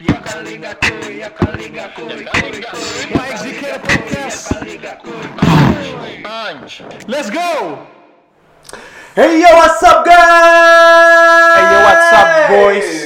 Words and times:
YXGK 0.00 0.80
Podcast. 3.84 4.48
Let's 7.04 7.28
go. 7.28 7.84
Hey 9.12 9.44
yo, 9.44 9.50
what's 9.60 9.84
up 9.84 10.00
guys? 10.08 11.52
Hey 11.52 11.64
yo, 11.68 11.78
what's 11.84 12.08
up 12.16 12.28
boys? 12.48 13.04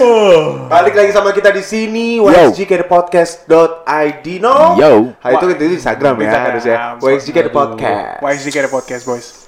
Balik 0.71 0.95
lagi 0.95 1.11
sama 1.11 1.35
kita 1.35 1.51
di 1.51 1.67
sini 1.67 2.23
YXGKThePodcast.id 2.23 4.27
no? 4.39 4.79
Yo. 4.79 5.19
Ah, 5.19 5.35
itu 5.35 5.51
itu 5.51 5.67
di 5.67 5.75
Instagram 5.75 6.15
ya 6.23 6.47
harusnya. 6.47 6.95
YXGK 7.03 7.51
The 7.51 7.53
Podcast. 7.53 8.23
YXGK 8.23 8.71
The 8.71 8.73
Podcast 8.73 9.03
boys. 9.03 9.44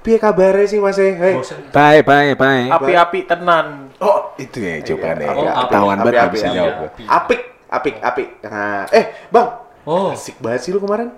Piye 0.00 0.16
kabarnya 0.16 0.64
sih 0.64 0.80
Mas? 0.80 0.96
eh? 0.96 1.12
Hey. 1.12 1.34
Bye, 1.70 2.00
bye, 2.00 2.32
bye. 2.32 2.72
Api-api 2.72 3.28
tenan. 3.28 3.92
Oh, 4.00 4.32
Itu 4.34 4.56
ya 4.58 4.80
jawabannya. 4.80 5.28
Iya, 5.28 5.44
ya. 5.44 5.52
Ketahuan 5.60 5.96
banget 5.98 6.08
api, 6.08 6.16
nggak 6.16 6.32
bisa 6.32 6.46
api, 6.46 6.56
jawab. 6.56 6.72
api. 6.72 6.80
gua. 6.80 7.12
apik, 7.12 7.40
apik, 7.68 7.94
apik. 8.00 8.28
Nah, 8.42 8.84
eh, 8.88 9.04
Bang. 9.28 9.48
Oh, 9.84 10.12
Asik 10.12 10.40
banget 10.40 10.60
sih 10.64 10.72
lu 10.72 10.80
kemarin. 10.80 11.12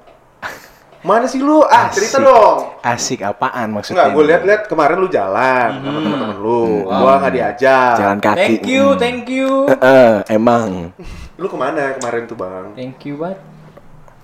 Mana 1.03 1.27
sih 1.27 1.39
lu? 1.39 1.67
Ah, 1.67 1.91
cerita 1.91 2.19
dong. 2.19 2.79
Asik 2.79 3.23
apaan 3.23 3.75
maksudnya? 3.75 4.07
Enggak, 4.07 4.15
gue 4.15 4.25
lihat-lihat 4.25 4.63
kemarin 4.67 4.97
lu 4.99 5.11
jalan 5.11 5.71
sama 5.77 5.99
teman-teman 5.99 6.39
lu. 6.39 6.87
Gua 6.87 7.13
nggak 7.19 7.35
diajak. 7.35 7.95
Jalan 7.99 8.19
kaki. 8.19 8.39
thank 8.39 8.63
you, 8.67 8.85
Hmm. 8.89 8.99
thank 8.99 9.25
you. 9.27 9.51
Eh, 9.67 9.79
eh, 9.79 10.13
emang 10.31 10.95
Lu 11.35 11.47
ke 11.47 11.59
mana 11.59 11.99
kemarin 11.99 12.23
tuh, 12.27 12.39
Bang? 12.39 12.71
Thank 12.75 13.03
you 13.03 13.19
banget. 13.19 13.39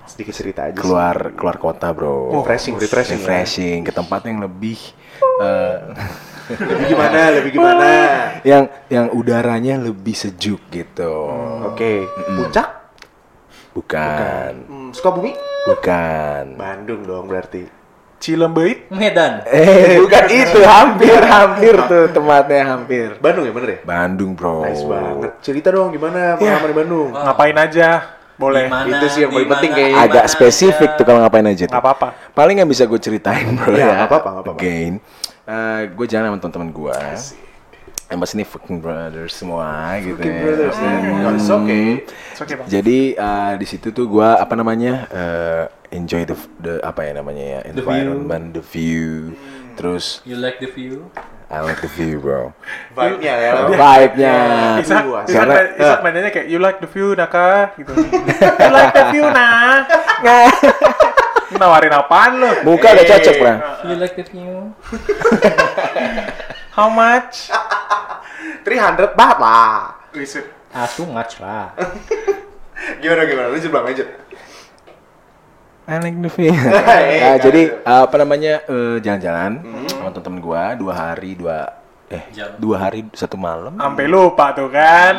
Sedikit 0.08 0.34
cerita 0.34 0.60
aja. 0.66 0.74
sih. 0.74 0.80
keluar 0.80 1.36
keluar 1.36 1.56
kota, 1.60 1.92
Bro. 1.92 2.32
Oh, 2.32 2.40
refreshing, 2.40 2.80
refreshing. 2.80 3.20
ya. 3.20 3.28
Refreshing 3.28 3.78
ke 3.84 3.92
tempat 3.92 4.24
yang 4.24 4.40
lebih 4.40 4.80
eh, 5.44 5.78
Lebih 6.48 6.86
gimana? 6.96 7.18
Lebih 7.28 7.50
gimana? 7.52 7.90
yang 8.50 8.64
yang 8.88 9.12
udaranya 9.12 9.76
lebih 9.76 10.16
sejuk 10.16 10.72
gitu. 10.72 11.28
Oke, 11.68 12.08
puncak? 12.24 12.96
Bukan. 13.76 14.52
Hmm, 14.64 14.90
Sukabumi? 14.96 15.36
Bukan. 15.68 16.56
Bandung 16.56 17.04
dong 17.04 17.28
berarti. 17.28 17.68
Cilembeit. 18.18 18.90
Medan. 18.90 19.46
Eh, 19.46 19.94
bukan 20.02 20.24
itu. 20.26 20.58
Hampir, 20.64 21.20
hampir 21.22 21.76
tuh 21.86 22.10
tempatnya 22.10 22.64
hampir. 22.64 23.14
Bandung 23.20 23.44
ya 23.46 23.52
bener 23.52 23.68
ya? 23.68 23.78
Bandung, 23.84 24.32
Bro. 24.34 24.66
Nice 24.66 24.82
banget. 24.82 25.30
Cerita 25.44 25.68
dong 25.70 25.94
gimana 25.94 26.34
pengalaman 26.34 26.68
di 26.72 26.76
Bandung? 26.80 27.08
Ngapain 27.14 27.54
aja? 27.60 28.17
Boleh. 28.38 28.64
Di 28.64 28.72
mana, 28.72 28.96
Itu 29.02 29.06
sih 29.10 29.20
yang 29.26 29.32
paling 29.34 29.50
penting 29.50 29.70
kayaknya. 29.74 29.98
Agak 30.06 30.24
spesifik 30.30 30.90
aja. 30.94 30.96
tuh 30.96 31.04
kalau 31.04 31.18
ngapain 31.26 31.46
aja 31.50 31.64
tuh. 31.66 31.74
Nggak 31.74 31.84
apa-apa. 31.84 32.08
Paling 32.32 32.56
yang 32.62 32.68
bisa 32.70 32.86
gue 32.86 33.00
ceritain 33.02 33.46
bro 33.58 33.74
Iya, 33.74 33.82
ya. 33.82 33.86
nggak 33.98 34.08
apa-apa, 34.08 34.28
nggak 34.30 34.44
apa-apa. 34.46 34.60
Again, 34.62 34.92
gue 35.92 36.06
jalan 36.06 36.26
sama 36.30 36.38
teman-teman 36.38 36.68
gue. 36.70 36.98
Pasti 38.08 38.34
ini 38.40 38.44
fucking 38.48 38.80
brothers 38.80 39.36
semua 39.36 39.92
gitu. 40.00 40.16
Fucking 40.16 40.32
ya. 40.32 40.42
brothers, 40.48 40.76
ya. 40.80 40.92
Hmm. 40.96 41.36
It's 41.36 41.50
okay. 41.52 41.86
It's 42.32 42.40
okay. 42.40 42.56
Jadi 42.64 42.98
eh, 43.12 43.52
di 43.60 43.66
situ 43.68 43.92
tuh 43.92 44.08
gue 44.08 44.24
apa 44.24 44.54
namanya 44.56 45.04
eh, 45.12 45.64
enjoy 45.90 46.24
the, 46.24 46.36
the 46.60 46.74
apa 46.84 47.08
ya 47.08 47.12
namanya 47.16 47.44
ya 47.44 47.60
environment, 47.68 48.52
the 48.54 48.62
view, 48.62 49.32
terus 49.74 50.20
You 50.28 50.36
like 50.36 50.60
the 50.60 50.68
view? 50.68 51.08
I 51.48 51.64
like 51.64 51.80
the 51.80 51.88
view 51.88 52.20
bro. 52.20 52.52
Vibe-nya 52.92 53.34
ya. 53.40 53.50
Vibe-nya. 53.72 54.36
Isak, 54.84 55.00
Isak, 55.24 55.44
main- 55.48 55.72
Isak 55.80 55.98
mainnya 56.04 56.28
kayak 56.28 56.46
you 56.52 56.60
like 56.60 56.76
the 56.76 56.88
view 56.88 57.16
naka 57.16 57.72
gitu. 57.80 57.96
you 58.60 58.68
like 58.68 58.92
the 58.92 59.04
view 59.16 59.24
nah. 59.24 59.88
Nawarin 61.60 61.96
apaan 61.96 62.36
lu? 62.36 62.52
Muka 62.68 62.92
udah 62.92 63.04
cocok 63.08 63.34
bro. 63.40 63.54
You 63.88 63.96
like 63.96 64.14
the 64.20 64.28
view? 64.28 64.76
How 66.76 66.92
much? 66.92 67.48
300 68.68 69.16
baht 69.16 69.36
lah. 69.40 69.96
Wisit. 70.12 70.44
Asu 70.76 71.08
ngac 71.08 71.32
lah. 71.40 71.72
Gimana 73.00 73.24
gimana? 73.24 73.48
Lanjut 73.48 73.72
bang, 73.72 73.84
lanjut. 73.88 74.08
I 75.88 75.96
like 75.98 76.14
the. 76.14 76.30
Eh, 76.38 76.52
Nah, 76.52 77.00
nggak 77.32 77.38
jadi 77.42 77.62
ada. 77.80 78.04
apa 78.04 78.14
namanya 78.18 78.54
eh, 78.62 78.96
jalan-jalan 79.00 79.52
sama 79.88 80.08
temen-temen 80.10 80.38
gue 80.38 80.62
dua 80.78 80.92
hari 80.94 81.30
dua 81.32 81.58
eh 82.06 82.24
Jam. 82.30 82.52
dua 82.56 82.76
hari 82.78 83.08
satu 83.10 83.34
malam. 83.34 83.72
Sampai 83.74 84.04
lupa 84.04 84.52
tuh 84.52 84.68
kan. 84.68 85.16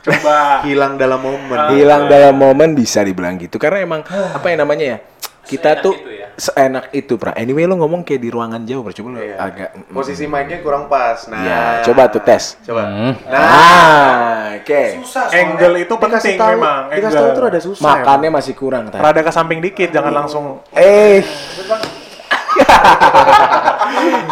Coba. 0.00 0.38
Hilang 0.66 0.98
dalam 0.98 1.18
momen. 1.18 1.58
hilang 1.70 2.06
dalam 2.06 2.34
momen 2.34 2.74
bisa 2.74 3.00
dibilang 3.00 3.38
gitu 3.38 3.54
karena 3.56 3.78
emang 3.80 4.02
apa 4.10 4.46
yang 4.46 4.60
namanya 4.60 4.84
ya 4.84 4.98
kita 5.42 5.74
Seenak 5.74 5.82
tuh 5.82 5.94
itu 5.94 6.10
ya? 6.12 6.26
seenak 6.34 6.86
itu 6.92 7.14
pra 7.14 7.34
anyway 7.34 7.64
lo 7.64 7.74
ngomong 7.76 8.02
kayak 8.02 8.18
di 8.18 8.30
ruangan 8.30 8.62
jauh 8.62 8.80
bro 8.80 8.90
coba 8.90 9.08
lo 9.10 9.18
Iya. 9.18 9.36
agak 9.36 9.68
Posisi 9.88 10.24
mic-nya 10.24 10.58
kurang 10.58 10.86
pas. 10.86 11.26
Nah, 11.26 11.38
ya 11.38 11.60
coba 11.82 12.08
tuh 12.08 12.22
tes 12.22 12.56
Coba. 12.62 12.82
nah 13.26 14.56
oke 14.56 14.82
Susah 14.98 15.28
Angle 15.28 15.76
itu 15.80 15.94
penting 15.94 16.34
tahu, 16.34 16.50
memang, 16.54 16.80
Dikasih 16.88 17.02
angle. 17.04 17.20
tahu 17.20 17.28
tuh 17.34 17.44
ada 17.44 17.60
susah. 17.60 17.82
makannya 17.84 18.30
masih 18.30 18.54
kurang 18.54 18.84
tadi 18.88 19.02
Rada 19.02 19.20
ke 19.20 19.30
samping 19.30 19.58
dikit, 19.58 19.88
jangan 19.90 20.12
langsung 20.14 20.44
eh 20.72 21.20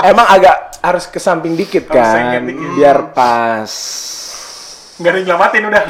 emang 0.04 0.26
agak 0.30 0.56
harus 0.80 1.04
ke 1.04 1.18
samping 1.18 1.52
dikit 1.54 1.84
kan 1.86 2.40
dikit. 2.40 2.68
biar 2.72 3.12
pas 3.12 3.68
nggak 5.00 5.10
ada 5.10 5.16
yang 5.16 5.26
nyelamatin 5.26 5.62
udah. 5.64 5.82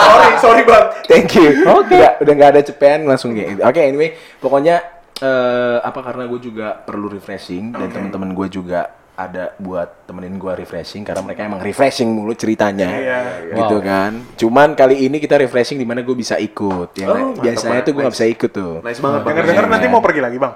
sorry, 0.00 0.30
sorry 0.38 0.62
bang. 0.62 0.84
Thank 1.04 1.30
you. 1.34 1.50
Oke. 1.68 1.92
Udah, 1.92 2.10
udah 2.18 2.32
nggak 2.32 2.50
ada 2.52 2.62
cepean 2.62 3.00
langsung 3.04 3.30
kayak 3.30 3.48
gitu. 3.52 3.60
Oke, 3.60 3.80
anyway, 3.82 4.08
pokoknya 4.38 4.76
eh, 5.16 5.78
apa 5.80 6.00
karena 6.00 6.24
gue 6.24 6.40
juga 6.40 6.76
perlu 6.76 7.08
refreshing 7.08 7.72
dan 7.72 7.88
teman-teman 7.88 8.30
gue 8.32 8.48
juga 8.48 8.80
ada 9.12 9.56
buat 9.56 10.04
temenin 10.04 10.36
gue 10.36 10.52
refreshing 10.54 11.00
karena 11.00 11.24
mereka 11.24 11.40
emang 11.42 11.58
refreshing 11.58 12.04
mulu 12.06 12.32
ceritanya, 12.32 12.84
Iya, 12.92 13.18
gitu 13.50 13.80
kan. 13.80 14.12
Cuman 14.36 14.72
kali 14.72 15.02
ini 15.02 15.16
kita 15.16 15.34
refreshing 15.36 15.76
di 15.76 15.88
mana 15.88 16.00
gue 16.00 16.12
bisa 16.12 16.36
ikut. 16.36 16.92
Ya, 16.94 17.08
Oh, 17.08 17.32
mantap 17.32 17.40
biasanya 17.40 17.72
banget, 17.72 17.84
tuh 17.84 17.92
gue 17.92 18.02
nggak 18.02 18.12
nice. 18.12 18.20
bisa 18.20 18.26
ikut 18.28 18.50
tuh. 18.52 18.72
Nice 18.84 19.00
banget 19.00 19.18
bang. 19.18 19.28
Dengar-dengar 19.32 19.64
Iya, 19.64 19.72
nanti 19.72 19.86
iya. 19.88 19.92
mau 19.92 20.02
pergi 20.04 20.20
lagi 20.20 20.36
bang. 20.36 20.52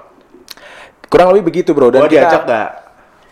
Kurang 1.09 1.27
lebih 1.33 1.43
begitu 1.43 1.73
bro. 1.73 1.89
Dan 1.89 1.99
Gua 1.99 2.07
kita- 2.07 2.21
diajak 2.21 2.43
gak? 2.45 2.69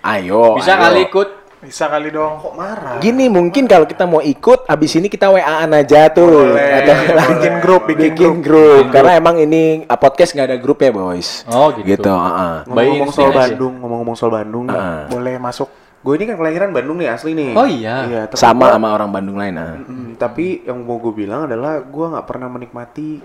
Ayo. 0.02 0.58
Bisa 0.58 0.74
ayo. 0.74 0.82
kali 0.82 1.00
ikut? 1.06 1.30
Bisa 1.60 1.92
kali 1.92 2.08
dong. 2.08 2.40
Kok 2.40 2.56
marah? 2.56 3.04
Gini 3.04 3.28
mungkin 3.28 3.68
kalau 3.68 3.84
kita 3.84 4.08
mau 4.08 4.24
ikut, 4.24 4.64
abis 4.64 4.96
ini 4.96 5.12
kita 5.12 5.28
WA-an 5.28 5.76
aja 5.76 6.08
tuh. 6.08 6.56
Boleh. 6.56 6.72
Atau 6.80 6.96
Bikin 7.36 7.54
grup, 7.60 7.82
bikin 7.84 8.16
bikin 8.16 8.34
grup. 8.40 8.88
Karena 8.90 9.20
emang 9.20 9.36
ini 9.36 9.84
uh, 9.84 10.00
podcast 10.00 10.32
nggak 10.32 10.48
ada 10.48 10.58
grup 10.58 10.80
ya 10.80 10.88
boys. 10.90 11.44
Oh, 11.52 11.68
gitu. 11.76 12.00
Gitu. 12.00 12.08
uh-uh. 12.08 12.64
Ngomong-ngomong 12.64 13.12
soal. 13.12 13.32
Bandung, 13.36 13.74
ngomong-ngomong 13.84 14.16
soal 14.16 14.32
Bandung. 14.32 14.64
nih. 14.72 14.80
Uh-uh. 14.80 15.02
Boleh 15.12 15.36
masuk. 15.36 15.68
Gue 16.00 16.16
ini 16.16 16.32
kan 16.32 16.40
kelahiran 16.40 16.72
Bandung 16.72 16.96
nih 16.96 17.12
asli 17.12 17.36
nih. 17.36 17.52
Oh 17.52 17.68
iya. 17.68 18.08
Iya, 18.08 18.22
Sama 18.40 18.72
gua- 18.72 18.80
sama 18.80 18.88
orang 18.96 19.12
Bandung 19.12 19.36
lain. 19.36 19.60
ah. 19.60 19.76
Mm, 19.76 20.16
tapi 20.16 20.64
yang 20.64 20.80
mau 20.80 20.96
gue 20.96 21.12
bilang 21.12 21.44
adalah 21.44 21.84
gue 21.84 22.06
nggak 22.08 22.24
pernah 22.24 22.48
menikmati 22.48 23.20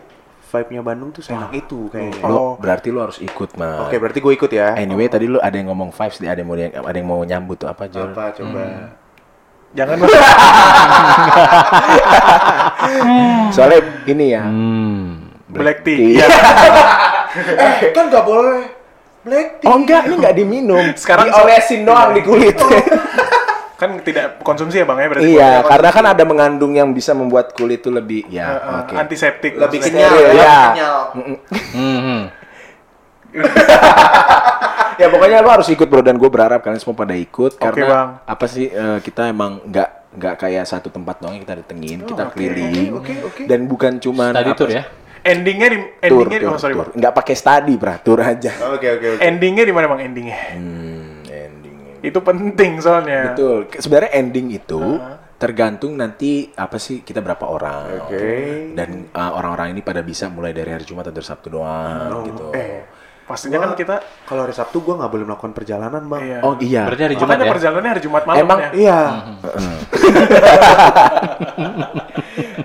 vibe-nya 0.44 0.82
Bandung 0.84 1.10
tuh 1.10 1.24
seenak 1.24 1.50
itu 1.56 1.88
kayaknya. 1.88 2.22
Oh. 2.22 2.28
Lu 2.28 2.62
berarti 2.62 2.88
lu 2.92 3.00
harus 3.00 3.18
ikut 3.18 3.56
mah. 3.56 3.88
Oke, 3.88 3.96
berarti 3.96 4.20
gue 4.20 4.32
ikut 4.36 4.50
ya. 4.52 4.76
Anyway, 4.76 5.08
tadi 5.08 5.26
lu 5.26 5.40
ada 5.40 5.56
yang 5.56 5.72
ngomong 5.72 5.90
vibes, 5.90 6.20
ada 6.20 6.38
yang 6.38 6.48
mau 6.48 6.56
ada 6.60 6.96
yang 6.96 7.08
mau 7.08 7.20
nyambut 7.24 7.56
tuh 7.58 7.68
apa 7.68 7.88
Jol? 7.88 8.12
Apa 8.12 8.30
coba? 8.36 8.94
Jangan 9.74 9.96
Soalnya 13.54 13.80
ini 14.06 14.26
ya. 14.30 14.46
black 15.50 15.82
tea. 15.82 16.18
Iya. 16.18 16.26
eh, 17.66 17.90
kan 17.90 18.06
nggak 18.06 18.22
boleh 18.22 18.62
black 19.26 19.48
tea. 19.58 19.66
Oh 19.66 19.76
enggak, 19.80 20.06
ini 20.06 20.14
enggak 20.20 20.34
diminum. 20.38 20.84
Sekarang 20.94 21.26
diolesin 21.26 21.82
doang 21.82 22.14
di 22.14 22.22
kulit. 22.22 22.54
kan 23.74 23.98
tidak 24.06 24.38
konsumsi 24.46 24.78
ya 24.78 24.86
bang 24.86 24.98
ya 25.02 25.08
berarti. 25.10 25.26
iya, 25.26 25.52
karena 25.66 25.90
kan 25.90 26.04
ada 26.06 26.22
mengandung 26.22 26.72
yang 26.78 26.94
bisa 26.94 27.10
membuat 27.10 27.50
kulit 27.58 27.82
tuh 27.82 27.90
lebih 27.90 28.22
ya, 28.30 28.46
Uh, 28.46 28.54
uh, 28.54 28.80
oke. 28.86 28.94
Antiseptik. 28.94 29.52
Lebih 29.58 29.78
kenyal 29.82 30.12
ya. 30.14 30.30
Lebih 30.30 30.46
kenyal. 30.70 30.98
Hmm. 31.74 32.22
ya 35.00 35.06
pokoknya 35.10 35.42
lo 35.42 35.50
harus 35.50 35.66
ikut 35.66 35.86
bro 35.90 36.02
dan 36.06 36.14
gue 36.14 36.30
berharap 36.30 36.62
kalian 36.62 36.78
semua 36.78 36.94
pada 36.94 37.18
ikut 37.18 37.58
Oke, 37.58 37.62
karena 37.62 37.86
Bang. 37.90 38.08
apa 38.24 38.46
sih 38.46 38.70
eh, 38.70 38.98
kita 39.02 39.26
emang 39.26 39.58
nggak 39.66 39.90
nggak 40.14 40.34
kayak 40.38 40.64
satu 40.70 40.94
tempat 40.94 41.18
doang 41.18 41.34
yang 41.34 41.42
kita 41.42 41.58
datengin 41.58 41.98
kita 42.06 42.30
oke, 42.30 42.38
keliling 42.38 42.94
oke, 42.94 43.02
oke, 43.02 43.14
oke. 43.26 43.42
dan 43.50 43.66
bukan 43.66 43.98
cuman 43.98 44.30
Tadi 44.30 44.50
tour 44.54 44.70
sih, 44.70 44.78
ya? 44.78 44.84
Endingnya 45.24 45.68
di 45.72 45.78
tour, 45.80 46.28
endingnya 46.28 46.38
di 46.38 46.46
tour, 46.46 46.54
oh, 46.54 46.60
sorry 46.60 46.74
tour. 46.78 46.86
bang. 46.86 47.00
nggak 47.00 47.12
pakai 47.16 47.34
study 47.34 47.74
beratur 47.74 48.18
aja 48.22 48.52
Oke, 48.76 48.86
oke, 48.94 49.06
oke. 49.18 49.20
Endingnya 49.24 49.64
di 49.66 49.74
mana 49.74 49.90
bang 49.90 50.00
endingnya? 50.06 50.38
hmm, 50.54 50.62
endingnya 50.62 50.83
Itu 52.04 52.20
penting 52.20 52.84
soalnya. 52.84 53.32
betul 53.32 53.64
sebenarnya 53.72 54.12
ending 54.12 54.52
itu 54.52 55.00
tergantung 55.34 55.96
nanti 55.96 56.52
apa 56.54 56.76
sih 56.76 57.00
kita 57.00 57.18
berapa 57.18 57.44
orang 57.44 58.06
Oke. 58.06 58.28
dan 58.72 59.08
uh, 59.10 59.32
orang-orang 59.34 59.72
ini 59.72 59.80
pada 59.80 60.00
bisa 60.00 60.28
mulai 60.28 60.52
dari 60.52 60.70
hari 60.70 60.84
Jumat 60.84 61.08
atau 61.08 61.16
hari 61.16 61.26
Sabtu 61.26 61.48
doang 61.50 62.24
gitu 62.28 62.54
Eh, 62.54 62.86
pastinya 63.24 63.58
kan 63.58 63.72
kita. 63.74 63.98
Kalau 64.24 64.46
hari 64.46 64.54
Sabtu 64.54 64.80
gue 64.80 64.94
nggak 64.94 65.10
boleh 65.10 65.24
melakukan 65.24 65.52
perjalanan 65.52 66.04
bang. 66.06 66.22
Iya. 66.22 66.38
oh 66.44 66.54
iya 66.60 66.82
Berarti 66.86 67.02
hari 67.02 67.16
Jumat 67.16 67.28
Makanya 67.34 67.44
ya? 67.44 67.52
perjalanannya 67.56 67.90
hari 67.90 68.02
Jumat 68.04 68.22
malam 68.24 68.40
Emang 68.40 68.58
ya. 68.60 68.70
Iya. 68.72 68.98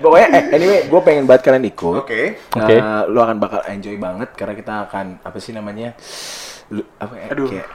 pokoknya 0.00 0.28
eh, 0.32 0.44
anyway 0.56 0.80
gue 0.88 1.00
pengen 1.04 1.24
banget 1.28 1.42
kalian 1.44 1.64
ikut 1.68 2.00
Oke. 2.06 2.22
Oke. 2.54 2.74
Uh, 2.76 3.02
lu 3.08 3.18
akan 3.20 3.36
bakal 3.36 3.60
enjoy 3.68 3.96
banget 3.96 4.30
karena 4.32 4.54
kita 4.54 4.72
akan 4.88 5.20
apa 5.20 5.38
sih 5.38 5.52
namanya? 5.52 5.92
Lu, 6.70 6.80
apa? 6.96 7.12
Aduh. 7.34 7.48
Kayak 7.50 7.68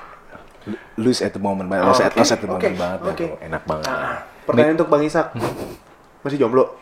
lu- 0.66 0.80
lose 1.00 1.22
at 1.22 1.32
the 1.32 1.40
moment 1.40 1.68
banget, 1.68 1.86
Oh, 1.86 1.94
at, 1.96 2.12
at 2.12 2.40
the 2.40 2.46
moment 2.46 2.66
oke, 2.66 2.78
banget 2.78 3.00
oke. 3.00 3.26
bro. 3.32 3.38
enak 3.40 3.62
banget. 3.64 3.88
Pertanyaan 4.44 4.76
untuk 4.76 4.90
Bang 4.90 5.02
Isak. 5.02 5.34
Masih 6.24 6.38
jomblo? 6.38 6.74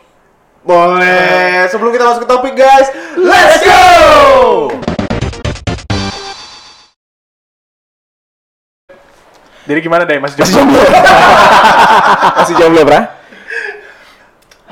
Boleh. 0.60 1.68
Sebelum 1.68 1.92
kita 1.92 2.08
masuk 2.08 2.24
ke 2.24 2.30
topik 2.30 2.54
guys, 2.54 2.88
let's 3.14 3.60
go. 3.60 4.72
Jadi 9.64 9.80
gimana 9.80 10.04
deh 10.04 10.20
Mas 10.20 10.36
Masih 10.36 10.52
Jomblo? 10.52 10.76
jomblo. 10.76 11.00
Masih 12.40 12.54
jomblo, 12.54 12.80
Bra? 12.84 13.00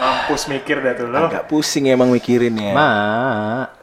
Mampus 0.02 0.50
mikir 0.50 0.82
dah 0.82 0.92
tuh 0.92 1.06
lo. 1.06 1.30
Agak 1.30 1.46
pusing 1.46 1.86
emang 1.86 2.10
mikirin 2.10 2.58
ya. 2.58 2.74
Ma 2.74 2.90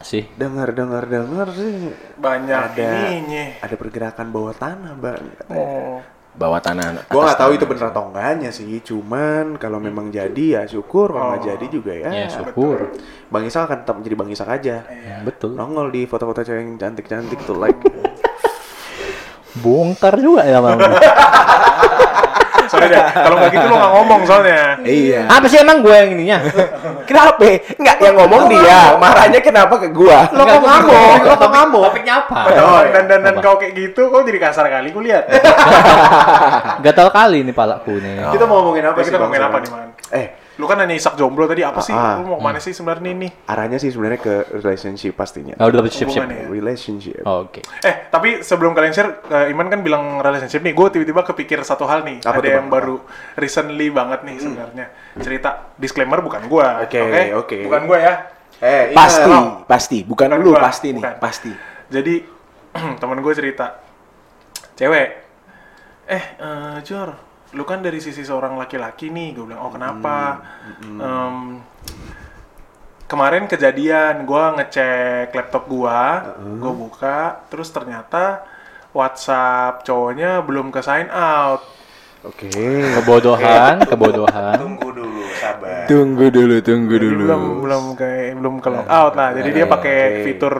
sih. 0.03 0.27
Dengar, 0.35 0.75
dengar, 0.75 1.07
dengar 1.07 1.47
sih. 1.51 1.95
Banyak 2.13 2.75
Ada 2.75 2.87
ininya. 3.07 3.45
ada 3.63 3.75
pergerakan 3.75 4.27
bawah 4.27 4.51
tanah, 4.51 4.93
Bang. 4.93 5.23
Oh. 5.47 6.03
Bawa 6.29 6.59
tanah. 6.59 7.07
Gue 7.07 7.19
nggak 7.19 7.35
tahu 7.35 7.51
itu 7.51 7.63
bener 7.63 7.89
atau 7.89 8.03
enggaknya 8.07 8.51
sih. 8.51 8.67
Cuman 8.79 9.55
kalau 9.55 9.79
memang 9.79 10.07
jadi 10.07 10.45
ya 10.55 10.61
syukur, 10.63 11.11
kalau 11.11 11.35
nggak 11.35 11.43
Oh. 11.43 11.47
jadi 11.51 11.65
juga 11.67 11.91
ya. 11.95 12.09
Ya 12.11 12.27
syukur. 12.27 12.95
Bang 13.27 13.43
Isak 13.43 13.67
akan 13.67 13.77
tetap 13.83 13.95
menjadi 13.99 14.15
Bang 14.15 14.29
Isak 14.29 14.47
aja. 14.47 14.83
Betul. 15.23 15.55
Nongol 15.55 15.87
di 15.89 16.03
foto-foto 16.03 16.39
cewek 16.39 16.59
yang 16.59 16.75
cantik-cantik 16.75 17.39
tuh 17.43 17.55
like. 17.55 17.79
Bongkar 19.59 20.15
juga 20.15 20.45
ya 20.45 20.61
bang. 20.61 20.79
Sorry 22.69 22.85
deh, 22.85 23.01
kalau 23.01 23.35
nggak 23.41 23.51
gitu 23.51 23.65
lo 23.65 23.75
nggak 23.81 23.93
ngomong 23.97 24.21
soalnya. 24.29 24.77
Iya. 24.85 25.25
Apa 25.25 25.45
sih 25.49 25.57
emang 25.57 25.81
gue 25.81 25.89
yang 25.91 26.09
ininya? 26.13 26.37
Kenapa? 27.09 27.41
Enggak, 27.75 27.97
yang 27.99 28.15
ngomong 28.21 28.45
dia. 28.53 28.93
Marahnya 29.01 29.41
kenapa 29.41 29.81
ke 29.81 29.89
gua? 29.89 30.29
Lo 30.29 30.45
kok 30.45 30.61
ngamuk? 30.61 31.13
Lo 31.25 31.35
kok 31.35 31.49
ngamuk? 31.49 31.83
Topiknya 31.89 32.13
apa? 32.23 32.39
Oh, 32.61 32.81
dan 32.85 33.03
dan 33.09 33.19
dan 33.25 33.35
kau 33.41 33.57
kayak 33.57 33.73
gitu, 33.73 34.13
kau 34.13 34.21
jadi 34.21 34.39
kasar 34.39 34.69
kali, 34.69 34.93
gue 34.93 35.03
lihat. 35.09 35.25
Gatal 36.85 37.09
kali 37.09 37.41
nih 37.41 37.55
palaku 37.57 37.97
nih. 37.97 38.29
Kita 38.29 38.45
mau 38.45 38.61
ngomongin 38.61 38.85
apa 38.93 38.99
kita 39.01 39.17
ngomongin 39.17 39.43
apa 39.43 39.57
nih 39.57 39.69
man? 39.73 39.89
Eh, 40.13 40.25
Lu 40.59 40.67
kan 40.67 40.75
nanya 40.75 40.91
Isak 40.91 41.15
jomblo 41.15 41.47
tadi 41.47 41.63
apa 41.63 41.79
sih? 41.79 41.95
Ah, 41.95 42.19
Lu 42.19 42.27
mau 42.27 42.37
ke 42.37 42.43
mana 42.43 42.59
sih 42.59 42.75
sebenarnya 42.75 43.09
ini? 43.09 43.31
arahnya 43.47 43.79
sih 43.79 43.89
sebenarnya 43.89 44.19
ke 44.19 44.33
relationship 44.53 45.15
pastinya. 45.15 45.55
Oh, 45.55 45.71
siap. 45.87 46.11
Hubungannya. 46.11 46.51
Relationship. 46.51 47.23
Oh, 47.23 47.47
Oke. 47.47 47.63
Eh, 47.79 48.11
tapi 48.11 48.43
sebelum 48.43 48.75
kalian 48.75 48.91
share, 48.91 49.23
eh, 49.25 49.49
Iman 49.49 49.71
kan 49.71 49.79
bilang 49.79 50.19
relationship 50.19 50.59
nih, 50.59 50.75
gue 50.75 50.87
tiba-tiba 50.91 51.23
kepikir 51.23 51.63
satu 51.63 51.87
hal 51.87 52.03
nih. 52.03 52.19
Apa 52.21 52.37
Ada 52.37 52.59
yang 52.59 52.67
baru 52.67 52.99
recently 53.33 53.87
banget 53.87 54.19
nih 54.21 54.35
sebenarnya. 54.37 54.85
Cerita 55.15 55.49
disclaimer 55.73 56.19
bukan 56.19 56.43
gua. 56.45 56.83
Oke, 56.83 56.99
oke. 57.33 57.57
Bukan 57.63 57.81
gua 57.87 57.97
ya. 57.97 58.13
Eh, 58.59 58.91
Pasti, 58.91 59.23
Iman. 59.23 59.63
pasti. 59.63 59.97
Bukan 60.03 60.27
Bukan 60.27 60.43
lu, 60.43 60.51
gua, 60.51 60.59
pasti 60.61 60.91
nih. 60.91 60.99
bukan. 60.99 61.15
Pasti. 61.17 61.51
Jadi 61.87 62.15
temen 62.99 63.17
gue 63.17 63.31
cerita, 63.31 63.79
cewek, 64.75 65.07
eh 66.05 66.23
eh, 66.35 66.77
Jor, 66.83 67.09
lu 67.53 67.63
kan 67.65 67.81
dari 67.81 67.97
sisi 67.97 68.21
seorang 68.21 68.57
laki-laki 68.57 69.09
nih, 69.09 69.33
gue 69.33 69.45
bilang, 69.49 69.65
oh 69.65 69.71
kenapa? 69.73 70.45
Em, 70.85 71.61
kemarin 73.09 73.49
kejadian, 73.49 74.21
gue 74.21 74.43
ngecek 74.61 75.33
laptop 75.33 75.65
gua, 75.65 76.35
gue 76.37 76.73
buka, 76.73 77.41
terus 77.49 77.73
ternyata 77.73 78.45
WhatsApp 78.93 79.81
cowoknya 79.85 80.45
belum 80.45 80.69
ke 80.69 80.81
sign 80.85 81.09
out. 81.09 81.61
Oke. 82.19 82.51
Kebodohan, 82.99 83.79
kebodohan. 83.87 84.59
Tunggu 84.59 84.91
dulu, 84.91 85.23
sabar. 85.39 85.87
Tunggu 85.87 86.27
dulu, 86.27 86.59
tunggu 86.59 86.95
Jadi 86.99 87.05
dulu. 87.07 87.23
belum 87.23 87.43
belum 87.63 87.83
kayak 87.95 88.35
belum 88.35 88.55
ke 88.59 88.69
log 88.75 88.87
out 88.91 89.13
lah. 89.15 89.29
Jadi 89.39 89.49
dia 89.55 89.65
pakai 89.71 89.97
Oke. 90.03 90.21
fitur 90.27 90.53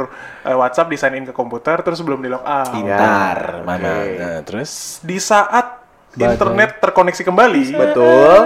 eh, 0.48 0.56
WhatsApp 0.56 0.88
di 0.88 0.98
sign 0.98 1.20
in 1.20 1.26
ke 1.28 1.36
komputer 1.36 1.84
terus 1.84 2.00
belum 2.00 2.24
di 2.24 2.32
log 2.32 2.48
out. 2.48 2.72
Pintar, 2.72 3.68
mana? 3.68 3.92
Nah, 4.08 4.40
terus 4.48 5.04
di 5.04 5.20
saat 5.20 5.79
internet 6.16 6.82
terkoneksi 6.82 7.22
kembali, 7.22 7.64
Betul. 7.76 8.42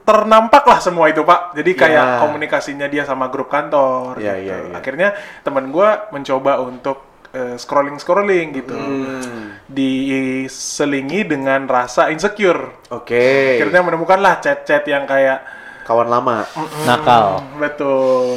ternampaklah 0.00 0.78
semua 0.82 1.06
itu 1.06 1.22
pak. 1.22 1.54
Jadi 1.54 1.70
kayak 1.74 2.04
Ya. 2.04 2.18
komunikasinya 2.18 2.86
dia 2.86 3.02
sama 3.02 3.30
grup 3.30 3.46
kantor. 3.46 4.18
Ya, 4.18 4.34
gitu. 4.38 4.50
ya, 4.50 4.56
ya. 4.70 4.74
Akhirnya 4.74 5.08
teman 5.42 5.70
gua 5.70 6.10
mencoba 6.10 6.58
untuk 6.60 7.06
scrolling 7.30 7.94
scrolling 7.94 8.50
gitu, 8.50 8.74
Hmm. 8.74 9.54
diselingi 9.70 11.22
dengan 11.22 11.62
rasa 11.70 12.10
insecure. 12.10 12.90
Oke. 12.90 13.54
Akhirnya 13.54 13.86
menemukanlah 13.86 14.42
chat-chat 14.42 14.82
yang 14.90 15.06
kayak 15.06 15.38
Kawan 15.86 16.10
lama. 16.10 16.42
Nakal. 16.86 17.38
betul. 17.58 18.34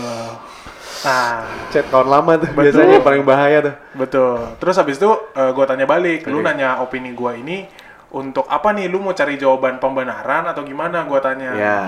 Nah, 1.04 1.44
Chat 1.68 1.90
kawan 1.92 2.08
lama 2.08 2.32
tuh 2.40 2.48
Betul. 2.54 2.64
biasanya 2.64 2.94
yang 2.96 3.06
paling 3.06 3.24
bahaya 3.26 3.58
tuh. 3.66 3.76
Betul. 3.98 4.38
Terus 4.62 4.76
habis 4.78 4.96
itu 5.02 5.10
gue 5.34 5.66
tanya 5.66 5.84
balik, 5.84 6.30
lu 6.30 6.40
nanya 6.40 6.80
opini 6.80 7.12
gua 7.12 7.34
ini 7.34 7.66
untuk 8.14 8.46
apa 8.48 8.72
nih? 8.72 8.88
Lu 8.88 9.02
mau 9.02 9.18
cari 9.18 9.36
jawaban 9.36 9.82
pembenaran 9.82 10.48
atau 10.48 10.62
gimana? 10.62 11.04
Gua 11.10 11.20
tanya. 11.20 11.52
Ya. 11.58 11.80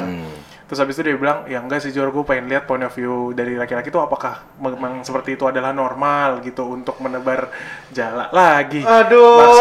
Terus 0.65 0.81
habis 0.81 0.97
itu 0.97 1.05
dia 1.05 1.13
bilang, 1.13 1.45
ya 1.45 1.61
enggak 1.61 1.85
sih 1.85 1.93
Jor, 1.93 2.09
gue 2.09 2.25
pengen 2.25 2.49
lihat 2.49 2.65
point 2.65 2.81
of 2.81 2.89
view 2.89 3.37
dari 3.37 3.53
laki-laki 3.53 3.93
itu 3.93 4.01
apakah 4.01 4.49
memang 4.57 5.05
seperti 5.05 5.37
itu 5.37 5.45
adalah 5.45 5.69
normal 5.69 6.41
gitu 6.41 6.73
untuk 6.73 6.97
menebar 7.05 7.53
jala 7.93 8.33
lagi. 8.33 8.81
Aduh. 8.81 9.45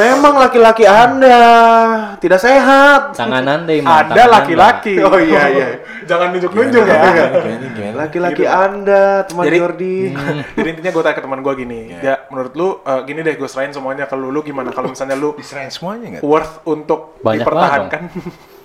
Memang 0.00 0.40
laki-laki 0.40 0.88
Anda 0.88 1.36
tidak 2.16 2.40
sehat. 2.40 3.12
Tangan 3.12 3.44
anda? 3.44 3.76
Ada 3.76 4.24
laki-laki. 4.26 4.96
Oh 5.04 5.20
iya 5.20 5.52
iya. 5.52 5.68
Jangan 6.04 6.28
nunjuk-nunjuk 6.30 6.84
ya. 6.84 7.00
Laki-laki 7.92 8.44
Anda, 8.44 9.24
teman 9.24 9.44
Jadi- 9.44 9.58
Jordi. 9.58 9.96
Jadi 10.52 10.68
intinya 10.70 10.90
gue 10.90 11.02
tanya 11.02 11.14
ke 11.14 11.22
teman 11.22 11.40
gue 11.40 11.54
gini, 11.56 11.80
ya 11.96 12.14
menurut 12.28 12.52
lu 12.52 12.68
eh, 12.80 13.00
gini 13.04 13.20
deh 13.20 13.34
gue 13.34 13.46
serahin 13.46 13.70
semuanya 13.70 14.04
ke 14.04 14.14
lu, 14.14 14.28
lu 14.28 14.40
gimana 14.40 14.70
kalau 14.70 14.88
misalnya 14.88 15.14
lu 15.14 15.32
Diserahin 15.34 15.68
semuanya 15.68 16.06
nggak? 16.10 16.22
worth 16.22 16.62
untuk 16.64 17.18
Banyak 17.20 17.40
dipertahankan 17.40 18.02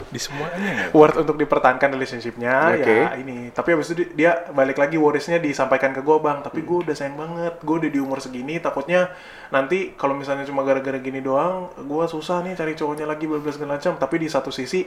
Di 0.09 0.17
semuanya 0.17 0.57
nggak? 0.57 0.89
worth 0.91 1.17
untuk 1.17 1.35
dipertahankan 1.35 1.89
relationshipnya 1.91 2.55
Oke. 2.73 2.97
ya 2.97 3.13
ini 3.15 3.51
tapi 3.51 3.69
habis 3.71 3.87
itu 3.87 4.01
di- 4.01 4.11
dia 4.15 4.47
balik 4.49 4.75
lagi 4.75 4.95
worriesnya 4.95 5.37
disampaikan 5.37 5.91
ke 5.91 6.01
gue 6.01 6.17
bang 6.17 6.41
tapi 6.41 6.61
gue 6.61 6.77
udah 6.81 6.93
sayang 6.93 7.13
banget 7.13 7.59
gue 7.59 7.75
udah 7.77 7.89
di 7.89 7.99
umur 7.99 8.17
segini 8.17 8.57
takutnya 8.57 9.13
nanti 9.47 9.93
kalau 9.93 10.13
misalnya 10.13 10.43
cuma 10.43 10.63
gara-gara 10.63 10.97
gini 10.97 11.19
doang 11.19 11.69
gue 11.77 12.05
susah 12.07 12.41
nih 12.41 12.53
cari 12.53 12.73
cowoknya 12.73 13.05
lagi 13.05 13.25
segala 13.47 13.75
macam 13.75 13.93
tapi 13.95 14.15
di 14.17 14.27
satu 14.27 14.49
sisi 14.49 14.81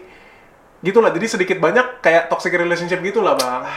gitulah 0.82 1.10
jadi 1.10 1.26
sedikit 1.26 1.56
banyak 1.56 2.02
kayak 2.02 2.26
toxic 2.26 2.52
relationship 2.52 3.00
gitulah 3.00 3.34
bang 3.34 3.62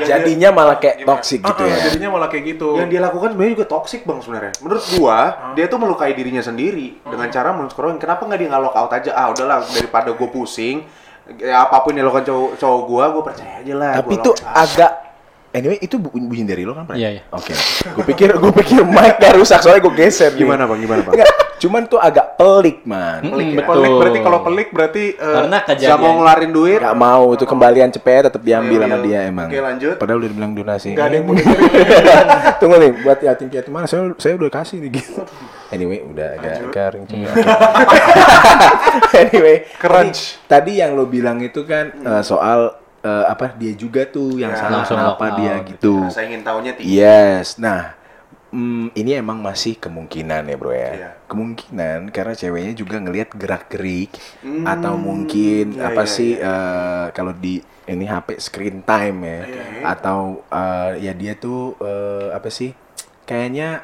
Ya, 0.00 0.16
Jadinya 0.16 0.48
malah 0.48 0.80
kayak 0.80 1.04
Gimana? 1.04 1.20
toxic 1.20 1.44
gitu 1.44 1.62
ah, 1.62 1.68
ya. 1.68 1.76
jadinya 1.84 2.16
malah 2.16 2.32
kayak 2.32 2.56
gitu 2.56 2.80
Yang 2.80 2.88
dia 2.88 3.00
lakukan 3.04 3.28
sebenarnya 3.36 3.52
juga 3.52 3.66
toxic 3.68 4.00
bang 4.08 4.18
sebenarnya. 4.24 4.52
Menurut 4.64 4.84
gua, 4.96 5.18
dia 5.52 5.66
tuh 5.68 5.76
melukai 5.76 6.16
dirinya 6.16 6.40
sendiri 6.40 6.96
dengan 7.04 7.28
cara 7.28 7.52
men-scrolling. 7.52 8.00
Kenapa 8.00 8.24
nggak 8.24 8.38
dia 8.40 8.48
nggak 8.48 8.62
lock 8.64 8.76
out 8.80 8.88
aja? 8.88 9.12
Ah 9.12 9.28
udahlah 9.28 9.60
daripada 9.68 10.16
gue 10.16 10.28
pusing. 10.32 10.88
Ya, 11.36 11.68
apa 11.68 11.84
pun 11.84 11.92
yang 11.92 12.08
dilakukan 12.08 12.24
cowok, 12.24 12.50
cowok 12.56 12.80
gua, 12.88 13.04
gue 13.12 13.22
percaya 13.22 13.52
aja 13.60 13.74
lah. 13.76 13.92
Tapi 14.00 14.14
Gua 14.16 14.22
itu 14.24 14.30
agak 14.42 14.92
Anyway, 15.52 15.76
itu 15.84 16.00
bu- 16.00 16.16
bunyi 16.16 16.48
dari 16.48 16.64
lo 16.64 16.72
kan, 16.72 16.88
Pray? 16.88 16.96
Iya, 16.96 17.08
iya. 17.20 17.22
Oke. 17.28 17.52
Gue 17.92 18.04
pikir 18.08 18.32
gue 18.32 18.52
pikir 18.56 18.80
mic-nya 18.88 19.36
rusak 19.36 19.60
soalnya 19.60 19.84
gue 19.84 19.94
geser. 20.00 20.32
nih. 20.32 20.48
Gimana 20.48 20.64
bang? 20.64 20.80
Gimana 20.80 21.00
bang? 21.04 21.12
Enggak, 21.12 21.28
cuman 21.62 21.86
tuh 21.86 21.96
agak 21.96 22.34
pelik, 22.34 22.82
man. 22.82 23.22
Pelik 23.22 23.54
betul. 23.54 23.86
berarti 23.96 24.18
kalau 24.18 24.38
pelik 24.42 24.68
berarti 24.68 25.04
eh, 25.14 25.34
Karena 25.38 25.58
Gak 25.58 25.70
mau 25.70 25.78
kejadian. 25.78 26.12
ngeluarin 26.18 26.50
duit? 26.50 26.80
Gak 26.82 26.98
mau, 26.98 27.24
itu 27.30 27.44
kembalian 27.44 27.88
cepet 27.88 28.20
tetap 28.26 28.42
diambil 28.42 28.76
Oke, 28.76 28.84
sama 28.84 28.96
oke. 28.96 29.06
dia 29.06 29.20
emang. 29.24 29.46
Oke, 29.46 29.58
lanjut. 29.58 29.94
Padahal 29.96 30.18
udah 30.18 30.28
dibilang 30.28 30.52
donasi. 30.52 30.88
nggak 30.90 31.06
ada 31.06 31.14
yang 31.14 31.24
mau 31.24 31.34
Tunggu 32.60 32.76
nih, 32.76 32.90
buat 32.98 33.18
yatim 33.20 33.46
piatu 33.46 33.70
mana? 33.70 33.86
Saya 33.86 34.10
saya 34.18 34.34
udah 34.34 34.50
kasih 34.50 34.76
nih 34.78 34.90
gitu. 34.92 35.22
Anyway, 35.70 36.02
udah 36.02 36.28
agak 36.36 36.54
garing 36.68 37.04
cuma. 37.06 37.30
anyway, 39.22 39.64
Crunch. 39.76 40.42
Tadi, 40.44 40.72
tadi 40.72 40.72
yang 40.78 40.92
lo 40.92 41.06
bilang 41.06 41.38
itu 41.38 41.62
kan 41.62 41.92
eh, 41.94 42.22
soal 42.22 42.74
eh, 43.00 43.24
apa 43.24 43.54
dia 43.54 43.72
juga 43.72 44.04
tuh 44.04 44.36
yang 44.36 44.52
Ya, 44.52 44.58
salah 44.58 44.84
kenapa 44.84 45.24
lock 45.24 45.38
dia 45.38 45.52
out. 45.54 45.68
gitu. 45.68 45.94
Saya 46.08 46.28
ingin 46.28 46.42
tahunya 46.42 46.72
tinggi. 46.76 46.92
Yes. 46.92 47.56
Nah, 47.56 47.96
mm, 48.52 48.94
ini 48.94 49.10
emang 49.16 49.40
masih 49.40 49.76
kemungkinan 49.80 50.42
ya, 50.48 50.56
Bro 50.60 50.72
ya. 50.72 50.92
Iya. 50.92 51.10
Kemungkinan 51.28 52.12
karena 52.12 52.34
ceweknya 52.36 52.72
juga 52.76 52.96
ngelihat 53.00 53.30
gerak-gerik 53.34 54.12
Hmm, 54.44 54.66
atau 54.66 54.94
mungkin 55.00 55.78
iya, 55.78 55.88
apa 55.90 56.02
iya, 56.04 56.12
sih 56.16 56.30
iya. 56.36 56.46
eh, 56.52 57.06
kalau 57.16 57.32
di 57.34 57.58
ini 57.88 58.04
HP 58.06 58.38
screen 58.38 58.84
time 58.86 59.18
ya 59.26 59.40
Oke. 59.42 59.62
atau 59.82 60.20
eh, 60.52 60.90
ya 61.02 61.12
dia 61.16 61.32
tuh 61.34 61.74
eh, 61.82 62.28
apa 62.36 62.48
sih 62.52 62.70
kayaknya 63.26 63.82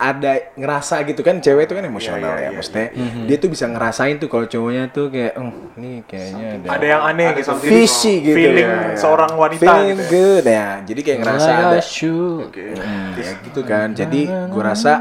ada 0.00 0.32
ngerasa 0.56 1.04
gitu 1.04 1.20
kan 1.20 1.44
cewek 1.44 1.68
itu 1.68 1.76
kan 1.76 1.84
emosional 1.84 2.32
iya, 2.40 2.40
ya 2.40 2.48
iya, 2.48 2.56
maksudnya 2.56 2.86
dia 3.28 3.36
tuh 3.36 3.52
bisa 3.52 3.68
ngerasain 3.68 4.16
tuh 4.16 4.32
kalau 4.32 4.48
cowoknya 4.48 4.88
tuh 4.88 5.12
kayak 5.12 5.36
"Eh, 5.36 5.52
nih 5.76 5.96
kayaknya 6.08 6.46
ada, 6.56 6.68
ada 6.72 6.86
yang 6.88 7.02
aneh 7.04 7.26
Ada 7.28 7.38
gitu 7.44 7.52
Fishy 7.60 8.14
gitu 8.24 8.36
feeling 8.40 8.64
ya, 8.64 8.80
ya. 8.80 8.96
seorang 8.96 9.32
wanita 9.36 9.60
feeling 9.60 10.00
gitu 10.00 10.00
ya. 10.00 10.08
good 10.08 10.44
ya 10.48 10.68
jadi 10.88 11.00
kayak 11.04 11.18
ngerasa 11.20 11.48
Like 11.50 11.64
ada 11.68 11.80
should. 11.84 12.48
Oke. 12.48 12.64
Hmm, 12.72 13.12
ya 13.20 13.30
gitu 13.44 13.60
kan. 13.62 13.88
Jadi 13.92 14.22
gue 14.24 14.62
rasa 14.64 14.92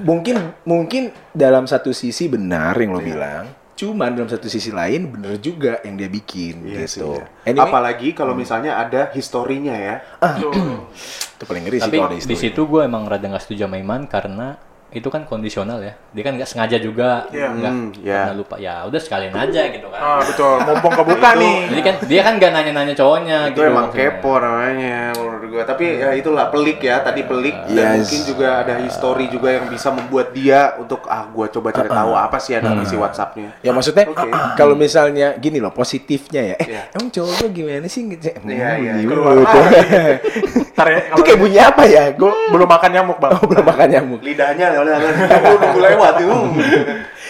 mungkin 0.00 0.36
mungkin 0.64 1.12
dalam 1.32 1.68
satu 1.68 1.92
sisi 1.92 2.26
benar 2.26 2.72
yang 2.80 2.96
lo 2.96 3.00
bilang, 3.00 3.44
cuman 3.82 4.14
dalam 4.14 4.30
satu 4.30 4.46
sisi 4.46 4.70
lain 4.70 5.10
bener 5.10 5.42
juga 5.42 5.82
yang 5.82 5.98
dia 5.98 6.06
bikin 6.06 6.62
Iya 6.62 6.86
sih, 6.86 7.02
gitu. 7.02 7.18
iya. 7.18 7.26
Anyway, 7.42 7.66
Apalagi 7.66 8.08
kalau 8.14 8.30
misalnya 8.32 8.78
ada 8.78 9.10
historinya 9.10 9.74
ya. 9.74 9.96
itu 11.34 11.42
paling 11.42 11.66
ngeri 11.66 11.76
sih 11.76 11.84
Tapi 11.84 11.96
kalau 11.98 12.06
ada 12.06 12.14
di 12.14 12.22
history. 12.22 12.38
situ 12.38 12.62
gue 12.62 12.80
emang 12.80 13.02
rada 13.04 13.26
nggak 13.26 13.42
setuju 13.42 13.66
sama 13.66 13.76
Iman 13.76 14.06
karena 14.06 14.54
itu 14.92 15.08
kan 15.08 15.24
kondisional 15.24 15.80
ya. 15.80 15.96
Dia 16.10 16.22
kan 16.22 16.32
nggak 16.34 16.46
sengaja 16.46 16.76
juga, 16.76 17.24
Iya. 17.28 17.48
nggak 17.50 17.72
Hmm, 17.72 17.88
ya. 17.98 18.20
karena 18.22 18.34
lupa. 18.34 18.54
Ya 18.56 18.84
udah 18.84 18.96
sekalian 18.96 19.32
aja 19.32 19.62
gitu 19.66 19.88
kan. 19.88 20.00
Ah, 20.00 20.20
betul. 20.20 20.54
Mumpung 20.62 20.92
kebuka 20.94 21.30
nih. 21.34 21.54
Jadi 21.68 21.82
kan 21.82 21.94
dia 22.04 22.20
kan 22.20 22.32
nggak 22.36 22.50
nanya-nanya 22.50 22.94
cowoknya 22.94 23.38
itu 23.46 23.56
gitu. 23.56 23.60
emang 23.64 23.88
maksudnya. 23.88 24.08
kepo 24.12 24.32
namanya 24.36 24.96
menurut 25.12 25.44
gua 25.48 25.64
tapi 25.64 25.84
ya 25.94 26.08
itulah 26.12 26.46
pelik 26.48 26.78
ya 26.80 27.00
tadi 27.00 27.22
pelik 27.22 27.56
dan 27.68 27.76
Yes. 27.94 27.98
mungkin 28.02 28.20
juga 28.26 28.48
ada 28.58 28.74
histori 28.78 29.26
juga 29.26 29.48
yang 29.50 29.66
bisa 29.66 29.88
membuat 29.88 30.30
dia 30.30 30.76
untuk 30.76 31.04
ah 31.06 31.24
gua 31.26 31.46
coba 31.46 31.68
cari 31.70 31.88
tahu 31.88 32.12
apa 32.14 32.36
sih 32.36 32.52
ada 32.52 32.72
isi 32.78 32.94
WhatsAppnya 32.94 33.60
Ya 33.60 33.70
maksudnya 33.70 34.04
Oke. 34.06 34.28
kalau 34.54 34.74
misalnya 34.74 35.34
gini 35.34 35.56
loh 35.56 35.70
positifnya 35.70 36.42
ya. 36.44 36.56
Eh, 36.58 36.68
Iya. 36.68 36.82
emang 36.92 37.08
cowok 37.10 37.32
gue 37.38 37.50
gimana 37.54 37.86
sih? 37.86 38.02
Gitu. 38.04 38.28
Iya, 38.42 38.70
iya. 38.76 38.92
Hmm, 38.94 39.06
Keluar 39.06 39.34
gitu. 39.36 39.58
Ntar 40.72 40.86
ya, 40.88 41.00
Itu 41.12 41.20
kayak 41.20 41.38
bunyi 41.38 41.58
apa 41.58 41.82
ya? 41.84 42.04
Gue 42.12 42.32
belum 42.48 42.64
makan 42.64 42.90
nyamuk, 42.90 43.18
Bang. 43.18 43.36
belum 43.38 43.60
makan 43.62 43.88
nyamuk. 43.88 44.20
lidahnya 44.20 44.72
oleh 44.74 44.92
nunggu 44.96 45.80
lewat 45.80 46.12
tuh 46.18 46.32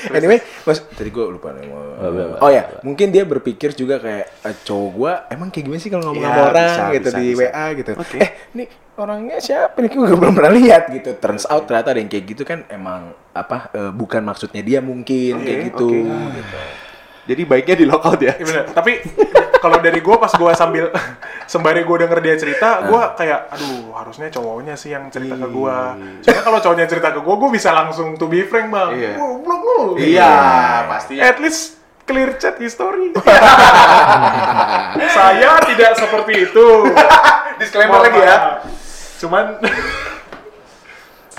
Anyway, 0.02 0.42
mas 0.62 0.82
tadi 0.88 1.10
gue 1.10 1.22
lupa 1.24 1.50
nih 1.50 1.66
mau. 1.66 1.82
Oh 2.38 2.50
ya, 2.50 2.66
mungkin 2.82 3.10
dia 3.10 3.22
berpikir 3.22 3.70
juga 3.70 3.98
kayak 3.98 4.26
eh, 4.42 4.56
cowok 4.60 4.90
gue 4.92 5.12
emang 5.30 5.48
kayak 5.48 5.64
gimana 5.64 5.78
sih 5.78 5.90
kalau 5.90 6.04
ngomong 6.06 6.22
Ya, 6.22 6.26
sama 6.28 6.42
orang 6.44 6.66
bisa, 6.66 6.82
gitu 6.90 7.06
bisa, 7.06 7.18
di 7.18 7.26
bisa. 7.28 7.40
WA 7.44 7.66
gitu. 7.72 7.90
Oke. 7.94 8.16
Eh, 8.18 8.30
ini 8.52 8.64
orangnya 8.92 9.36
siapa 9.38 9.76
nih? 9.78 9.90
Gue 9.92 10.10
belum 10.12 10.34
pernah 10.34 10.52
lihat 10.52 10.82
gitu. 10.90 11.10
Turns 11.14 11.46
out 11.46 11.62
ternyata 11.64 11.88
ada 11.90 11.98
yang 11.98 12.10
kayak 12.10 12.24
gitu 12.28 12.42
kan 12.42 12.66
emang 12.66 13.14
apa 13.32 13.70
eh, 13.70 13.90
bukan 13.90 14.22
maksudnya 14.22 14.58
dia 14.60 14.78
mungkin 14.78 15.38
Oke, 15.38 15.44
kayak 15.44 15.60
gitu. 15.70 15.86
oke. 15.86 16.40
jadi 17.22 17.42
baiknya 17.42 17.76
di 17.78 17.86
lockout 17.86 18.18
ya 18.18 18.34
Iya 18.34 18.42
bener. 18.44 18.64
Tapi 18.68 18.92
kalau 19.62 19.78
dari 19.78 20.02
gue 20.02 20.16
pas 20.18 20.32
gue 20.34 20.52
sambil 20.58 20.90
sembari 21.52 21.86
gue 21.86 21.96
denger 22.02 22.18
dia 22.18 22.34
cerita, 22.34 22.82
gue 22.90 23.02
kayak 23.14 23.54
aduh 23.54 23.94
harusnya 23.94 24.26
cowoknya 24.34 24.74
sih 24.74 24.90
yang 24.90 25.06
cerita 25.14 25.38
ke 25.38 25.46
gue. 25.46 25.76
Soalnya 26.26 26.42
kalau 26.42 26.58
cowoknya 26.58 26.86
cerita 26.90 27.14
ke 27.14 27.20
gue, 27.22 27.34
gue 27.38 27.50
bisa 27.54 27.70
langsung 27.70 28.18
to 28.18 28.26
be 28.26 28.42
frank 28.42 28.74
bang. 28.74 28.90
Iya. 28.98 29.12
Goblok 29.22 29.62
lu. 29.62 29.80
iya 30.02 30.34
pastinya 30.90 31.22
At 31.30 31.38
least 31.38 31.78
clear 32.02 32.34
chat 32.42 32.58
history. 32.58 33.14
Saya 35.16 35.62
tidak 35.62 35.92
seperti 35.94 36.50
itu. 36.50 36.66
disclaimer 37.62 38.02
Mohon 38.02 38.04
lagi 38.10 38.18
ya 38.18 38.26
maaf. 38.26 38.54
Cuman 39.22 39.44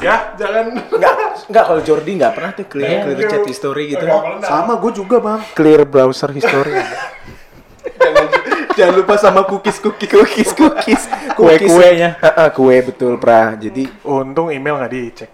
ya 0.01 0.15
jangan 0.35 0.65
Enggak, 0.73 1.13
enggak 1.51 1.63
kalau 1.67 1.81
Jordi 1.83 2.11
enggak 2.15 2.33
pernah 2.35 2.51
tuh 2.55 2.65
clear, 2.71 3.03
clear 3.03 3.27
chat 3.27 3.43
history 3.43 3.83
gitu. 3.91 4.03
Nggak 4.07 4.47
sama 4.47 4.79
gue 4.79 4.91
juga 4.95 5.17
bang 5.19 5.41
Clear 5.51 5.81
browser 5.83 6.31
history. 6.31 6.79
Jangan, 7.93 8.25
jangan 8.73 8.93
lupa 8.95 9.13
sama 9.15 9.41
cookies 9.43 9.77
cookies 9.77 10.09
cookies 10.09 10.51
cookies 10.53 11.03
Kue-kuenya. 11.33 12.15
Heeh, 12.17 12.47
kue 12.51 12.77
betul, 12.81 13.17
Pra. 13.17 13.53
Jadi 13.55 13.89
Untung 14.03 14.49
email 14.49 14.77
nggak 14.77 14.91
dicek. 14.91 15.31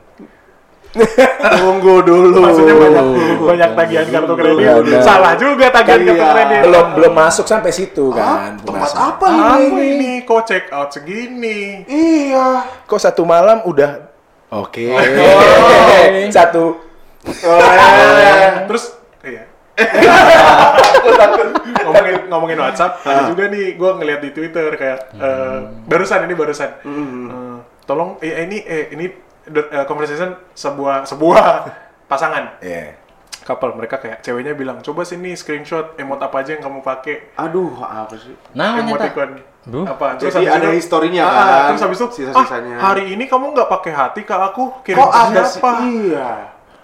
tunggu 1.54 2.02
dulu 2.02 2.42
Maksudnya 2.42 2.74
banyak 2.74 3.06
banyak 3.38 3.70
tagihan 3.78 4.08
kartu 4.10 4.34
kredit. 4.34 4.66
Iya. 4.90 5.00
Salah 5.06 5.38
juga 5.38 5.70
tagihan 5.70 6.02
kartu 6.02 6.18
Iya. 6.18 6.34
kredit. 6.34 6.60
belum 6.66 6.86
belum 6.98 7.14
masuk 7.14 7.46
sampai 7.46 7.70
situ 7.70 8.10
kan. 8.10 8.58
Belum 8.58 8.74
tempat 8.74 8.90
masuk. 8.90 8.98
apa 8.98 9.28
Apa 9.30 9.56
ini 9.62 9.84
ini? 9.94 10.12
Kok 10.26 10.42
check 10.44 10.66
out 10.74 10.90
segini? 10.90 11.86
iya 11.86 12.66
Kok 12.90 12.98
satu 13.00 13.22
malam 13.22 13.62
udah 13.64 14.10
Oke. 14.50 14.90
Oh. 14.90 14.98
Satu 16.34 16.82
Terus 18.66 18.98
iya. 19.82 20.16
ngomongin 21.80 22.16
ngomongin 22.28 22.60
WhatsApp 22.60 23.02
ada 23.02 23.22
juga 23.26 23.48
nih 23.48 23.74
gue 23.74 23.90
ngeliat 23.94 24.20
di 24.20 24.32
Twitter 24.32 24.70
kayak 24.74 25.00
eh, 25.16 25.58
barusan 25.86 26.24
ini 26.24 26.34
barusan. 26.34 26.70
Eh, 26.80 27.58
tolong 27.84 28.20
eh, 28.20 28.44
ini 28.44 28.58
eh 28.62 28.84
ini 28.92 29.06
eh, 29.50 29.86
conversation 29.86 30.36
sebuah 30.54 31.06
sebuah 31.06 31.44
pasangan. 32.12 32.60
Iya. 32.60 32.96
couple 33.40 33.74
mereka 33.74 33.98
kayak 33.98 34.22
ceweknya 34.22 34.54
bilang 34.54 34.78
coba 34.80 35.02
sini 35.02 35.34
screenshot 35.34 35.98
emot 35.98 36.22
apa 36.22 36.38
aja 36.38 36.54
yang 36.54 36.62
kamu 36.62 36.80
pakai. 36.80 37.34
Aduh 37.34 37.82
apa 37.82 38.14
sih? 38.14 38.36
Tak. 38.54 38.78
emoticon. 38.78 39.30
Duh. 39.66 39.86
apa? 39.86 40.16
Jadi 40.16 40.30
habis 40.38 40.54
ada 40.54 40.70
itu- 40.70 40.78
historinya 40.78 41.24
Ah, 41.24 41.32
ah, 41.32 41.42
kan, 41.42 41.62
terus 41.68 41.82
habis 41.82 41.98
itu 41.98 42.08
sisa-sisanya. 42.14 42.76
ah, 42.78 42.94
hari 42.94 43.10
ini 43.10 43.26
kamu 43.26 43.50
nggak 43.52 43.70
pakai 43.72 43.92
hati 43.92 44.22
ke 44.22 44.36
aku 44.36 44.84
kirim 44.84 45.02
kok 45.02 45.10
ada 45.10 45.42
sih? 45.42 45.58
Siapa 45.58 45.72
iya 45.84 46.30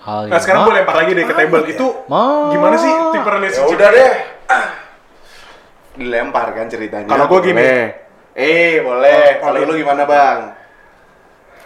Hal 0.05 0.21
Nah 0.27 0.37
sekarang 0.37 0.61
gue 0.63 0.75
lempar 0.75 0.95
lagi 0.95 1.11
deh 1.11 1.23
ke 1.23 1.33
table 1.33 1.65
itu 1.65 1.87
Ma- 2.05 2.49
gimana 2.49 2.75
sih 2.75 2.91
tipe 3.11 3.25
relationship? 3.27 3.73
udah 3.73 3.89
deh 3.89 4.13
dilempar 5.95 6.47
kan 6.51 6.67
ceritanya 6.67 7.07
Kalau 7.07 7.25
gua 7.25 7.39
gini. 7.39 7.55
Boleh. 7.55 7.85
eh 8.35 8.73
boleh 8.79 9.23
Oh, 9.33 9.41
kalau 9.41 9.59
lu 9.63 9.73
gimana 9.75 10.03
bang 10.03 10.39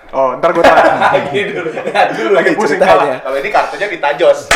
Oh 0.09 0.33
ntar 0.35 0.49
gue 0.51 0.61
tanya. 0.61 1.21
gini 1.27 1.51
dulu 1.51 1.69
Dulu 2.15 2.29
Lagi 2.31 2.51
pusing 2.53 2.77
ceritanya. 2.77 3.19
kalau 3.19 3.35
ini 3.35 3.49
kartunya 3.49 3.87
ditajos 3.87 4.39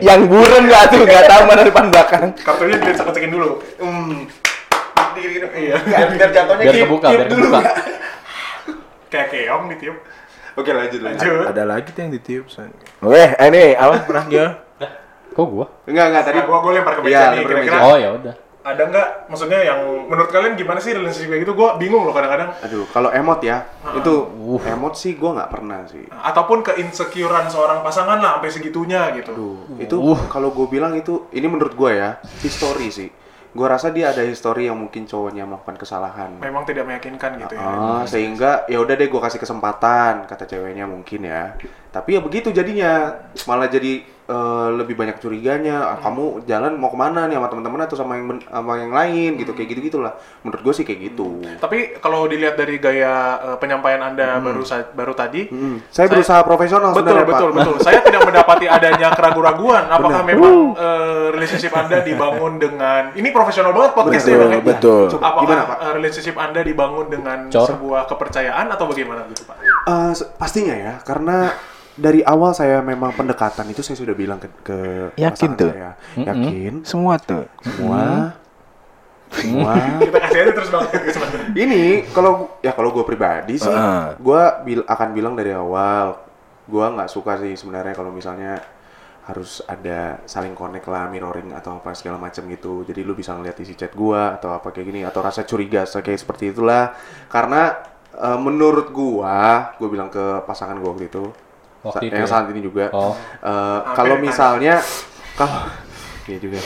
Yang 0.00 0.20
buren 0.26 0.62
nggak 0.64 0.84
tuh 0.88 1.02
nggak 1.02 1.24
tahu 1.24 1.42
mana 1.44 1.62
depan 1.62 1.84
belakang. 1.86 2.24
Kartunya 2.36 2.76
dicek-cekin 2.78 3.30
dulu. 3.30 3.60
hmm 3.78 4.26
Diri- 5.14 5.46
Iya. 5.46 5.76
biar, 5.78 6.08
biar 6.10 6.30
jatuhnya 6.30 6.64
biar 6.64 6.74
kebuka, 6.82 7.06
biar 7.08 7.26
dulu. 7.26 7.46
kebuka. 7.46 7.60
Kayak 9.06 9.26
keong 9.30 9.64
ditiup. 9.70 9.96
Oke 10.54 10.70
lanjut 10.70 11.00
lanjut. 11.02 11.46
Ada 11.50 11.62
lagi 11.66 11.88
tuh 11.90 12.00
yang 12.06 12.12
ditiup. 12.14 12.46
Son. 12.50 12.70
Oke, 13.02 13.24
ini 13.38 13.74
apa 13.74 14.06
pernah 14.06 14.24
gimana? 14.26 14.52
Kok 15.34 15.46
gua? 15.50 15.66
enggak 15.90 16.06
enggak 16.14 16.24
tadi 16.30 16.38
Tadi 16.38 16.46
gua 16.46 16.58
gua 16.62 16.72
lempar 16.78 16.94
ke 16.94 17.00
Iya, 17.02 17.06
meja 17.10 17.18
nih 17.18 17.38
lempar 17.42 17.42
ke 17.42 17.50
kira-kira. 17.50 17.78
Oh 17.82 17.96
ya 17.98 18.10
udah. 18.14 18.34
Ada 18.64 18.82
nggak 18.88 19.08
maksudnya 19.28 19.60
yang 19.60 19.80
menurut 20.08 20.30
kalian 20.32 20.56
gimana 20.56 20.80
sih 20.80 20.96
relationship 20.96 21.28
kayak 21.36 21.42
gitu? 21.44 21.52
Gua 21.52 21.76
bingung 21.76 22.06
loh 22.06 22.14
kadang-kadang. 22.16 22.54
aduh 22.64 22.86
kalau 22.94 23.10
emot 23.12 23.42
ya 23.44 23.66
itu 23.92 24.14
emot 24.64 24.94
sih 24.96 25.18
gua 25.20 25.36
nggak 25.36 25.50
pernah 25.52 25.84
sih 25.84 26.06
Ataupun 26.08 26.64
keinsecurean 26.64 27.50
seorang 27.52 27.84
pasangan 27.84 28.22
lah 28.22 28.38
sampai 28.38 28.50
segitunya 28.54 29.12
gitu. 29.18 29.34
Aduh, 29.36 29.58
itu 29.76 29.96
kalau 30.32 30.54
gue 30.54 30.66
bilang 30.70 30.96
itu 30.96 31.28
ini 31.36 31.44
menurut 31.44 31.74
gue 31.76 31.90
ya 31.92 32.16
history 32.40 32.88
sih. 32.88 33.10
Gue 33.54 33.66
rasa 33.70 33.94
dia 33.94 34.10
ada 34.10 34.26
history 34.26 34.66
yang 34.66 34.74
mungkin 34.74 35.06
cowoknya 35.06 35.46
melakukan 35.46 35.78
kesalahan. 35.78 36.42
Memang 36.42 36.66
tidak 36.66 36.90
meyakinkan 36.90 37.38
gitu 37.38 37.54
ya. 37.54 37.62
Ah, 37.62 38.02
sehingga 38.02 38.66
ya 38.66 38.82
udah 38.82 38.94
deh 38.98 39.06
gue 39.06 39.20
kasih 39.22 39.38
kesempatan 39.38 40.26
kata 40.26 40.44
ceweknya 40.50 40.90
mungkin 40.90 41.22
ya. 41.22 41.54
Tapi 41.94 42.18
ya 42.18 42.20
begitu 42.20 42.50
jadinya 42.50 43.14
malah 43.46 43.70
jadi 43.70 44.02
eh, 44.26 44.68
lebih 44.72 44.94
banyak 44.94 45.16
curiganya. 45.16 45.76
Ah, 45.86 45.98
kamu 46.00 46.44
jalan 46.44 46.74
mau 46.74 46.88
ke 46.88 46.96
mana 46.96 47.24
nih 47.24 47.34
sama 47.34 47.48
teman-teman 47.48 47.80
atau 47.80 47.94
sama 47.94 48.12
yang 48.14 48.26
sama 48.40 48.72
yang 48.76 48.90
lain 48.90 49.30
gitu 49.36 49.50
kayak 49.50 49.68
gitu 49.70 49.80
gitulah. 49.86 50.12
Menurut 50.40 50.60
gue 50.60 50.74
sih 50.74 50.82
kayak 50.82 51.00
gitu. 51.06 51.28
Tapi 51.54 51.78
kalau 51.98 52.24
dilihat 52.24 52.54
dari 52.54 52.76
gaya 52.76 53.12
eh, 53.44 53.56
penyampaian 53.56 54.00
Anda 54.02 54.38
baru 54.38 54.62
sa- 54.62 54.90
baru 54.90 55.12
tadi, 55.12 55.46
Hmm. 55.46 55.78
Saya 55.86 56.08
berusaha 56.08 56.40
profesional 56.42 56.90
betul 56.90 57.04
sebenarnya, 57.04 57.26
betul 57.26 57.48
Pak. 57.48 57.56
betul. 57.56 57.76
Saya 57.80 57.98
tidak 58.00 58.22
mendapati 58.22 58.66
adanya 58.66 59.08
keraguan-raguan. 59.16 59.84
Apakah 59.86 60.22
memang 60.22 60.54
eh, 60.74 61.26
relationship 61.30 61.72
Anda 61.72 62.00
dibangun 62.00 62.56
dengan 62.56 63.12
ini 63.12 63.28
profesional 63.28 63.70
banget 63.70 63.92
podcast 63.92 64.24
Betul, 64.24 64.40
ya, 64.40 64.48
ya? 64.50 64.60
betul. 64.62 65.04
Apakah 65.14 65.42
Gimana, 65.44 65.62
Pak? 65.64 65.78
relationship 65.94 66.36
Anda 66.36 66.60
dibangun 66.60 67.06
dengan 67.06 67.38
Cor. 67.46 67.66
sebuah 67.66 68.02
kepercayaan 68.06 68.66
atau 68.68 68.84
bagaimana 68.84 69.26
gitu, 69.26 69.44
Pak? 69.44 69.56
Eh, 69.60 70.12
se- 70.12 70.28
pastinya 70.34 70.72
ya, 70.72 70.94
karena 70.98 71.52
dari 71.94 72.20
awal 72.26 72.50
saya 72.52 72.82
memang 72.82 73.14
pendekatan 73.14 73.70
itu 73.70 73.80
saya 73.80 73.94
sudah 73.94 74.14
bilang 74.14 74.42
ke, 74.42 74.48
ke 74.62 74.78
Yakin 75.14 75.30
pasangan 75.54 75.56
tuh? 75.58 75.70
saya. 75.70 75.90
Yakin, 76.18 76.72
Semua 76.82 77.14
tuh. 77.22 77.44
semua, 77.62 78.34
semua. 79.30 79.74
Kita 80.02 80.18
kasih 80.22 80.38
aja 80.46 80.52
terus 80.54 80.70
Bang. 80.70 80.86
Ini 81.66 81.82
kalau 82.10 82.54
ya 82.62 82.72
kalau 82.74 82.90
gue 82.94 83.04
pribadi 83.06 83.58
sih, 83.58 83.70
Heeh. 83.70 84.18
gue 84.18 84.42
bil- 84.66 84.86
akan 84.86 85.08
bilang 85.10 85.34
dari 85.34 85.50
awal, 85.54 86.18
gue 86.66 86.84
nggak 86.86 87.10
suka 87.10 87.38
sih 87.42 87.54
sebenarnya 87.54 87.94
kalau 87.94 88.10
misalnya 88.14 88.58
harus 89.24 89.64
ada 89.64 90.20
saling 90.28 90.52
connect 90.52 90.84
lah, 90.84 91.08
mirroring 91.08 91.56
atau 91.56 91.80
apa 91.80 91.96
segala 91.96 92.20
macam 92.20 92.44
gitu. 92.46 92.84
Jadi 92.84 93.00
lu 93.00 93.16
bisa 93.16 93.32
ngeliat 93.32 93.56
isi 93.58 93.74
chat 93.74 93.94
gue 93.96 94.20
atau 94.36 94.52
apa 94.52 94.68
kayak 94.70 94.86
gini 94.92 95.00
atau 95.02 95.24
rasa 95.24 95.42
curiga 95.48 95.82
kayak 95.88 96.20
seperti 96.20 96.52
itulah. 96.52 96.92
Karena 97.32 97.72
eh, 98.14 98.38
menurut 98.38 98.92
gua, 98.92 99.72
gue 99.80 99.88
bilang 99.88 100.12
ke 100.12 100.44
pasangan 100.44 100.76
gue 100.76 100.90
waktu 100.90 101.06
itu, 101.08 101.24
Waktu 101.84 102.00
sa- 102.00 102.08
itu 102.08 102.14
yang 102.16 102.26
ya? 102.26 102.32
saat 102.32 102.46
ini 102.48 102.60
juga, 102.64 102.88
Oh. 102.90 103.12
eh, 103.44 103.80
kalau 103.92 104.16
misalnya 104.18 104.80
kalau 105.36 105.68
Iya 106.24 106.40
juga. 106.40 106.56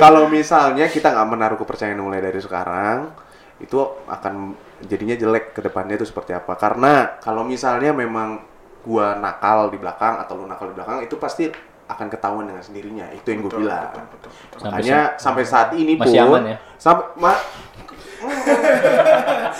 Kalau 0.00 0.24
misalnya 0.24 0.88
kita 0.88 1.12
nggak 1.12 1.28
menaruh 1.28 1.58
kepercayaan 1.60 2.00
mulai 2.00 2.24
dari 2.24 2.40
sekarang, 2.40 3.12
itu 3.60 3.76
akan 4.08 4.56
jadinya 4.88 5.12
jelek 5.12 5.52
ke 5.52 5.60
depannya 5.60 6.00
itu 6.00 6.08
seperti 6.08 6.32
apa? 6.32 6.56
Karena 6.56 7.20
kalau 7.20 7.44
misalnya 7.44 7.92
memang 7.92 8.40
gua 8.80 9.12
nakal 9.14 9.68
di 9.68 9.76
belakang 9.76 10.16
atau 10.16 10.40
lu 10.40 10.48
nakal 10.48 10.72
di 10.72 10.80
belakang, 10.80 11.04
itu 11.04 11.20
pasti 11.20 11.52
akan 11.84 12.08
ketahuan 12.08 12.48
dengan 12.48 12.64
sendirinya. 12.64 13.12
Itu 13.12 13.36
yang 13.36 13.44
gue 13.44 13.52
Betul, 13.52 13.68
bilang. 13.68 13.92
betul, 13.92 14.04
betul, 14.16 14.30
betul. 14.32 14.58
Sampai 14.58 14.72
Makanya 14.80 14.98
sampai 15.20 15.44
saat 15.44 15.68
ini 15.76 15.92
Masih 16.00 16.16
pun 16.16 16.32
aman 16.32 16.42
ya? 16.48 16.56
Sampai 16.80 17.04
ma 17.20 17.32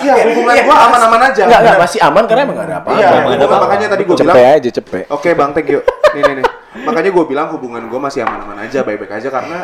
Iya, 0.02 0.12
hubungan 0.26 0.54
gua 0.66 0.76
aman-aman 0.88 1.21
aja. 1.31 1.42
Enggak, 1.47 1.61
enggak 1.62 1.78
masih 1.78 2.00
aman 2.02 2.25
karena 2.26 2.42
emang 2.42 2.57
nggak 2.59 2.69
ada 2.69 2.76
apa-apa. 2.83 2.99
Iya, 2.99 3.09
hubungan- 3.23 3.62
makanya 3.62 3.87
tadi 3.90 4.02
gue 4.02 4.16
bilang 4.16 4.35
Cepet 4.37 4.54
aja, 4.59 4.71
cepet. 4.73 5.04
Oke 5.09 5.31
bang, 5.33 5.50
thank 5.54 5.69
you. 5.71 5.81
Nih 6.12 6.23
nih 6.23 6.35
nih. 6.42 6.47
Makanya 6.83 7.11
gue 7.12 7.25
bilang 7.28 7.47
hubungan 7.52 7.83
gue 7.87 8.00
masih 8.00 8.21
aman-aman 8.25 8.59
aja, 8.64 8.83
baik-baik 8.83 9.12
aja 9.12 9.28
karena 9.28 9.59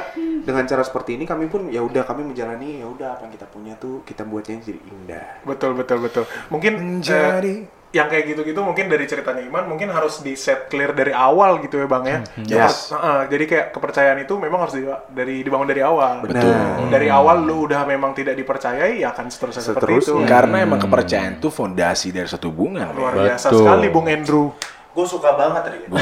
dengan 0.44 0.64
cara 0.64 0.80
seperti 0.80 1.16
ini 1.16 1.24
kami 1.24 1.48
pun 1.48 1.68
ya 1.68 1.80
udah 1.82 2.04
kami 2.04 2.24
menjalani 2.24 2.80
ya 2.80 2.86
udah 2.88 3.16
apa 3.16 3.28
yang 3.28 3.32
kita 3.34 3.46
punya 3.48 3.72
tuh 3.76 4.00
kita 4.04 4.22
buatnya 4.24 4.60
jadi 4.60 4.80
indah. 4.80 5.26
Betul 5.42 5.74
betul 5.74 5.98
betul. 6.00 6.24
Mungkin 6.48 6.72
eh, 6.76 6.80
Menjadi 6.80 7.54
yang 7.88 8.04
kayak 8.04 8.36
gitu-gitu 8.36 8.60
mungkin 8.60 8.84
dari 8.92 9.08
ceritanya 9.08 9.40
Iman 9.40 9.64
mungkin 9.64 9.88
harus 9.88 10.20
di 10.20 10.36
set 10.36 10.68
clear 10.68 10.92
dari 10.92 11.16
awal 11.16 11.56
gitu 11.64 11.80
ya 11.80 11.88
bang 11.88 12.04
ya. 12.04 12.18
Yes. 12.44 12.92
Heeh, 12.92 13.32
jadi 13.32 13.44
kayak 13.48 13.66
kepercayaan 13.72 14.18
itu 14.28 14.36
memang 14.36 14.68
harus 14.68 14.76
di, 14.76 14.84
dari 15.08 15.40
dibangun 15.40 15.64
dari 15.64 15.80
awal. 15.80 16.20
Betul. 16.20 16.52
Dari 16.92 17.08
awal 17.08 17.48
lu 17.48 17.64
udah 17.64 17.88
memang 17.88 18.12
tidak 18.12 18.36
dipercayai 18.36 19.00
ya 19.00 19.16
akan 19.16 19.32
seterusnya 19.32 19.72
seperti 19.72 20.04
itu. 20.04 20.12
Seterusnya. 20.12 20.28
Karena 20.28 20.56
emang 20.60 20.80
kepercayaan 20.84 21.40
itu 21.40 21.48
fondasi 21.48 22.12
dari 22.12 22.28
satu 22.28 22.52
hubungan. 22.52 22.92
Luar 22.92 23.16
men. 23.16 23.32
biasa 23.32 23.48
Betul. 23.48 23.60
sekali 23.64 23.86
Bung 23.88 24.08
Andrew. 24.12 24.52
Gue 24.92 25.06
suka 25.08 25.30
banget 25.32 25.62
tadi. 25.64 25.78
Gue 25.88 25.96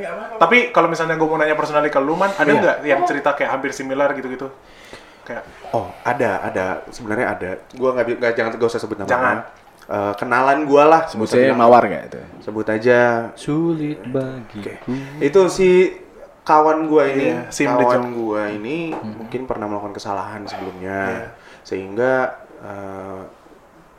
ya. 0.00 0.12
Tapi 0.40 0.72
kalau 0.72 0.88
misalnya 0.88 1.20
gue 1.20 1.28
mau 1.28 1.36
nanya 1.36 1.52
personally 1.52 1.92
ke 1.92 2.00
lu 2.00 2.16
man, 2.16 2.32
ada 2.32 2.48
nggak 2.48 2.76
yang 2.86 3.04
cerita 3.04 3.36
kayak 3.36 3.60
hampir 3.60 3.76
similar 3.76 4.08
gitu-gitu? 4.16 4.48
Kayak 5.24 5.44
Oh, 5.72 5.88
ada, 6.04 6.30
ada. 6.40 6.64
Sebenarnya 6.88 7.26
ada. 7.28 7.50
Gua 7.72 7.92
nggak 7.92 8.20
nggak 8.20 8.32
jangan 8.32 8.50
gak 8.54 8.70
usah 8.70 8.80
sebut 8.80 8.96
nama. 8.96 9.08
Jangan. 9.08 9.36
Eh, 9.84 10.12
kenalan 10.16 10.58
gua 10.64 10.82
lah. 10.86 11.02
Sebut 11.04 11.28
bilang. 11.28 11.56
mawar 11.56 11.82
nggak 11.84 12.04
itu? 12.08 12.20
Sebut 12.40 12.66
aja. 12.68 13.00
Sulit 13.34 14.00
bagiku. 14.06 14.92
Itu 15.18 15.48
si 15.48 15.92
kawan 16.40 16.86
gua 16.86 17.08
ini, 17.08 17.32
Iya, 17.32 17.48
Sim 17.48 17.72
kawan 17.72 18.12
gua 18.12 18.42
ini 18.48 18.92
mungkin 18.92 19.44
pernah 19.44 19.64
melakukan 19.64 19.92
kesalahan 19.92 20.44
sebelumnya, 20.44 21.00
Iya. 21.08 21.26
sehingga 21.64 22.12
eh, 22.60 23.20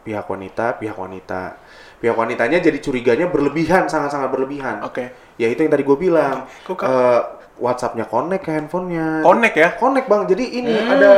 pihak 0.02 0.26
wanita, 0.26 0.78
pihak 0.78 0.94
wanita, 0.94 1.58
pihak 1.98 2.14
wanitanya 2.14 2.58
jadi 2.60 2.78
curiganya 2.78 3.26
berlebihan, 3.28 3.90
sangat-sangat 3.90 4.30
berlebihan. 4.30 4.86
Oke. 4.86 5.10
Ya 5.36 5.50
itu 5.50 5.62
yang 5.62 5.74
tadi 5.74 5.82
gua 5.82 5.98
bilang. 5.98 6.46
Kok 6.64 6.76
ka- 6.76 6.86
Eh, 6.86 7.22
WhatsAppnya 7.56 8.06
connect 8.08 8.44
ke 8.44 8.52
handphonenya. 8.52 9.24
Connect 9.24 9.56
ya? 9.56 9.70
Connect 9.80 10.08
bang. 10.12 10.22
Jadi 10.28 10.46
ini 10.60 10.76
Hmm. 10.76 10.92
ada 10.92 11.12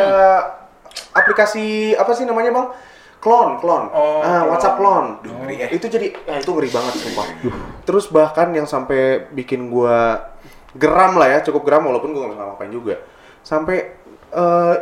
aplikasi 1.13 1.93
apa 1.97 2.13
sih 2.13 2.25
namanya 2.25 2.53
bang? 2.53 2.67
Clone, 3.17 3.57
clone. 3.57 3.89
Oh, 3.91 4.21
ah, 4.21 4.45
clone. 4.45 4.47
WhatsApp 4.53 4.75
clone. 4.77 5.09
ngeri 5.25 5.55
ya. 5.57 5.67
Itu 5.73 5.89
jadi, 5.89 6.13
ah, 6.29 6.37
itu 6.37 6.49
ngeri 6.53 6.69
banget 6.69 6.93
sumpah. 7.01 7.27
Terus 7.83 8.05
bahkan 8.13 8.53
yang 8.53 8.69
sampai 8.69 9.25
bikin 9.33 9.73
gua 9.73 10.29
geram 10.77 11.17
lah 11.17 11.25
ya, 11.33 11.39
cukup 11.41 11.65
geram 11.65 11.89
walaupun 11.89 12.13
gua 12.13 12.29
nggak 12.29 12.45
ngapain 12.53 12.71
juga. 12.71 13.01
Sampai 13.41 13.97
eh, 14.27 14.75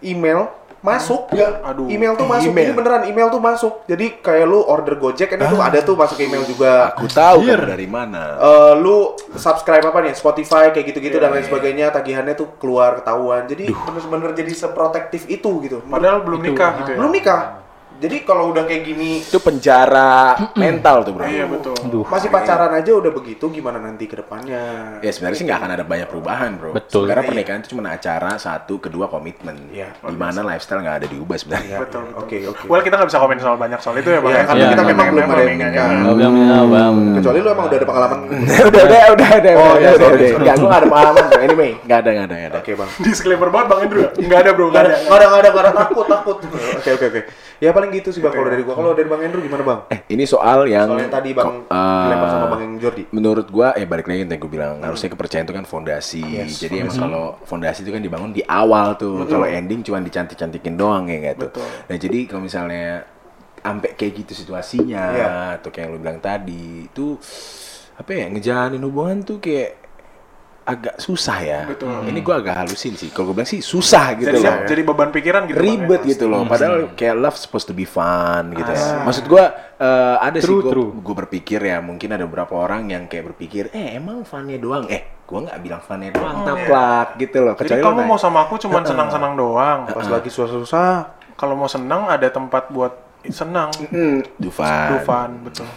email 0.00 0.48
masuk 0.84 1.32
ya, 1.32 1.64
Aduh. 1.64 1.88
email 1.88 2.12
tuh 2.12 2.28
masuk. 2.28 2.52
Email. 2.52 2.68
Ini 2.68 2.74
beneran 2.76 3.02
email 3.08 3.32
tuh 3.32 3.40
masuk. 3.40 3.72
Jadi 3.88 4.20
kayak 4.20 4.44
lu 4.44 4.60
order 4.60 5.00
Gojek 5.00 5.32
kan 5.32 5.40
itu 5.40 5.56
ada 5.56 5.78
tuh 5.80 5.96
masuk 5.96 6.20
email 6.20 6.44
juga. 6.44 6.92
Aku 6.92 7.08
tahu 7.08 7.40
kamu 7.40 7.64
dari 7.64 7.88
mana. 7.88 8.36
Eh, 8.36 8.72
lu 8.76 9.16
subscribe 9.32 9.80
apa 9.80 10.04
nih 10.04 10.12
Spotify 10.12 10.68
kayak 10.70 10.92
gitu-gitu 10.92 11.16
Iya, 11.16 11.24
dan 11.24 11.30
lain 11.32 11.44
sebagainya 11.48 11.86
tagihannya 11.88 12.36
tuh 12.36 12.60
keluar 12.60 13.00
ketahuan 13.00 13.48
jadi 13.48 13.72
bener-bener 13.72 14.36
jadi 14.36 14.52
seprotektif 14.52 15.24
itu 15.26 15.50
gitu 15.64 15.80
Padahal 15.88 16.20
belum 16.20 16.44
nikah 16.44 16.84
gitu 16.84 16.90
ya. 16.92 16.98
belum 17.00 17.12
nikah 17.12 17.63
jadi 18.00 18.16
kalau 18.26 18.50
udah 18.50 18.66
kayak 18.66 18.82
gini 18.84 19.22
Itu 19.22 19.38
penjara 19.38 20.34
mental 20.58 21.06
tuh 21.06 21.12
bro. 21.14 21.24
Iya 21.26 21.46
betul. 21.46 21.74
Aduh. 21.78 22.04
masih 22.10 22.28
pacaran 22.28 22.72
aja 22.74 22.90
udah 22.90 23.12
begitu 23.14 23.44
gimana 23.50 23.78
nanti 23.78 24.10
ke 24.10 24.18
depannya 24.18 24.98
Ya 24.98 25.10
sebenarnya 25.14 25.38
sih 25.38 25.44
nggak 25.46 25.58
akan 25.62 25.70
ada 25.78 25.84
banyak 25.86 26.08
perubahan 26.10 26.50
bro. 26.58 26.74
Betul. 26.74 27.06
Karena 27.06 27.22
pernikahan 27.22 27.60
itu 27.62 27.76
cuma 27.76 27.90
acara 27.90 28.34
satu, 28.40 28.82
kedua 28.82 29.06
komitmen. 29.06 29.70
Iya. 29.70 29.94
Di 30.00 30.16
mana 30.16 30.42
lifestyle 30.42 30.82
nggak 30.82 30.96
ada 31.04 31.06
diubah 31.06 31.36
sebenarnya. 31.38 31.76
Ya, 31.76 31.80
Betul, 31.84 32.04
oke 32.18 32.36
oke 32.50 32.64
Well 32.66 32.82
kita 32.82 32.94
nggak 32.98 33.08
bisa 33.10 33.20
komen 33.22 33.36
soal 33.38 33.56
banyak 33.56 33.80
soal 33.80 33.96
itu 33.98 34.10
ya 34.10 34.20
bang. 34.20 34.32
Iya, 34.32 34.40
ya. 34.40 34.44
karena 34.44 34.58
Iya, 34.64 34.70
kita 34.70 34.82
iya, 34.82 34.90
memang 34.90 35.06
belum 35.10 35.28
ada 35.28 35.42
yang 35.44 35.58
ya. 35.60 35.84
Kecuali 37.20 37.38
lu 37.40 37.48
emang 37.50 37.66
udah 37.70 37.78
ada 37.78 37.88
pengalaman 37.88 38.18
udah, 38.68 38.82
udah, 38.84 39.02
udah, 39.14 39.30
udah, 39.38 39.52
Oh, 39.54 39.74
ya, 39.78 39.90
udah, 39.94 40.08
udah. 40.10 40.28
Nggak, 40.42 40.54
gue 40.58 40.68
nggak 40.68 40.80
ada 40.82 40.88
pengalaman. 40.90 41.24
Anyway, 41.44 41.70
nggak 41.86 41.98
ada, 42.02 42.10
nggak 42.10 42.26
ada, 42.26 42.34
nggak 42.34 42.50
ada. 42.50 42.58
oke 42.60 42.72
bang 42.74 42.90
Disclaimer 43.04 43.48
banget 43.52 43.66
bang 43.70 43.80
Andrew. 43.84 44.04
Nggak 44.18 44.40
ada 44.40 44.50
bro, 44.50 44.66
nggak 44.72 44.82
ada. 44.82 44.94
nggak 45.04 45.18
ada 45.18 45.26
nggak 45.28 45.40
ada 45.40 45.48
nggak 45.54 45.64
ada 45.64 45.72
takut 45.74 46.06
takut 46.08 46.36
oke 46.80 46.90
oke 46.96 47.06
oke 47.10 47.20
ya 47.64 47.72
paling 47.72 47.90
gitu 47.90 48.12
sih 48.12 48.20
bang. 48.20 48.28
Kalau 48.30 48.44
dari 48.46 48.60
gua 48.60 48.74
kalau 48.76 48.92
dari 48.92 49.08
bang 49.08 49.20
Andrew 49.24 49.40
gimana 49.40 49.64
bang? 49.64 49.80
Eh, 49.88 50.00
ini 50.12 50.24
soal 50.24 50.68
yang 50.68 50.84
soal 50.84 51.00
yang 51.00 51.08
tadi 51.08 51.30
bang 51.32 51.64
eh, 51.64 52.02
dilempar 52.04 52.28
sama 52.28 52.46
bang 52.52 52.62
Jordi. 52.76 53.02
menurut 53.08 53.46
gua 53.48 53.72
eh 53.72 53.88
balik 53.88 54.04
lagi 54.04 54.20
yang 54.20 54.30
tadi 54.30 54.40
gua 54.40 54.52
bilang 54.52 54.74
harusnya 54.84 55.08
kepercayaan 55.08 55.48
itu 55.48 55.54
kan 55.56 55.64
fondasi. 55.64 56.20
Yes. 56.20 56.60
jadi 56.60 56.84
emang 56.84 56.98
kalau 57.00 57.24
fondasi 57.42 57.80
itu 57.80 57.90
kan 57.90 58.04
dibangun 58.04 58.30
di 58.30 58.44
awal 58.44 59.00
tuh. 59.00 59.24
Kalau 59.24 59.48
ending 59.48 59.80
cuma 59.80 59.98
dicantik-cantikin 59.98 60.76
doang 60.76 61.08
ya 61.08 61.32
Betul. 61.32 61.64
nah 61.88 61.96
jadi 61.96 62.18
kalau 62.28 62.44
misalnya 62.44 63.08
sampai 63.64 63.96
kayak 63.96 64.12
gitu 64.20 64.32
situasinya 64.36 65.02
Iya. 65.08 65.28
atau 65.56 65.72
kayak 65.72 65.88
yang 65.88 65.96
lu 65.96 65.98
bilang 65.98 66.20
tadi 66.20 66.84
itu 66.84 67.16
apa 67.96 68.10
ya 68.12 68.28
ngejalanin 68.28 68.84
hubungan 68.84 69.24
tuh 69.24 69.40
kayak 69.40 69.80
agak 70.64 70.96
susah 70.96 71.38
ya 71.44 71.60
Betul. 71.68 72.08
ini 72.08 72.24
gua 72.24 72.40
agak 72.40 72.64
halusin 72.64 72.96
sih 72.96 73.12
kalau 73.12 73.30
gua 73.30 73.44
bilang 73.44 73.50
sih 73.52 73.60
susah 73.60 74.16
gitu 74.16 74.32
Jadi, 74.32 74.40
loh 74.40 74.56
jadi 74.64 74.80
beban 74.80 75.12
pikiran 75.12 75.42
gitu. 75.44 75.60
Bang, 75.60 75.68
ya? 75.68 75.76
ribet 75.76 76.00
gitu 76.08 76.24
loh. 76.24 76.40
Padahal 76.48 76.96
kayak 76.96 77.16
love 77.20 77.36
supposed 77.36 77.68
to 77.68 77.76
be 77.76 77.84
fun 77.84 78.48
gitu. 78.56 78.72
Ah. 78.72 79.04
Maksud 79.04 79.28
gua 79.28 79.52
eh, 79.76 80.16
ada 80.24 80.40
True, 80.40 80.64
sih 80.64 80.72
gua 81.04 81.14
berpikir 81.20 81.60
ya 81.60 81.84
mungkin 81.84 82.16
ada 82.16 82.24
beberapa 82.24 82.56
orang 82.56 82.88
yang 82.88 83.04
kayak 83.12 83.36
berpikir 83.36 83.68
eh 83.76 84.00
emang 84.00 84.24
funnya 84.24 84.56
doang. 84.56 84.88
Eh 84.88 85.20
gua 85.28 85.44
nggak 85.44 85.58
bilang 85.60 85.80
funnya 85.84 86.08
doang 86.16 86.48
taplak 86.48 87.08
gitu 87.20 87.38
loh. 87.44 87.54
Jadi 87.60 87.68
Kecuali 87.68 87.82
kamu 87.84 88.00
lo 88.00 88.08
mau 88.08 88.18
sama 88.18 88.38
aku 88.48 88.54
cuma 88.64 88.80
senang-senang 88.80 89.36
doang. 89.36 89.78
pas 89.84 90.08
lagi 90.08 90.32
susah-susah 90.32 91.20
Kalau 91.36 91.58
mau 91.58 91.68
senang 91.68 92.08
ada 92.08 92.30
tempat 92.32 92.72
buat 92.72 92.94
senang. 93.28 93.68
Hmm, 93.92 94.24
Dufan. 94.40 94.96
Dufan, 94.96 95.30
betul. 95.44 95.68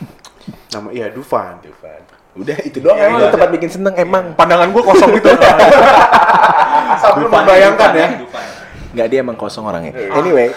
nama 0.71 0.87
iya 0.95 1.11
Dufan 1.11 1.59
Dufan. 1.59 2.06
Udah 2.37 2.57
itu 2.61 2.77
doang 2.77 2.97
Iya, 2.97 3.09
emang 3.09 3.21
iya. 3.25 3.31
tempat 3.33 3.49
bikin 3.49 3.69
seneng 3.73 3.93
emang. 3.97 4.23
Pandangan 4.37 4.69
gua 4.69 4.83
kosong 4.93 5.09
gitu. 5.17 5.29
sambil 7.01 7.29
membayangkan 7.29 7.91
ya 7.93 8.07
Nggak 8.93 9.07
dia 9.09 9.19
emang 9.21 9.37
kosong 9.37 9.65
orangnya. 9.65 9.93
Anyway, 10.13 10.53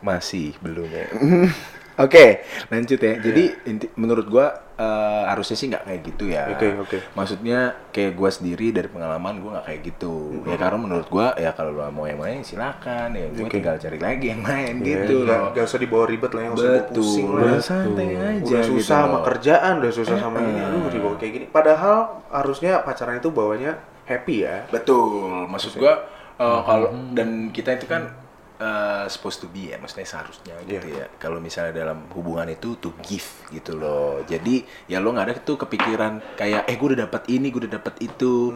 masih 0.00 0.56
belum 0.60 0.88
ya. 0.88 1.06
Oke, 2.04 2.44
lanjut 2.68 3.00
ya. 3.00 3.14
Jadi 3.20 3.44
inti, 3.64 3.86
menurut 3.96 4.28
gua 4.28 4.65
eh, 4.76 5.22
harusnya 5.26 5.56
sih 5.56 5.66
nggak 5.68 5.84
kayak 5.84 6.00
gitu 6.04 6.24
ya. 6.28 6.44
Oke, 6.52 6.68
oke. 6.76 6.98
Maksudnya 7.12 7.58
kayak 7.90 8.12
gua 8.12 8.28
sendiri 8.28 8.70
dari 8.70 8.86
pengalaman 8.86 9.40
gua 9.40 9.50
nggak 9.56 9.66
kayak 9.66 9.80
gitu. 9.88 10.44
Ya 10.44 10.56
karena 10.56 10.76
menurut 10.76 11.08
gua 11.08 11.32
ya 11.34 11.50
kalau 11.52 11.72
lo 11.72 11.88
mau 11.88 12.04
yang 12.04 12.20
main 12.20 12.40
silakan 12.40 13.16
ya. 13.16 13.24
Gua 13.32 13.48
Oke. 13.48 13.56
tinggal 13.56 13.76
cari 13.76 13.96
lagi 13.96 14.26
yang 14.30 14.40
main 14.40 14.74
Iya, 14.78 14.84
gitu 14.84 15.24
nggak, 15.24 15.38
loh. 15.40 15.48
nggak 15.56 15.64
usah 15.64 15.80
dibawa 15.80 16.04
ribet 16.04 16.30
lah, 16.30 16.42
yang 16.44 16.54
usah 16.54 16.70
Betul. 16.76 16.94
pusing 16.94 17.28
lah. 17.32 17.56
santai 17.56 18.08
aja 18.12 18.36
Udah 18.44 18.60
gitu 18.62 18.70
susah 18.76 18.96
sama 19.00 19.08
loh. 19.08 19.22
kerjaan, 19.24 19.72
udah 19.80 19.92
susah 19.92 20.16
sama 20.16 20.36
ini, 20.40 20.60
aduh 20.60 20.88
dibawa 20.88 21.14
kayak 21.16 21.32
gini. 21.32 21.46
Padahal 21.48 21.98
harusnya 22.28 22.84
pacaran 22.84 23.16
itu 23.16 23.32
bawanya 23.32 23.72
happy 24.04 24.44
ya. 24.44 24.68
Betul. 24.68 25.48
Maksud 25.48 25.80
gua 25.80 26.04
eh, 26.36 26.60
kalau 26.62 26.92
dan 27.16 27.48
kita 27.48 27.74
itu 27.74 27.88
kan 27.88 28.12
eh, 28.56 29.04
supposed 29.12 29.44
to 29.44 29.48
be 29.52 29.72
ya, 29.72 29.76
maksudnya 29.76 30.08
seharusnya 30.08 30.54
gitu 30.64 30.88
ya. 30.96 31.06
Kalau 31.20 31.38
misalnya 31.38 31.76
dalam 31.76 32.08
hubungan 32.16 32.48
itu 32.48 32.76
to 32.80 32.92
give 33.04 33.26
gitu 33.52 33.76
loh. 33.76 34.24
Jadi 34.24 34.64
ya 34.88 35.00
lo 35.00 35.12
nggak 35.12 35.26
ada 35.26 35.34
tuh 35.40 35.56
kepikiran 35.60 36.36
kayak 36.40 36.68
eh 36.68 36.76
gue 36.76 36.88
udah 36.94 37.00
dapat 37.08 37.22
ini, 37.28 37.52
gue 37.52 37.68
udah 37.68 37.74
dapat 37.78 37.94
itu. 38.00 38.52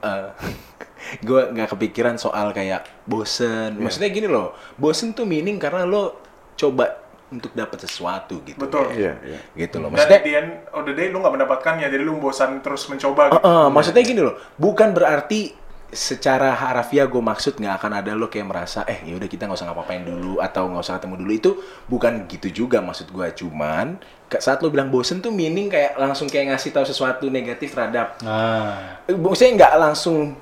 Eh, 0.00 0.28
gue 1.26 1.40
nggak 1.54 1.68
kepikiran 1.74 2.16
soal 2.16 2.54
kayak 2.54 2.86
bosen. 3.06 3.78
Maksudnya 3.78 4.10
gini 4.14 4.28
loh, 4.30 4.54
bosen 4.78 5.12
tuh 5.12 5.26
meaning 5.26 5.58
karena 5.58 5.82
lo 5.86 6.22
coba 6.54 7.00
untuk 7.30 7.54
dapat 7.54 7.78
sesuatu 7.86 8.42
gitu. 8.42 8.58
Betul. 8.58 8.90
Iya, 8.92 9.14
iya. 9.22 9.38
Gitu 9.54 9.78
loh. 9.78 9.88
Dan 9.88 9.96
Maksudnya 9.96 10.20
at 10.20 10.26
the 10.26 10.34
end 10.34 10.50
of 10.74 10.82
the 10.84 10.94
day 10.94 11.06
lu 11.08 11.22
nggak 11.22 11.34
mendapatkannya, 11.38 11.86
jadi 11.86 12.02
lu 12.02 12.18
bosan 12.18 12.58
terus 12.60 12.90
mencoba 12.90 13.30
gitu. 13.30 13.40
Eh, 13.40 13.46
eh, 13.46 13.68
maksudnya 13.70 14.02
gini 14.02 14.20
loh, 14.20 14.34
bukan 14.58 14.90
berarti 14.92 15.54
secara 15.90 16.54
harafiah 16.54 17.04
gue 17.04 17.18
maksud 17.18 17.58
nggak 17.58 17.74
akan 17.82 17.92
ada 17.98 18.14
lo 18.14 18.30
kayak 18.30 18.46
merasa 18.46 18.86
eh 18.86 19.02
ya 19.02 19.18
udah 19.18 19.26
kita 19.26 19.46
nggak 19.46 19.58
usah 19.58 19.66
ngapa-ngapain 19.70 20.06
dulu 20.06 20.38
atau 20.38 20.70
nggak 20.70 20.82
usah 20.86 20.94
ketemu 21.02 21.14
dulu. 21.20 21.32
Itu 21.34 21.50
bukan 21.86 22.12
gitu 22.30 22.48
juga 22.64 22.78
maksud 22.78 23.10
gue 23.10 23.26
cuman 23.34 23.98
saat 24.38 24.62
lo 24.62 24.70
bilang 24.70 24.94
bosen 24.94 25.18
tuh 25.18 25.34
meaning 25.34 25.66
kayak 25.66 25.98
langsung 25.98 26.30
kayak 26.30 26.54
ngasih 26.54 26.70
tahu 26.70 26.86
sesuatu 26.86 27.26
negatif 27.26 27.74
terhadap 27.74 28.14
Nah, 28.22 29.02
Eh, 29.10 29.14
maksudnya 29.18 29.66
nggak 29.66 29.74
langsung 29.82 30.38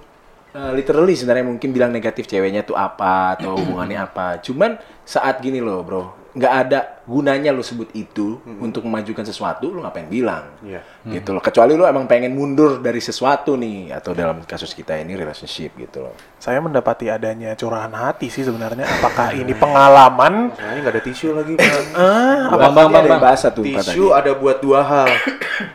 eh, 0.52 0.72
literally 0.76 1.16
sebenarnya 1.16 1.48
mungkin 1.48 1.72
bilang 1.72 1.88
negatif 1.92 2.28
ceweknya 2.28 2.68
tuh 2.68 2.76
apa 2.76 3.40
atau 3.40 3.56
hubungannya 3.60 3.96
apa. 4.00 4.44
Cuman 4.44 4.76
saat 5.08 5.40
gini 5.40 5.64
loh 5.64 5.80
bro 5.80 6.27
nggak 6.28 6.54
ada 6.54 6.78
gunanya 7.02 7.50
lo 7.50 7.64
sebut 7.64 7.88
itu 7.92 8.36
untuk 8.60 8.84
memajukan 8.84 9.24
sesuatu 9.24 9.68
lo 9.68 9.80
ngapain 9.80 10.06
bilang 10.06 10.44
Iya. 10.60 10.84
gitu 11.08 11.32
loh 11.32 11.40
kecuali 11.40 11.72
lo 11.72 11.82
emang 11.82 12.04
pengen 12.04 12.30
mundur 12.30 12.78
dari 12.78 13.00
sesuatu 13.00 13.56
nih 13.56 13.90
atau 13.90 14.12
dalam 14.12 14.44
kasus 14.44 14.70
kita 14.70 14.92
ini 14.94 15.16
relationship 15.16 15.72
gitu 15.74 16.04
loh 16.04 16.14
Saya 16.36 16.60
mendapati 16.60 17.08
adanya 17.08 17.52
curahan 17.52 17.90
hati 17.90 18.28
sih 18.28 18.44
sebenarnya. 18.44 18.86
Apakah 18.86 19.34
ini 19.34 19.50
pengalaman? 19.52 20.52
Nah, 20.52 20.68
ini 20.70 20.78
nggak 20.80 20.94
ada 20.94 21.02
tisu 21.02 21.34
lagi. 21.34 21.58
Bang. 21.58 21.84
Ah, 21.96 22.54
bang, 22.54 22.72
bang, 22.72 22.88
bang, 22.88 23.04
bang. 23.08 23.20
bahasa 23.20 23.50
tuh 23.50 23.66
tisu 23.66 23.80
katanya. 24.06 24.22
ada 24.22 24.30
buat 24.34 24.56
dua 24.60 24.80
hal. 24.80 25.10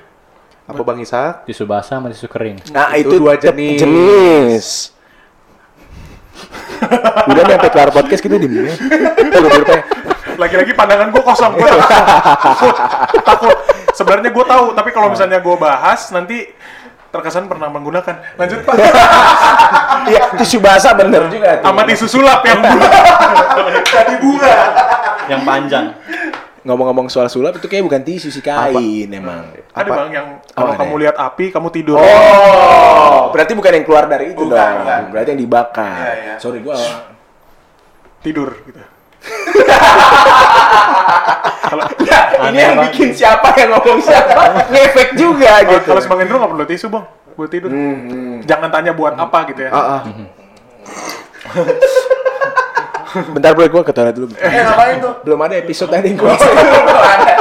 Apa 0.72 0.80
Bang 0.80 0.96
Ishak? 0.98 1.44
tisu 1.44 1.68
basah 1.68 2.00
sama 2.00 2.08
tisu 2.08 2.30
kering. 2.30 2.63
nah 2.72 2.96
Itu 2.96 3.12
itu, 3.12 3.16
dua 3.20 3.36
jenis. 3.36 3.80
jenis. 3.82 4.68
udah 7.24 7.42
nih 7.42 7.54
sampai 7.54 7.72
kelar 7.72 7.89
podcast 7.89 8.22
kita 8.22 8.36
di 8.36 8.48
mana 8.48 8.72
lagi-lagi 10.36 10.72
pandangan 10.74 11.10
gue 11.10 11.24
kosong. 11.24 11.52
Gue 11.56 11.69
takut. 11.69 12.76
takut. 13.22 13.58
Sebenarnya 13.93 14.34
gue 14.34 14.46
tahu, 14.46 14.65
tapi 14.74 14.89
kalau 14.89 15.08
misalnya 15.10 15.38
gue 15.38 15.56
bahas 15.56 16.10
nanti 16.10 16.50
terkesan 17.10 17.46
pernah 17.46 17.69
menggunakan. 17.69 18.36
Lanjut 18.36 18.65
pak. 18.65 18.74
iya 20.10 20.34
tisu 20.34 20.58
basah 20.58 20.98
bener 20.98 21.30
juga. 21.30 21.62
Sama 21.62 21.86
tisu 21.86 22.06
sulap 22.10 22.41
yang 22.41 22.58
bunga. 22.58 22.89
Tadi 23.86 24.13
bunga. 24.17 24.54
Yang 25.30 25.41
panjang. 25.46 25.86
ngomong-ngomong 26.63 27.12
soal 27.12 27.28
sulap 27.28 27.60
itu 27.60 27.67
kayak 27.67 27.84
bukan 27.84 28.02
tisu 28.08 28.32
sih 28.32 28.39
kain 28.39 29.12
emang. 29.12 29.52
Ada 29.76 29.84
Apa? 29.84 29.96
bang 30.00 30.10
yang 30.15 30.28
kalau 30.56 30.72
ada 30.72 30.80
kamu 30.80 30.96
ya? 30.96 31.00
lihat 31.04 31.15
api 31.19 31.46
kamu 31.52 31.67
tidur. 31.76 32.00
Oh, 32.00 33.36
berarti 33.36 33.52
bukan 33.52 33.72
yang 33.76 33.84
keluar 33.84 34.08
dari 34.08 34.32
itu 34.32 34.48
Bukan, 34.48 34.56
dong. 34.56 34.80
bukan. 34.80 35.02
Berarti 35.12 35.30
yang 35.36 35.41
dibakar. 35.43 35.91
Iya, 35.91 36.12
iya. 36.15 36.36
Sorry 36.39 36.63
gua 36.63 36.80
Tidur 38.24 38.56
gitu. 38.63 38.80
Ini 42.44 42.60
yang 42.60 42.76
bikin 42.84 43.10
siapa 43.12 43.56
yang 43.56 43.74
ngomong 43.74 44.00
siapa 44.00 44.42
ngefek 44.72 45.16
juga 45.16 45.60
Kalau 45.60 45.72
gitu. 45.72 45.90
kalau 45.90 46.02
Bang 46.06 46.20
Hendro 46.22 46.36
nggak 46.40 46.52
perlu 46.52 46.66
tisu 46.68 46.88
bang 46.88 47.06
buat 47.34 47.50
tidur. 47.50 47.70
Jangan 48.46 48.70
tanya 48.70 48.94
buat 48.94 49.18
apa 49.18 49.50
gitu 49.50 49.66
ya. 49.66 49.72
Ah, 49.74 49.98
ah. 49.98 50.02
Bentar 53.34 53.54
bro, 53.54 53.66
gua 53.70 53.82
ke 53.82 53.90
toilet 53.90 54.14
dulu. 54.14 54.30
Eh, 54.38 54.50
ngapain 54.54 55.02
tuh? 55.02 55.14
Belum 55.26 55.40
ada 55.40 55.56
episode 55.58 55.90
tadi 55.90 56.14
gua 56.14 56.38
Belum 56.38 57.02
ada. 57.02 57.34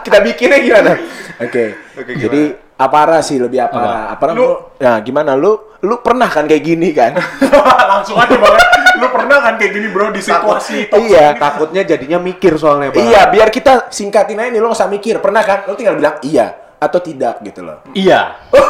Kita 0.00 0.24
bikinnya 0.24 0.56
gimana? 0.58 0.92
Oke. 1.36 1.76
Oke, 1.96 2.12
Jadi 2.16 2.40
apara 2.76 3.20
sih 3.20 3.36
lebih 3.36 3.60
apara. 3.60 4.08
Apara 4.08 4.32
Lu- 4.32 4.40
lu, 4.40 4.48
ya 4.80 4.96
gimana 5.00 5.36
lu 5.36 5.52
lu 5.80 6.00
pernah 6.00 6.28
kan 6.28 6.48
kayak 6.48 6.64
gini 6.64 6.88
kan? 6.96 7.12
Langsung 7.92 8.16
aja 8.16 8.32
bang. 8.32 8.56
Lu 9.00 9.08
pernah 9.08 9.38
kan 9.40 9.54
kayak 9.56 9.72
gini 9.72 9.88
bro 9.88 10.12
di 10.12 10.20
situasi 10.20 10.92
toxic 10.92 11.08
Iya. 11.10 11.26
ini? 11.32 11.40
Takutnya 11.40 11.82
jadinya 11.88 12.18
mikir 12.20 12.52
soalnya, 12.60 12.92
Bang. 12.92 13.02
Iya, 13.08 13.32
biar 13.32 13.48
kita 13.48 13.88
singkatin 13.88 14.36
aja 14.36 14.48
nih 14.52 14.60
lo 14.60 14.68
nggak 14.70 14.80
usah 14.84 14.90
mikir. 14.92 15.18
Pernah 15.18 15.42
kan? 15.42 15.58
Lo 15.64 15.74
tinggal 15.74 15.96
bilang 15.96 16.20
iya 16.20 16.52
atau 16.80 17.00
tidak 17.00 17.44
gitu 17.44 17.60
loh. 17.64 17.84
Iya. 17.92 18.20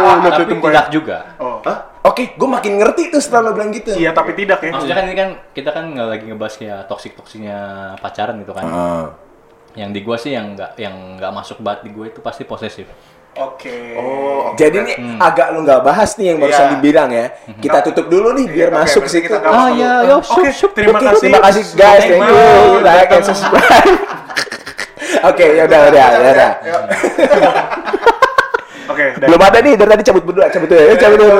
Oh, 0.00 0.16
lu 0.16 0.32
Tapi 0.32 0.56
tidak 0.56 0.86
juga. 0.88 1.18
Oh. 1.36 1.60
Oke, 2.00 2.32
gue 2.32 2.48
makin 2.48 2.80
ngerti 2.80 3.12
tuh 3.12 3.20
setelah 3.20 3.50
lo 3.50 3.50
bilang 3.52 3.68
gitu. 3.68 3.92
Iya 3.92 4.16
tapi 4.16 4.32
tidak 4.32 4.64
ya. 4.64 4.72
Maksudnya 4.72 4.96
kan 4.96 5.04
ini 5.04 5.16
kan 5.16 5.28
kita 5.52 5.70
kan 5.76 5.84
nggak 5.92 6.08
lagi 6.08 6.24
ngebahas 6.32 6.54
kayak 6.56 6.80
toksik 6.88 7.12
toksiknya 7.12 7.58
pacaran 8.00 8.40
gitu 8.40 8.56
kan. 8.56 8.64
Ah. 8.64 9.06
Yang 9.76 9.90
di 9.92 10.00
gua 10.00 10.16
sih 10.16 10.32
yang 10.32 10.56
nggak 10.56 10.80
yang 10.80 11.20
nggak 11.20 11.32
masuk 11.36 11.60
banget 11.60 11.84
di 11.84 11.90
gue 11.92 12.06
itu 12.08 12.20
pasti 12.24 12.48
posesif. 12.48 12.88
Oke. 13.30 13.94
Oh, 13.94 14.52
Jadi 14.58 14.82
nih 14.82 14.96
agak 15.16 15.54
lu 15.54 15.62
nggak 15.62 15.86
bahas 15.86 16.18
nih 16.18 16.34
yang 16.34 16.38
barusan 16.42 16.66
Iya. 16.66 16.72
dibilang 16.74 17.08
ya. 17.08 17.26
Kita 17.56 17.78
tutup 17.80 18.10
dulu 18.10 18.34
nih 18.34 18.46
biar 18.50 18.68
Oke, 18.68 18.78
masuk 18.82 19.02
berarti 19.06 19.22
situ. 19.22 19.34
Ah, 19.38 19.68
iya, 19.70 19.92
dulu. 20.02 20.10
yo, 20.10 20.16
Oke, 20.18 20.26
syup, 20.26 20.54
syup. 20.58 20.70
terima 20.74 20.98
Oke, 20.98 21.06
kasih. 21.06 21.22
Terima 21.22 21.40
kasih 21.40 21.62
guys, 21.78 22.02
thank 22.02 22.26
you. 22.26 22.36
Like 22.82 23.10
and 23.10 23.24
subscribe. 23.24 23.98
Oke, 25.30 25.46
ya 25.54 25.62
udah, 25.64 25.80
udah, 25.88 26.06
ya 26.10 26.30
udah. 26.34 26.50
Oke, 28.90 29.04
Belum 29.22 29.40
ada 29.40 29.58
nih 29.62 29.72
dari 29.78 29.90
tadi 29.90 30.02
cabut 30.04 30.24
berdua, 30.26 30.46
cabut 30.50 30.66
dulu 30.66 30.80
ya, 30.82 30.94
cabut 30.98 31.18
dulu. 31.18 31.38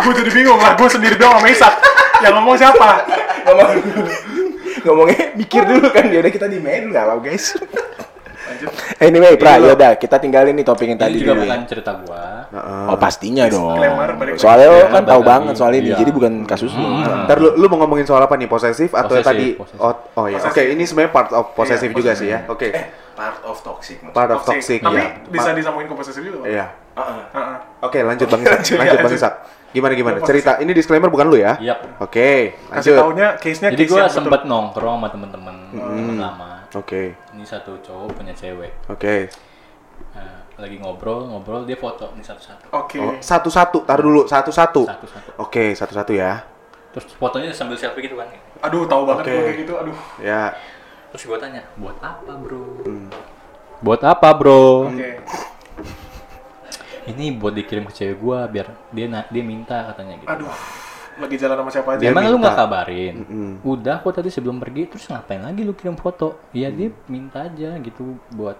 gue 0.00 0.12
jadi 0.16 0.30
bingung 0.32 0.58
lah, 0.58 0.72
gue 0.74 0.88
sendiri 0.88 1.14
doang 1.16 1.38
sama 1.38 1.48
Isak. 1.48 1.74
Yang 2.20 2.32
ngomong 2.36 2.56
siapa? 2.58 2.88
Ngomong 3.46 3.68
ngomongnya 4.80 5.36
mikir 5.36 5.62
dulu 5.64 5.92
kan 5.92 6.08
dia 6.08 6.20
udah 6.24 6.32
kita 6.32 6.46
di 6.48 6.58
main 6.60 6.88
nggak 6.88 7.04
guys. 7.20 7.52
Anyway, 8.98 9.34
Pra, 9.34 9.56
ya 9.56 9.72
udah 9.72 9.92
kita 9.94 10.16
tinggalin 10.16 10.52
nih 10.52 10.62
topik 10.62 10.84
yang 10.84 10.94
Ini 10.94 11.02
tadi 11.02 11.16
juga 11.16 11.32
dulu. 11.32 11.42
bukan 11.44 11.58
ya. 11.58 11.66
cerita 11.66 11.92
gua. 11.96 12.24
Oh 12.86 12.96
pastinya 12.96 13.44
dong. 13.46 13.78
Soalnya 14.34 14.66
lo 14.66 14.76
Iya, 14.76 14.86
kan 14.90 15.02
tahu 15.04 15.22
banget 15.22 15.54
soal 15.54 15.72
ini, 15.72 15.88
Iya. 15.88 15.96
jadi 15.98 16.10
bukan 16.10 16.32
kasus 16.44 16.70
lu. 16.70 16.86
Ntar 17.24 17.38
lu, 17.38 17.54
lu 17.54 17.66
mau 17.66 17.78
ngomongin 17.80 18.04
soal 18.04 18.20
apa 18.20 18.34
nih? 18.34 18.46
Posesif 18.46 18.90
atau 18.90 19.14
Posesif, 19.14 19.24
tadi? 19.24 19.46
posesif. 19.54 19.78
Oh, 19.78 19.94
oh 20.16 20.26
ya. 20.26 20.38
Oke, 20.40 20.62
ini 20.66 20.82
sebenarnya 20.82 21.12
part 21.12 21.30
of 21.30 21.54
posesif 21.54 21.86
Iya, 21.86 21.94
juga 21.94 22.10
posesif. 22.10 22.20
sih 22.20 22.28
ya. 22.28 22.38
Oke. 22.46 22.68
Part 23.12 23.38
of 23.42 23.56
toxic. 23.60 23.96
Part 24.08 24.30
of 24.30 24.40
toxic, 24.42 24.80
Tapi 24.80 24.96
ya. 24.96 25.08
bisa 25.28 25.50
disambungin 25.52 25.86
ke 25.86 25.94
posesif 25.94 26.22
juga? 26.22 26.42
Iya. 26.42 26.66
Heeh. 26.90 27.56
Oke, 27.80 27.98
lanjut 28.00 28.26
Bang 28.26 28.40
Isak. 28.44 28.58
Lanjut, 28.72 28.98
Bang. 28.98 29.12
Isak. 29.14 29.34
Gimana 29.70 29.94
gimana? 29.94 30.16
Cerita 30.20 30.58
ini 30.58 30.72
disclaimer 30.72 31.06
bukan 31.06 31.30
lu 31.30 31.38
ya? 31.38 31.54
Yap. 31.56 32.02
Oke, 32.02 32.58
Kasih 32.66 32.90
lanjut. 32.90 32.96
taunya 32.98 33.28
case-nya 33.36 33.70
Jadi 33.70 33.78
case 33.80 33.88
gua 33.88 33.98
yang 34.00 34.08
betul. 34.08 34.18
sempet 34.18 34.40
nongkrong 34.44 34.96
sama 34.98 35.08
temen-temen 35.08 35.56
temen 35.70 36.18
lama. 36.18 36.59
Oke. 36.78 37.18
Ini 37.34 37.44
satu 37.46 37.78
cowok 37.82 38.14
punya 38.14 38.30
cewek. 38.30 38.70
Oke. 38.86 39.26
Nah, 40.14 40.46
lagi 40.56 40.76
ngobrol 40.78 41.28
ngobrol 41.28 41.66
dia 41.66 41.76
foto 41.76 42.14
nih 42.14 42.24
satu-satu. 42.24 42.70
Oke. 42.72 42.98
Oh, 43.02 43.14
satu-satu, 43.18 43.84
taruh 43.84 44.04
dulu 44.06 44.22
satu-satu. 44.30 44.82
Satu-satu. 44.86 45.30
Oke, 45.42 45.74
satu-satu 45.74 46.12
ya. 46.14 46.46
Terus 46.90 47.06
fotonya 47.18 47.50
sambil 47.50 47.78
selfie 47.78 48.06
gitu 48.06 48.18
kan. 48.18 48.30
Aduh, 48.62 48.86
tahu 48.86 49.02
banget 49.06 49.30
gue 49.30 49.42
kayak 49.46 49.58
gitu. 49.66 49.74
Aduh. 49.78 49.98
Ya. 50.22 50.54
Terus 51.10 51.26
gua 51.26 51.38
tanya, 51.42 51.66
buat 51.74 51.98
apa 51.98 52.32
bro? 52.38 52.86
Buat 53.82 54.00
apa 54.06 54.28
bro? 54.30 54.94
Oke. 54.94 55.18
Ini 57.10 57.34
buat 57.34 57.58
dikirim 57.58 57.90
ke 57.90 57.92
cewek 57.96 58.16
gua 58.22 58.46
biar 58.46 58.70
dia 58.94 59.10
dia 59.10 59.42
minta 59.42 59.90
katanya 59.90 60.22
gitu. 60.22 60.30
Aduh. 60.30 60.54
Lagi 61.20 61.36
jalan 61.36 61.56
sama 61.58 61.70
siapa 61.70 61.88
aja? 61.94 62.02
Emang 62.02 62.24
lu 62.26 62.36
nggak 62.36 62.56
kabarin? 62.56 63.14
Udah 63.62 64.00
kok 64.00 64.12
tadi 64.12 64.28
sebelum 64.28 64.56
pergi 64.56 64.88
terus 64.88 65.04
ngapain 65.06 65.38
lagi 65.38 65.60
lu 65.60 65.72
kirim 65.72 65.94
foto? 65.94 66.40
Iya 66.50 66.68
dia 66.68 66.88
minta 67.06 67.44
aja 67.44 67.76
gitu 67.76 68.16
buat 68.30 68.56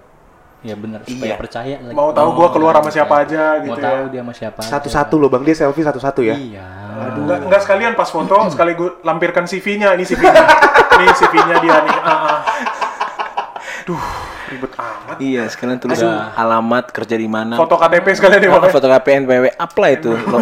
ya 0.60 0.76
bener 0.76 1.00
supaya 1.02 1.32
Iya. 1.32 1.36
percaya 1.40 1.76
lagi. 1.80 1.96
Mau 1.96 2.12
tahu 2.12 2.28
gua 2.30 2.48
keluar 2.52 2.76
sama 2.76 2.92
siapa 2.92 3.14
aja 3.18 3.56
Mau 3.58 3.64
gitu 3.66 3.80
tahu 3.80 3.96
ya. 3.98 4.10
dia 4.10 4.20
sama 4.20 4.34
siapa? 4.36 4.60
Satu-satu 4.60 5.14
loh 5.16 5.28
Bang, 5.28 5.40
dia 5.40 5.56
selfie 5.56 5.80
satu-satu 5.80 6.20
ya. 6.20 6.36
Iya. 6.36 6.68
Enggak, 7.16 7.38
enggak 7.48 7.60
sekalian 7.64 7.92
pas 7.96 8.04
foto, 8.06 8.36
sekali 8.52 8.76
gue 8.76 9.00
lampirkan 9.00 9.48
CV-nya. 9.48 9.96
Ini 9.96 10.04
CV-nya. 10.04 10.42
ini 10.94 11.06
CV-nya 11.16 11.56
dia 11.58 11.76
nih. 11.80 11.96
Ah, 12.02 12.12
ah. 12.12 12.40
Duh, 13.88 14.02
ribet 14.50 14.72
amat. 14.74 15.16
Iya, 15.22 15.42
sekalian 15.46 15.78
tulis 15.78 16.02
Udah. 16.02 16.34
alamat 16.34 16.90
kerja 16.90 17.14
di 17.14 17.30
mana. 17.30 17.54
Foto 17.54 17.78
KTP 17.78 18.06
sekalian 18.18 18.42
deh, 18.42 18.50
Bang. 18.50 18.66
foto 18.66 18.86
KPN 18.90 19.22
PW 19.24 19.44
apa 19.54 19.84
itu? 19.94 20.10
Lo 20.10 20.38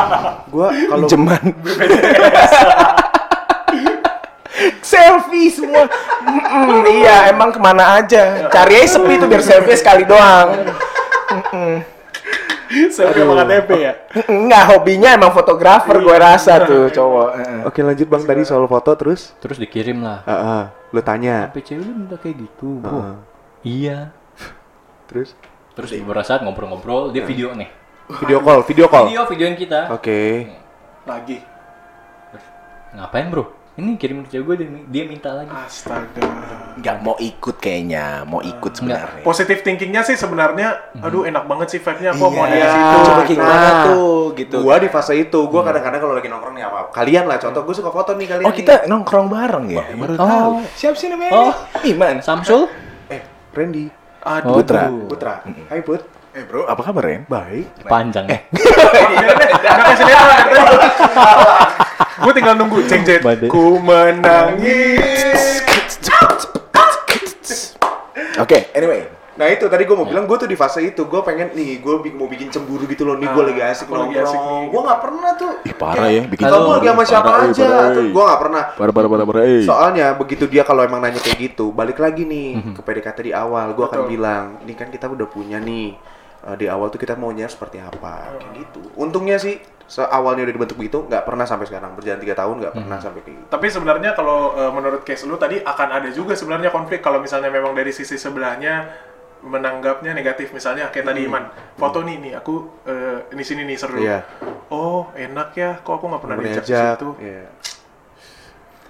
Gua 0.54 0.68
kalau 0.70 1.06
pinjeman. 1.10 1.42
selfie 4.82 5.50
semua. 5.52 5.84
Mm-mm, 6.24 6.82
iya, 6.88 7.30
emang 7.30 7.52
ke 7.52 7.60
mana 7.60 8.00
aja. 8.00 8.48
Cari 8.48 8.74
aja 8.80 8.98
sepi 8.98 9.20
tuh 9.20 9.28
biar 9.28 9.42
selfie 9.44 9.76
sekali 9.76 10.02
doang. 10.08 10.72
Selfie 12.68 13.22
sama 13.22 13.44
KTP 13.44 13.70
ya. 13.80 13.92
Enggak, 14.28 14.62
hobinya 14.72 15.10
emang 15.14 15.32
fotografer 15.32 15.98
gue 16.00 16.16
rasa 16.16 16.64
tuh 16.64 16.88
cowok. 16.92 17.28
Heeh. 17.38 17.60
Oke, 17.68 17.80
lanjut 17.84 18.06
Bang 18.08 18.24
tadi 18.24 18.42
soal 18.44 18.64
foto 18.68 18.92
terus. 18.96 19.32
Terus 19.40 19.56
dikirim 19.56 20.02
lah. 20.04 20.20
Heeh. 20.24 20.62
Lu 20.92 21.00
tanya. 21.04 21.48
Sampai 21.52 21.64
cewek 21.64 21.84
lu 21.84 21.92
minta 21.94 22.16
kayak 22.16 22.36
gitu. 22.44 22.80
Heeh. 22.84 22.92
Oh, 22.92 23.14
iya. 23.68 23.98
Terus 25.04 25.36
Terus 25.72 25.94
beberapa 25.94 26.24
saat 26.24 26.42
ngobrol-ngobrol 26.42 27.12
dia 27.12 27.22
video 27.22 27.52
nih. 27.52 27.70
video 28.18 28.40
call, 28.40 28.64
video 28.64 28.86
call. 28.88 29.06
Video 29.06 29.22
videoin 29.24 29.54
kita. 29.54 29.92
Oke. 29.92 30.48
Lagi. 31.04 31.38
Ah. 32.30 32.42
Ngapain 32.96 33.28
bro? 33.28 33.44
Ini 33.78 33.94
kirim 33.94 34.26
ke 34.26 34.34
cewek 34.34 34.42
gue 34.44 34.56
dia, 34.58 34.68
dia 34.90 35.02
minta 35.06 35.30
lagi. 35.30 35.54
Astaga. 35.54 36.18
Nggak 36.74 36.96
mau 36.98 37.14
ikut 37.14 37.62
kayaknya, 37.62 38.26
mau 38.26 38.42
ikut 38.42 38.74
sebenarnya. 38.74 39.22
Positif 39.22 39.62
thinkingnya 39.62 40.02
sih 40.02 40.18
sebenarnya, 40.18 40.98
aduh 40.98 41.22
enak 41.22 41.46
banget 41.46 41.68
sih 41.70 41.80
vibe-nya. 41.80 42.10
Gua 42.12 42.26
mau 42.26 42.42
ada 42.42 42.50
di 42.50 42.58
Iya, 42.58 42.70
situ. 42.74 42.98
coba 43.06 43.22
gimana 43.22 43.54
Nah, 43.54 43.82
tuh 43.86 44.18
gitu. 44.34 44.56
Gua 44.58 44.82
di 44.82 44.88
fase 44.90 45.14
itu, 45.16 45.40
gua 45.46 45.62
kadang-kadang 45.62 46.00
kalau 46.00 46.14
lagi 46.18 46.26
nongkrong 46.26 46.58
nih 46.58 46.64
apa? 46.66 46.90
Kalian 46.90 47.30
lah, 47.30 47.38
contoh 47.38 47.62
gua 47.62 47.74
suka 47.76 47.90
foto 47.92 48.10
nih 48.18 48.26
kalian. 48.26 48.46
Oh, 48.46 48.50
nih. 48.50 48.58
kita 48.58 48.74
nongkrong 48.90 49.26
bareng 49.30 49.64
ya? 49.70 49.82
Baru 49.94 50.12
Oh. 50.12 50.26
tahu. 50.26 50.52
Siapa 50.74 50.96
sih 50.98 51.06
namanya? 51.06 51.30
Oh. 51.38 51.52
Iman. 51.84 52.18
Samsul? 52.18 52.66
Randy, 53.54 53.90
Aduh. 54.24 54.54
Putra. 54.60 54.90
Putra. 55.08 55.34
Hai 55.70 55.80
Put. 55.80 56.02
Eh 56.36 56.44
bro, 56.44 56.68
apa 56.68 56.82
kabar 56.84 57.02
Ren? 57.02 57.24
Baik. 57.26 57.66
Panjang. 57.88 58.28
Eh. 58.28 58.40
Gue 62.22 62.32
tinggal 62.36 62.54
nunggu 62.58 62.82
ceng. 62.84 63.02
Ku 63.48 63.80
menangis. 63.80 65.24
Oke, 68.38 68.70
anyway. 68.70 69.17
Nah 69.38 69.46
itu 69.46 69.64
tadi 69.64 69.82
gue 69.82 69.94
mau 69.94 70.02
bilang 70.02 70.26
gue 70.26 70.34
tuh 70.36 70.44
di 70.44 70.52
fase 70.52 70.82
itu 70.82 70.98
gue 71.00 71.20
pengen 71.22 71.48
nih 71.52 71.78
gue 71.78 71.94
mau 72.12 72.26
bikin 72.26 72.50
cemburu 72.50 72.84
gitu 72.84 73.02
loh 73.02 73.14
nih 73.14 73.26
gue 73.26 73.38
Ah, 73.38 73.46
lagi 73.46 73.62
asik 73.64 73.86
nongkrong. 73.86 74.66
gue 74.66 74.80
nggak 74.82 75.00
pernah 75.00 75.30
tuh. 75.32 75.52
Ih, 75.62 75.74
parah 75.74 76.08
ya, 76.08 76.22
bikin 76.24 76.44
cemburu. 76.44 76.74
lagi 76.74 76.86
sama 76.88 77.04
siapa 77.04 77.28
Parah, 77.28 77.46
aja 77.46 77.62
parah, 77.64 77.88
tuh. 77.92 78.04
gue 78.08 78.22
nggak 78.24 78.40
pernah. 78.40 78.62
Parah, 78.74 78.92
parah, 78.92 79.08
parah, 79.08 79.24
parah. 79.24 79.42
eh. 79.46 79.62
soalnya 79.62 80.06
begitu 80.12 80.44
dia 80.44 80.62
kalau 80.62 80.82
emang 80.82 80.98
nanya 80.98 81.18
kayak 81.18 81.38
gitu 81.40 81.70
balik 81.70 81.96
lagi 81.96 82.22
nih 82.22 82.74
ke 82.74 82.82
PDKT 82.82 83.18
di 83.22 83.32
awal 83.32 83.72
gue 83.72 83.84
akan 83.84 84.02
bilang 84.04 84.58
ini 84.60 84.74
kan 84.74 84.88
kita 84.88 85.06
udah 85.06 85.24
punya 85.24 85.56
nih 85.56 85.94
eh, 86.42 86.56
di 86.56 86.66
awal 86.66 86.88
tuh 86.88 86.98
kita 86.98 87.14
maunya 87.14 87.46
seperti 87.46 87.78
apa. 87.78 88.34
Kayak 88.34 88.52
gitu. 88.58 88.80
Untungnya 88.96 89.38
sih 89.38 89.54
seawalnya 89.84 90.44
udah 90.44 90.52
dibentuk 90.52 90.76
begitu 90.76 91.00
nggak 91.02 91.22
pernah 91.22 91.46
sampai 91.46 91.64
sekarang. 91.64 91.94
Berjalan 91.94 92.18
tiga 92.18 92.34
tahun 92.34 92.54
nggak 92.58 92.74
pernah 92.74 92.98
sampai 92.98 93.22
kayak 93.22 93.36
gitu. 93.38 93.46
Tapi 93.48 93.66
sebenarnya 93.66 94.10
kalau 94.12 94.52
eh, 94.52 94.70
menurut 94.70 95.00
case 95.00 95.24
lu 95.24 95.34
tadi 95.34 95.58
akan 95.58 95.88
ada 95.94 96.08
juga 96.10 96.34
sebenarnya 96.34 96.68
konflik 96.68 96.98
kalau 96.98 97.18
misalnya 97.18 97.48
memang 97.48 97.70
dari 97.72 97.88
sisi 97.88 98.18
sebelahnya 98.18 99.06
menanggapnya 99.40 100.12
negatif 100.12 100.50
misalnya 100.50 100.90
kayak 100.90 101.06
tadi 101.08 101.24
Iman 101.24 101.46
foto 101.74 102.02
nih 102.02 102.16
nih 102.18 102.32
aku 102.34 102.54
eh, 102.84 103.30
ini 103.30 103.42
sini 103.42 103.62
nih 103.64 103.76
seru 103.76 103.98
Iya. 103.98 104.26
oh 104.68 105.10
enak 105.14 105.48
ya 105.54 105.78
kok 105.78 105.94
aku 105.94 106.04
nggak 106.06 106.22
pernah 106.22 106.36
diajak 106.36 106.64
ke 106.64 106.74
situ 106.98 107.08
iya. 107.20 107.46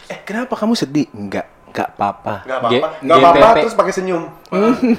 Eh, 0.08 0.18
kenapa 0.24 0.56
kamu 0.56 0.72
sedih? 0.72 1.04
Enggak, 1.12 1.44
enggak 1.68 1.88
apa-apa. 1.92 2.34
Nggak 2.48 2.56
G- 2.56 2.80
apa-apa, 2.80 2.88
nggak 3.04 3.16
apa-apa 3.20 3.48
terus 3.60 3.76
pakai 3.76 3.92
senyum. 3.92 4.24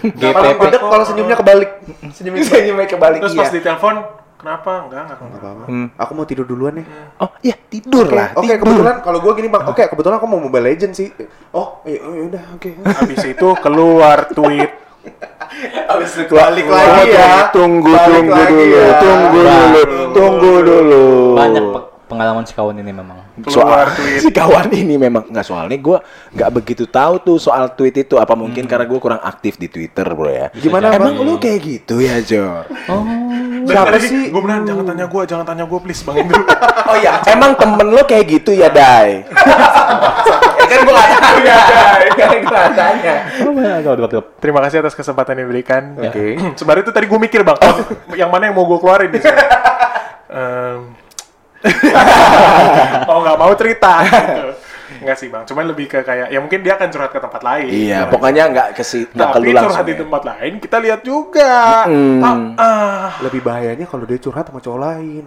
GPP. 0.05 0.35
Paling 0.37 0.57
gede 0.61 0.77
kalau 0.77 1.05
senyumnya 1.09 1.35
kebalik. 1.35 1.71
Senyumnya 2.13 2.41
Senyumnya 2.45 2.85
kebalik 2.85 3.17
terus 3.25 3.33
iya. 3.33 3.41
pas 3.41 3.49
ditelepon 3.49 3.95
Kenapa? 4.39 4.87
Enggak, 4.87 5.01
enggak. 5.03 5.17
Nggak 5.19 5.35
enggak. 5.35 5.51
apa-apa. 5.51 5.99
Aku 5.99 6.11
mau 6.15 6.23
tidur 6.23 6.45
duluan 6.47 6.79
ya. 6.79 6.85
Oh, 7.19 7.29
iya 7.43 7.55
tidur 7.59 8.07
Oke, 8.07 8.15
lah. 8.15 8.27
Oke, 8.31 8.47
tidur. 8.47 8.59
kebetulan 8.63 8.95
kalau 9.03 9.19
gue 9.19 9.31
gini 9.35 9.49
bang. 9.51 9.63
Oke, 9.67 9.83
kebetulan 9.83 10.15
aku 10.15 10.27
mau 10.31 10.39
Mobile 10.39 10.65
Legend 10.69 10.93
sih. 10.95 11.09
Oh, 11.51 11.83
iya, 11.83 11.99
oh, 11.99 12.29
udah, 12.31 12.43
oke. 12.55 12.69
Habis 12.79 13.19
itu 13.27 13.47
keluar 13.59 14.31
tweet. 14.31 14.71
Habis 15.89 16.11
itu 16.15 16.33
balik 16.33 16.67
lagi 16.67 17.11
ya. 17.11 17.49
Tunggu, 17.51 17.91
Balik 17.91 18.07
tunggu 18.07 18.31
lagi 18.31 18.53
dulu, 18.53 18.77
ya. 18.77 18.89
tunggu 19.01 19.39
dulu, 19.43 19.81
tunggu 20.13 20.51
dulu. 20.63 21.03
Banyak 21.35 21.65
pe- 21.65 21.87
pengalaman 22.09 22.41
si 22.43 22.57
kawan 22.57 22.73
ini 22.81 22.89
memang. 22.89 23.21
Soal 23.45 23.85
tweet. 23.97 24.19
si 24.25 24.29
kawan 24.33 24.73
ini 24.73 24.97
memang 24.97 25.29
nggak 25.29 25.45
soalnya 25.45 25.77
gue 25.77 25.97
nggak 26.33 26.49
begitu 26.49 26.89
tahu 26.89 27.21
tuh 27.21 27.37
soal 27.37 27.77
tweet 27.77 28.01
itu 28.01 28.17
apa 28.17 28.33
mungkin 28.33 28.65
karena 28.65 28.89
gue 28.89 28.97
kurang 28.97 29.21
aktif 29.21 29.61
di 29.61 29.69
Twitter 29.69 30.03
bro 30.09 30.27
ya 30.27 30.49
Gimana, 30.57 30.89
emang 30.97 31.21
lu 31.21 31.37
kayak 31.37 31.61
gitu 31.61 32.01
ya 32.01 32.17
Jor 32.25 32.65
Oh, 32.89 33.05
Siapa 33.69 34.01
sih? 34.01 34.33
Gue 34.33 34.41
bilang 34.41 34.65
jangan 34.65 34.81
tanya 34.89 35.05
gue, 35.05 35.21
jangan 35.29 35.45
tanya 35.45 35.63
gue 35.69 35.79
please 35.79 36.01
Bang 36.01 36.17
Indro. 36.17 36.41
oh 36.89 36.97
ya 36.97 37.21
emang 37.29 37.53
temen 37.53 37.87
lo 37.93 38.01
kayak 38.03 38.25
gitu 38.25 38.51
ya 38.57 38.67
Dai 38.73 39.21
ya 40.59 40.65
kan 40.65 40.79
gue 40.81 40.93
nggak 40.93 41.21
tahu 41.21 41.37
ya 41.45 41.57
Dai 41.61 42.07
kan 42.17 42.27
gue 42.33 42.41
nggak 42.49 42.73
tanya 42.73 43.15
oh 43.45 43.51
aduh, 43.53 43.91
aduh, 43.93 44.05
aduh. 44.09 44.23
Terima 44.39 44.59
kasih 44.65 44.81
atas 44.81 44.95
kesempatan 44.95 45.37
yang 45.37 45.45
diberikan. 45.51 45.83
Oke. 45.99 46.39
Sebenarnya 46.59 46.83
itu 46.87 46.93
tadi 46.95 47.05
gue 47.05 47.19
mikir 47.19 47.41
bang, 47.43 47.57
yang 48.15 48.29
mana 48.31 48.49
yang 48.49 48.55
mau 48.55 48.65
gue 48.65 48.79
keluarin 48.79 49.11
di 49.11 49.19
sini. 49.19 49.35
Em, 50.29 50.79
mau 53.07 53.19
nggak 53.21 53.37
mau 53.37 53.51
cerita. 53.53 53.93
Gitu. 54.03 54.51
Enggak 54.99 55.15
sih 55.15 55.29
bang, 55.29 55.45
cuman 55.45 55.69
lebih 55.69 55.85
ke 55.85 56.01
kayak, 56.01 56.27
ya 56.27 56.39
mungkin 56.41 56.59
dia 56.59 56.73
akan 56.73 56.89
curhat 56.89 57.13
ke 57.13 57.21
tempat 57.21 57.39
lain. 57.39 57.69
iya 57.69 58.09
pokoknya 58.09 58.43
nggak 58.49 58.67
ke 58.73 58.81
si 58.81 59.05
nggak 59.05 59.29
ke 59.29 59.37
Tapi 59.37 59.45
lu 59.45 59.53
langsung 59.53 59.69
curhat 59.69 59.85
di 59.85 59.93
ya. 59.93 59.99
tempat 60.01 60.21
lain 60.25 60.51
kita 60.57 60.77
lihat 60.81 61.01
juga. 61.05 61.53
Mm. 61.85 62.19
Ah, 62.19 62.35
ah. 62.57 63.07
Lebih 63.21 63.39
bahayanya 63.39 63.85
kalau 63.85 64.03
dia 64.03 64.17
curhat 64.17 64.49
sama 64.49 64.59
cowok 64.59 64.81
lain. 64.81 65.23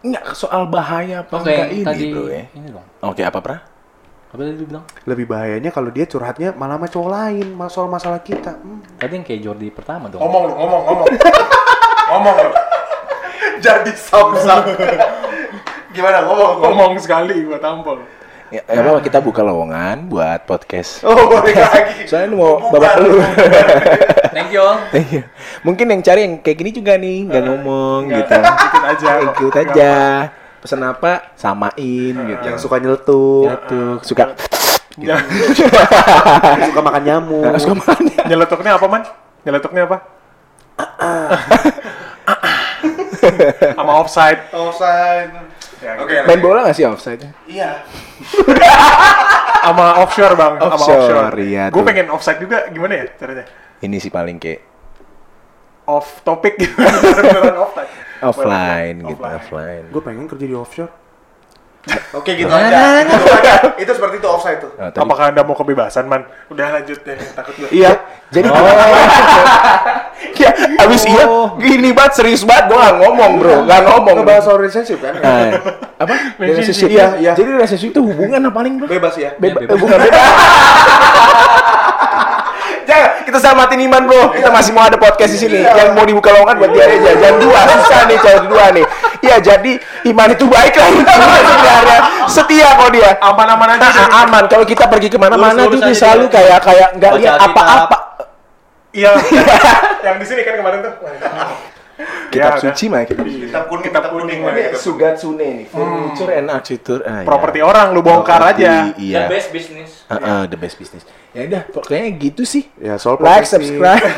nggak 0.00 0.32
soal 0.32 0.64
bahaya 0.64 1.20
apa 1.20 1.34
Oke, 1.36 1.52
enggak 1.52 1.68
ini 1.70 1.84
tadi 1.84 2.04
bro 2.08 2.24
ya 2.26 2.44
ini 2.50 2.72
dong. 2.72 2.86
oke 3.04 3.20
apa 3.20 3.38
pra 3.38 3.56
Apa 4.32 4.40
tadi 4.40 4.64
bilang? 4.64 4.84
Lebih 5.04 5.26
bahayanya 5.28 5.70
kalau 5.70 5.90
dia 5.92 6.06
curhatnya 6.06 6.56
malah 6.56 6.80
sama 6.80 6.88
cowok 6.88 7.10
lain, 7.10 7.46
mas- 7.52 7.68
soal 7.68 7.84
masalah 7.86 8.22
kita. 8.22 8.56
Hmm. 8.56 8.80
Tadi 8.96 9.12
yang 9.12 9.24
kayak 9.26 9.40
Jordi 9.44 9.68
pertama 9.68 10.08
dong. 10.08 10.24
Ngomong 10.24 10.42
lu, 10.46 10.54
ngomong, 10.56 10.82
ngomong. 10.88 11.06
ngomong 12.10 12.36
lu. 12.38 12.50
Jadi 13.60 13.92
samsam. 13.92 14.64
Gimana 15.94 16.24
ngomong? 16.24 16.52
Ngomong 16.60 16.92
sekali 16.96 17.44
gue 17.44 17.58
tampol. 17.58 18.00
ya, 18.50 18.66
ya 18.66 18.82
apa 18.82 18.98
kita 18.98 19.22
buka 19.22 19.46
lowongan 19.46 20.10
buat 20.10 20.42
podcast 20.42 21.06
Oh, 21.06 21.14
boleh 21.14 21.54
lagi. 21.54 22.02
soalnya 22.02 22.34
mau 22.34 22.58
babak 22.66 22.98
lu 22.98 23.22
Thank 24.34 24.50
you. 24.50 24.66
Iya. 24.90 25.22
Mungkin 25.62 25.86
yang 25.86 26.02
cari 26.02 26.20
yang 26.24 26.34
kayak 26.38 26.58
gini 26.58 26.70
juga 26.72 26.94
nih, 26.94 27.30
nggak 27.30 27.42
ngomong 27.46 28.10
Nggak, 28.10 28.26
gitu. 28.26 28.38
ikut 28.66 28.84
aja. 28.86 29.10
Ikut 29.22 29.54
aja. 29.54 29.92
Pesen 30.58 30.82
apa? 30.82 31.30
Samain 31.34 32.14
gitu. 32.14 32.42
Yang 32.42 32.58
suka 32.58 32.76
nyeletuk, 32.78 33.46
tuh, 33.66 34.02
suka 34.02 34.34
yang 34.98 35.22
suka 36.66 36.82
makan 36.82 37.02
nyamuk. 37.02 37.54
suka 37.56 37.74
makan. 37.76 38.02
Nyeletuknya 38.26 38.70
apa 38.74 38.86
man? 38.86 39.02
Nyeletuknya 39.46 39.82
apa? 39.86 39.96
Sama 43.78 43.92
offside. 44.00 44.40
Offside. 44.52 45.32
Ya, 45.80 45.96
Oke. 45.96 46.12
gitu. 46.12 46.28
Main 46.28 46.40
bola 46.44 46.58
nggak 46.68 46.76
sih 46.76 46.84
offside? 46.84 47.24
Iya. 47.48 47.84
Sama 49.60 50.00
offshore 50.04 50.34
bang. 50.36 50.54
Sama 50.60 50.76
Offshore, 50.76 51.36
iya 51.40 51.64
Gue 51.72 51.82
pengen 51.84 52.08
offside 52.12 52.40
juga. 52.40 52.68
Gimana 52.68 52.92
ya 53.00 53.04
caranya? 53.16 53.44
Ini 53.80 53.96
sih 53.96 54.12
paling 54.12 54.36
kayak 54.36 54.60
Off 55.88 56.22
topic 56.22 56.54
gitu. 56.62 56.76
Offline 58.20 59.00
Boleh, 59.00 59.10
gitu, 59.16 59.22
offline. 59.24 59.84
Gue 59.88 60.02
pengen 60.04 60.24
kerja 60.28 60.44
di 60.44 60.56
offshore. 60.56 60.92
Oke 62.12 62.36
gitu 62.36 62.52
aja. 62.52 63.00
Gitu 63.08 63.32
aja. 63.32 63.54
Itu 63.80 63.92
seperti 63.96 64.20
itu 64.20 64.28
offside 64.28 64.60
tuh. 64.60 64.76
Oh, 64.76 64.92
Apakah 64.92 65.32
anda 65.32 65.40
mau 65.40 65.56
kebebasan 65.56 66.04
man? 66.04 66.28
Udah 66.52 66.76
lanjut 66.76 67.00
deh. 67.00 67.16
Takut 67.32 67.56
gue. 67.56 67.68
Iya. 67.72 67.96
Jadi 68.36 68.46
ya, 70.34 70.50
abis 70.78 71.02
iya 71.04 71.24
gini 71.56 71.90
banget 71.90 72.12
serius 72.16 72.42
banget 72.42 72.64
gue 72.66 72.76
nggak 72.76 72.96
ngomong 72.98 73.30
bro, 73.36 73.56
nggak 73.64 73.80
ngomong. 73.84 74.16
Ngebahas 74.18 74.42
soal 74.42 74.56
relationship 74.58 74.98
kan? 74.98 75.14
Nah, 75.14 75.52
apa? 75.96 76.14
Relationship. 76.36 76.88
Iya, 76.88 77.06
iya. 77.18 77.32
Jadi 77.32 77.48
relationship 77.52 77.90
itu 77.90 78.00
hubungan 78.02 78.40
apa 78.42 78.54
paling 78.54 78.72
bro? 78.76 78.86
Bebas 78.86 79.14
ya. 79.14 79.36
Beba- 79.36 79.60
Iya, 79.60 79.66
bebas. 79.66 79.70
eh, 79.70 79.78
bukan 79.78 79.98
bebas. 79.98 80.24
Jangan, 82.80 83.10
kita 83.22 83.38
selamatin 83.38 83.78
Iman 83.80 84.02
bro. 84.04 84.34
Kita 84.34 84.50
masih 84.50 84.72
mau 84.72 84.82
ada 84.82 84.98
podcast 84.98 85.30
di 85.30 85.38
sini. 85.38 85.58
Yang 85.62 85.94
mau 85.94 86.02
dibuka 86.02 86.32
lowongan 86.32 86.56
buat 86.58 86.70
dia 86.72 86.84
aja. 86.86 87.12
Jangan 87.14 87.36
dua, 87.38 87.60
susah 87.78 88.00
nih 88.04 88.18
cowok 88.18 88.44
dua 88.48 88.64
nih. 88.72 88.84
Iya, 89.20 89.36
jadi 89.38 89.72
Iman 90.02 90.32
itu 90.32 90.44
baik 90.48 90.74
lah 90.74 90.88
sebenarnya. 91.46 91.98
Setia 92.26 92.68
kok 92.74 92.90
dia. 92.90 93.10
Aman-aman 93.20 93.68
aja. 93.70 93.86
deh. 93.86 94.02
Ah, 94.02 94.24
aman. 94.24 94.44
Kalau 94.48 94.64
kita 94.64 94.88
pergi 94.88 95.06
ke 95.06 95.18
mana-mana 95.20 95.68
tuh 95.68 95.78
dia 95.78 95.94
selalu 95.94 96.26
kayak 96.26 96.58
kayak 96.60 96.88
nggak 96.98 97.12
lihat 97.20 97.36
apa-apa. 97.38 98.09
Iya. 98.90 99.12
Yang 100.06 100.16
di 100.18 100.26
sini 100.26 100.40
kan 100.42 100.54
kemarin 100.58 100.78
tuh. 100.82 100.94
Kitab 102.30 102.56
Ya, 102.56 102.62
suci 102.62 102.88
mah 102.88 103.04
kitab. 103.04 103.28
Kitab 103.28 103.64
kuning, 103.68 103.84
kitab 103.84 104.04
kuning. 104.08 104.40
Iya. 104.40 104.72
Sugatsune 104.72 105.36
nih. 105.36 105.66
Furniture 105.68 106.32
and 106.32 106.48
architecture. 106.48 107.02
Ah, 107.04 107.20
iya. 107.20 107.26
Properti 107.28 107.58
orang 107.60 107.92
lu 107.92 108.00
bongkar 108.00 108.40
Properti, 108.40 108.64
aja. 108.64 108.72
Iya. 108.96 109.18
The 109.20 109.32
best 109.36 109.48
business. 109.52 109.90
Heeh, 110.08 110.40
the 110.48 110.56
best 110.56 110.76
business. 110.80 111.02
Ya 111.36 111.44
udah, 111.44 111.62
pokoknya 111.68 112.08
gitu 112.16 112.42
sih. 112.48 112.72
Ya 112.80 112.96
soal 112.96 113.20
Like, 113.20 113.44
profesi. 113.44 113.76
subscribe. 113.76 114.00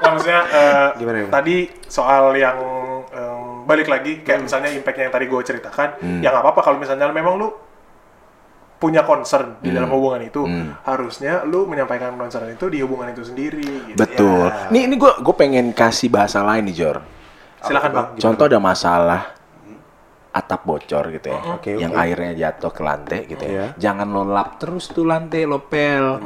Nah, 0.00 0.10
maksudnya 0.16 0.40
eh, 0.48 0.88
Gimana, 0.96 1.16
gimana? 1.22 1.32
tadi 1.34 1.56
soal 1.86 2.32
yang 2.34 2.56
em, 3.12 3.68
balik 3.68 3.86
lagi 3.86 4.24
kayak 4.24 4.48
misalnya 4.48 4.72
impact 4.72 4.96
yang 4.96 5.12
tadi 5.12 5.24
gue 5.28 5.40
ceritakan, 5.44 5.88
ya 6.24 6.32
nggak 6.32 6.42
apa-apa 6.42 6.60
kalau 6.64 6.76
misalnya 6.80 7.06
memang 7.12 7.36
lu 7.36 7.48
punya 8.80 9.04
concern 9.04 9.60
di 9.60 9.68
dalam 9.68 9.92
hubungan 9.92 10.24
itu, 10.24 10.42
harusnya 10.88 11.44
lu 11.44 11.68
menyampaikan 11.68 12.16
concern 12.16 12.48
itu 12.48 12.72
di 12.72 12.80
hubungan 12.80 13.12
itu 13.12 13.22
sendiri. 13.28 13.92
Gitu. 13.92 13.98
Betul. 14.00 14.48
Ya. 14.48 14.72
Nih 14.72 14.88
ini 14.88 14.96
gue 14.96 15.12
gue 15.20 15.34
pengen 15.36 15.76
kasih 15.76 16.08
bahasa 16.08 16.40
lain 16.40 16.64
nih 16.64 16.76
Jor. 16.80 16.96
Silakan 17.60 17.90
bang. 17.92 18.06
Contoh 18.16 18.48
ada 18.48 18.56
masalah 18.56 19.36
atap 20.30 20.62
bocor 20.62 21.10
gitu 21.10 21.26
ya, 21.34 21.40
Oke, 21.58 21.74
yang 21.74 21.90
oke. 21.90 22.02
airnya 22.06 22.32
jatuh 22.38 22.70
ke 22.70 22.82
lantai 22.86 23.20
gitu 23.26 23.42
ya. 23.42 23.50
Iya. 23.50 23.66
Jangan 23.74 24.06
lo 24.06 24.22
lap 24.22 24.62
terus 24.62 24.86
tuh 24.86 25.02
lantai 25.02 25.42
lo 25.42 25.66
pel. 25.66 26.22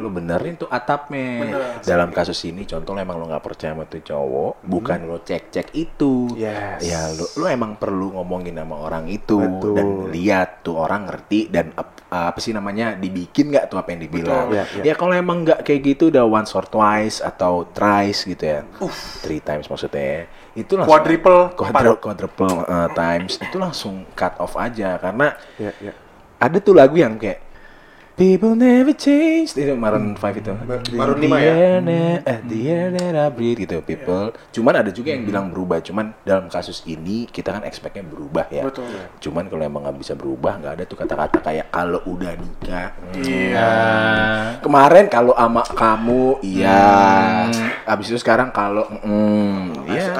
Lo 0.00 0.08
benerin 0.08 0.56
tuh 0.56 0.68
atapnya. 0.68 1.28
Bener. 1.44 1.60
Dalam 1.84 2.08
kasus 2.10 2.40
ini 2.48 2.64
contoh 2.64 2.96
lo 2.96 3.00
emang 3.00 3.20
lo 3.20 3.28
nggak 3.28 3.44
percaya 3.44 3.76
sama 3.76 3.84
tuh 3.84 4.00
cowok, 4.00 4.64
bukan 4.64 4.98
lo 5.04 5.20
cek 5.20 5.52
cek 5.52 5.68
itu. 5.76 6.32
Yes. 6.36 6.80
Ya 6.82 7.12
lo 7.12 7.28
lo 7.36 7.46
emang 7.46 7.76
perlu 7.76 8.16
ngomongin 8.16 8.56
sama 8.56 8.76
orang 8.80 9.04
itu 9.08 9.36
Betul. 9.36 9.74
dan 9.76 9.86
lihat 10.10 10.64
tuh 10.64 10.80
orang 10.80 11.04
ngerti 11.06 11.52
dan 11.52 11.76
ap- 11.76 11.94
apa 12.06 12.38
sih 12.38 12.54
namanya 12.54 12.94
dibikin 12.96 13.50
nggak 13.52 13.68
tuh 13.68 13.76
apa 13.76 13.92
yang 13.92 14.00
dibilang. 14.08 14.48
Betul. 14.48 14.56
Iya, 14.56 14.64
iya. 14.80 14.82
Ya 14.88 14.94
kalau 14.96 15.12
emang 15.12 15.44
nggak 15.44 15.60
kayak 15.66 15.80
gitu 15.84 16.08
udah 16.08 16.24
once 16.24 16.54
or 16.56 16.64
twice 16.64 17.20
atau 17.20 17.68
thrice 17.76 18.24
gitu 18.24 18.44
ya. 18.46 18.60
Three 19.20 19.42
times 19.44 19.68
maksudnya 19.68 20.00
ya. 20.00 20.22
Itu 20.56 20.80
langsung 20.80 20.96
Quadruple, 20.96 21.52
quadruple, 21.52 22.00
quadruple 22.00 22.54
uh, 22.64 22.85
times 22.90 23.38
itu 23.38 23.56
langsung 23.56 24.04
cut 24.12 24.34
off 24.36 24.54
aja 24.54 24.98
karena 24.98 25.34
Ya, 25.56 25.70
ya. 25.80 25.92
ada 26.36 26.58
tuh 26.58 26.76
lagu 26.76 26.98
yang 26.98 27.16
kayak 27.16 27.40
People 28.16 28.56
never 28.56 28.96
change 28.96 29.52
itu 29.52 29.76
Maroon 29.76 30.16
5 30.16 30.40
itu. 30.40 30.48
Maroon 30.96 31.20
The 31.20 31.28
5 31.28 31.36
ya? 31.36 31.52
that- 31.84 32.24
at 32.24 32.40
the 32.48 32.60
air 32.64 32.88
that 32.88 33.12
I 33.12 33.28
breathe 33.28 33.60
gitu 33.60 33.84
people. 33.84 34.32
Cuman 34.56 34.80
ada 34.80 34.88
juga 34.88 35.12
yang 35.12 35.28
bilang 35.28 35.52
berubah. 35.52 35.84
Cuman 35.84 36.16
dalam 36.24 36.48
kasus 36.48 36.80
ini 36.88 37.28
kita 37.28 37.52
kan 37.52 37.60
expectnya 37.68 38.00
berubah 38.08 38.48
ya. 38.48 38.64
Betul. 38.64 38.88
Cuman 39.20 39.52
kalau 39.52 39.68
emang 39.68 39.84
nggak 39.84 40.00
bisa 40.00 40.16
berubah 40.16 40.56
nggak 40.56 40.72
ada 40.80 40.84
tuh 40.88 40.96
kata-kata 40.96 41.44
kayak 41.44 41.68
kalau 41.68 42.00
udah 42.08 42.32
nikah. 42.40 42.88
hmm. 42.96 43.20
Iya. 43.20 43.72
Kemarin 44.64 45.04
kalau 45.12 45.36
ama 45.36 45.60
kamu 45.68 46.40
iya. 46.40 47.52
Abis 47.84 48.16
itu 48.16 48.16
sekarang 48.16 48.48
kalau 48.48 48.88
mm, 49.04 49.92
iya. 49.92 50.16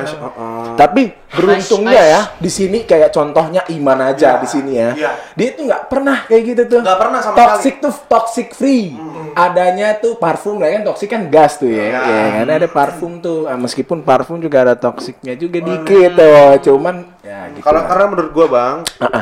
Tapi 0.76 1.16
beruntungnya 1.32 2.02
ya 2.04 2.20
di 2.36 2.52
sini 2.52 2.84
kayak 2.84 3.08
contohnya 3.08 3.64
Iman 3.72 4.04
aja 4.04 4.36
di 4.36 4.44
sini 4.44 4.76
ya. 4.76 4.92
Iya. 4.92 5.10
Dia 5.32 5.48
tuh 5.56 5.64
nggak 5.64 5.82
pernah 5.88 6.28
kayak 6.28 6.42
gitu 6.44 6.62
tuh. 6.76 6.80
Nggak 6.84 7.00
pernah 7.00 7.20
sama 7.24 7.36
toxic 7.40 7.85
tuh 7.86 7.94
toxic 8.10 8.52
free. 8.52 8.98
Adanya 9.36 9.96
tuh 10.00 10.16
parfum 10.16 10.56
lah 10.58 10.72
kan 10.72 10.82
toxic 10.82 11.08
kan 11.12 11.28
gas 11.30 11.60
tuh 11.60 11.70
ya. 11.70 11.94
Ya 11.94 12.42
kan 12.42 12.48
ada 12.50 12.68
parfum 12.68 13.22
tuh. 13.22 13.46
Ah, 13.46 13.56
Meskipun 13.56 14.02
parfum 14.02 14.42
juga 14.42 14.66
ada 14.66 14.74
toksiknya 14.74 15.38
juga 15.38 15.62
dikit 15.62 16.18
tuh. 16.18 16.72
Cuman 16.72 17.15
ya 17.26 17.40
gitu. 17.50 17.60
Kalau 17.60 17.80
lah. 17.82 17.88
karena 17.90 18.04
menurut 18.06 18.30
gua 18.30 18.46
bang, 18.46 18.76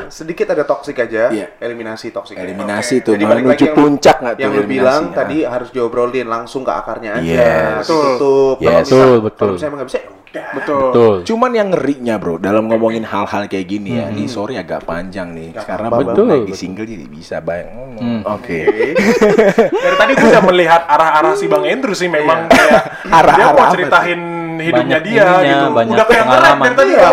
sedikit 0.08 0.46
ada 0.46 0.62
toksik 0.62 0.96
aja, 0.98 1.32
Iya. 1.32 1.56
eliminasi 1.56 2.12
toksik. 2.12 2.36
eliminasi 2.36 3.00
tuh 3.00 3.16
Jadi 3.16 3.24
menuju 3.24 3.66
puncak 3.72 4.16
nggak 4.20 4.34
tuh 4.34 4.42
Yang 4.44 4.52
lu 4.52 4.62
bilang 4.68 5.02
Ah. 5.06 5.16
tadi 5.16 5.36
harus 5.42 5.68
diobrolin 5.70 6.26
langsung 6.26 6.60
ke 6.60 6.70
akarnya 6.70 7.16
aja. 7.16 7.24
Yes. 7.24 7.88
Tutup. 7.88 8.56
Kalau 8.58 8.68
Yes. 8.70 8.84
bisa- 8.84 8.94
Betul, 8.94 9.16
betul. 9.18 9.38
Kalau 9.40 9.52
misalnya 9.54 9.64
emang 9.66 9.78
nggak 9.78 9.88
bisa, 9.88 9.98
ya. 9.98 10.10
Betul. 10.52 10.82
Betul. 10.84 11.14
Cuman 11.24 11.50
yang 11.52 11.68
ngerinya 11.70 12.14
bro, 12.16 12.34
dalam 12.36 12.66
ngomongin 12.66 13.02
hal-hal 13.02 13.46
kayak 13.46 13.66
gini 13.66 13.96
ya, 13.96 14.10
ini 14.10 14.26
sorry 14.26 14.54
agak 14.54 14.82
panjang 14.82 15.30
nih, 15.30 15.54
karena 15.56 15.86
apa-apa, 15.86 16.10
betul 16.10 16.24
Bang. 16.26 16.42
lagi 16.42 16.52
single 16.52 16.84
jadi 16.84 17.06
bisa 17.06 17.38
banyak 17.38 17.70
ngomong. 17.70 18.02
Oke. 18.28 18.60
Dari 19.84 19.96
tadi 19.96 20.12
gue 20.12 20.28
udah 20.28 20.44
melihat 20.44 20.82
arah-arah 20.84 21.34
si 21.34 21.46
Bang 21.46 21.62
Andrew 21.64 21.92
sih 21.92 22.06
memang 22.06 22.50
kayak 22.50 22.82
dia 23.00 23.14
Arah-arah 23.14 23.46
mau 23.48 23.62
apa 23.62 23.72
ceritain 23.72 24.20
hidupnya 24.60 24.98
dia 25.02 25.26
gitu. 25.42 25.66
Udah 25.72 26.06
kayak 26.06 26.24
ngerap 26.28 26.56
tadi 26.74 26.92
ya. 26.94 27.10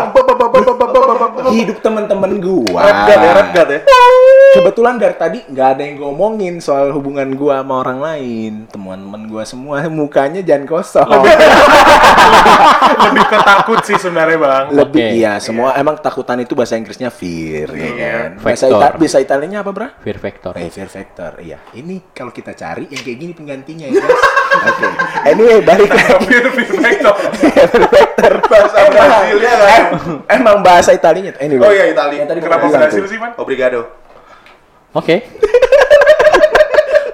Hidup 1.52 1.78
teman-teman 1.82 2.32
gua. 2.42 2.82
Rap 2.86 3.00
god 3.08 3.20
ya, 3.22 3.32
rap 3.34 3.50
god 3.56 3.70
ya. 3.72 3.80
Kebetulan 4.52 5.00
dari 5.00 5.16
tadi 5.16 5.40
nggak 5.48 5.68
ada 5.72 5.82
yang 5.82 5.96
ngomongin 5.98 6.60
soal 6.60 6.92
hubungan 6.92 7.32
gua 7.34 7.64
sama 7.64 7.80
orang 7.80 8.00
lain. 8.00 8.54
Teman-teman 8.68 9.24
gua 9.26 9.44
semua 9.44 9.80
mukanya 9.88 10.44
jangan 10.44 10.68
kosong. 10.68 11.08
Lebih 13.02 13.26
ke 13.26 13.38
takut 13.40 13.80
sih 13.82 13.96
sebenarnya 13.96 14.38
bang. 14.38 14.66
Lebih 14.76 15.04
Oke. 15.08 15.16
iya, 15.16 15.34
semua 15.40 15.72
emang 15.74 15.96
takutan 15.98 16.36
itu 16.38 16.52
bahasa 16.52 16.76
Inggrisnya 16.76 17.08
fear, 17.08 17.72
ya 17.72 17.92
kan. 17.94 18.30
Bahasa. 18.44 18.66
Ita- 18.68 18.96
bahasa 19.00 19.18
Italianya 19.20 19.64
apa, 19.64 19.72
Bra? 19.72 19.88
Fear 19.98 20.20
factor. 20.20 20.52
Eh, 20.60 20.68
fear 20.68 20.92
factor. 20.92 21.40
Iya. 21.40 21.58
Ini 21.72 22.12
kalau 22.12 22.30
kita 22.30 22.52
cari 22.52 22.92
yang 22.92 23.02
kayak 23.02 23.18
gini 23.18 23.32
penggantinya 23.32 23.88
ya, 23.88 23.98
guys. 23.98 24.24
Oke. 24.70 24.88
Anyway, 25.26 25.60
balik 25.64 25.90
lagi. 25.90 26.26
Fear 26.28 26.46
fear 26.52 26.72
factor. 26.76 27.14
fear 27.40 27.70
factor. 27.88 28.32
Bahasa 28.52 28.80
Brasilnya 28.84 29.54
kan? 29.56 29.84
Emang 30.28 30.58
bahasa 30.60 30.92
Italianya. 30.92 31.40
Anyway. 31.40 31.64
Oh 31.64 31.72
iya, 31.72 31.88
Itali. 31.88 32.20
Yang 32.20 32.28
tadi 32.28 32.40
gua 32.44 32.48
Kenapa 32.60 32.90
tuh. 32.92 33.08
sih 33.08 33.18
man? 33.18 33.32
Obrigado. 33.40 34.01
Oke. 34.92 35.16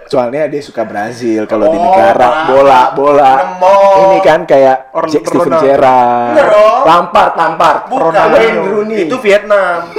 Soalnya 0.08 0.48
dia 0.48 0.64
suka 0.64 0.82
Brazil 0.82 1.44
kalau 1.46 1.68
di 1.68 1.76
Oh, 1.76 1.84
negara 1.84 2.16
Bra- 2.16 2.46
bola 2.48 2.82
bola. 2.92 3.32
Nemo. 3.36 3.76
Ini 4.08 4.18
kan 4.24 4.40
kayak 4.44 4.96
Or- 4.96 5.04
Jack 5.06 5.28
Steven 5.28 5.52
Ronaldo. 5.52 5.66
Gerrard. 5.68 6.36
Lampard, 6.82 7.34
Lampard. 7.36 7.80
Bukan. 7.88 8.28
Wayne 8.32 8.60
Rooney. 8.64 8.98
Itu 9.04 9.20
Vietnam. 9.20 9.92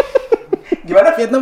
gimana 0.86 1.16
Vietnam? 1.16 1.40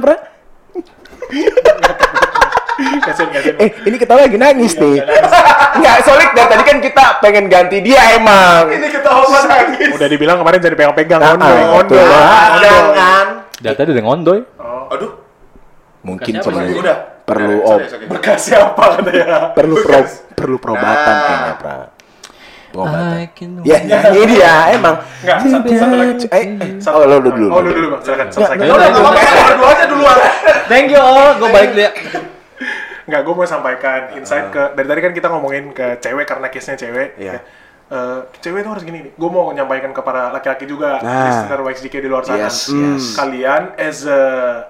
Kasian 2.78 3.28
kasian. 3.28 3.54
Eh, 3.58 3.68
ini 3.82 3.96
kita 3.98 4.14
lagi 4.14 4.38
nangis 4.38 4.72
Iya, 4.72 4.80
nih. 4.80 4.96
Enggak, 5.74 5.96
solid 6.06 6.30
dari 6.30 6.48
tadi 6.48 6.62
kan 6.62 6.78
kita 6.78 7.04
pengen 7.18 7.44
ganti 7.50 7.82
dia 7.82 8.14
emang. 8.14 8.70
Ini 8.70 8.86
ketawa 8.88 9.26
nangis. 9.42 9.90
Udah 9.90 10.06
dibilang 10.06 10.38
kemarin 10.38 10.58
jadi 10.62 10.76
pegang-pegang 10.78 11.18
Ah, 11.18 11.34
ondoy, 11.34 11.50
ah, 11.50 11.66
ondoy. 11.74 11.98
Ondoy. 11.98 12.62
Jangan. 12.62 13.26
Dari 13.58 13.74
tadi 13.74 13.88
udah 13.90 14.04
ngondoy. 14.06 14.40
Aduh. 14.94 15.10
Mungkin 15.98 16.32
perlu 16.38 16.78
Udah. 16.78 16.98
perlu 17.26 17.54
ob, 17.60 17.80
sorry, 17.82 17.88
sorry. 17.90 18.06
Bekas 18.06 18.40
siapa 18.40 18.84
katanya? 18.96 19.52
perlu 19.52 19.74
pro, 19.78 19.98
perlu 20.32 20.56
perobatan 20.56 20.94
Nah. 21.10 21.22
kayaknya, 21.22 21.54
Pra. 21.58 21.76
Pengobatan. 22.68 23.26
Can 23.32 23.50
Ya, 23.64 23.76
ini 24.12 24.24
dia 24.28 24.52
emang. 24.70 25.00
Enggak, 25.24 25.36
satu, 25.40 25.68
satu 25.72 25.94
lagi. 25.96 26.26
Eh, 26.28 26.44
Satu- 26.78 27.00
oh, 27.00 27.04
lo 27.04 27.16
dulu. 27.18 27.46
Oh, 27.48 27.60
lu 27.64 27.70
dulu 27.72 27.86
bang, 27.96 28.02
silakan 28.04 28.26
selesaikan. 28.28 28.64
Udah, 28.68 28.88
apa-apa. 28.88 29.20
Berdua 29.48 29.68
aja 29.72 29.84
duluan. 29.88 30.18
Thank 30.68 30.88
you. 30.92 31.04
Gue 31.40 31.48
balik 31.48 31.70
dulu 31.72 31.82
ya. 31.82 31.92
Nggak, 33.08 33.20
gue 33.24 33.34
mau 33.34 33.48
sampaikan 33.48 34.00
insight 34.14 34.52
ke 34.52 34.62
dari 34.76 34.84
tadi 34.86 35.00
kan 35.00 35.12
kita 35.16 35.26
ngomongin 35.28 35.72
ke 35.72 35.96
cewek 35.98 36.28
karena 36.28 36.46
case-nya 36.52 36.76
cewek. 36.76 37.16
Iya. 37.16 37.32
ya. 37.32 37.40
Eh, 37.88 38.20
cewek 38.44 38.60
itu 38.60 38.68
harus 38.68 38.84
gini 38.84 39.00
nih. 39.00 39.12
Gue 39.16 39.30
mau 39.32 39.48
menyampaikan 39.48 39.96
ke 39.96 40.00
para 40.04 40.28
laki-laki 40.28 40.68
juga, 40.68 41.00
Nah. 41.00 41.24
listener 41.24 41.64
YXDK 41.64 42.04
di 42.04 42.08
luar 42.08 42.20
sana. 42.20 42.44
Yes, 42.44 42.68
yes. 42.68 43.16
Kalian 43.16 43.72
as 43.80 44.04
a 44.04 44.20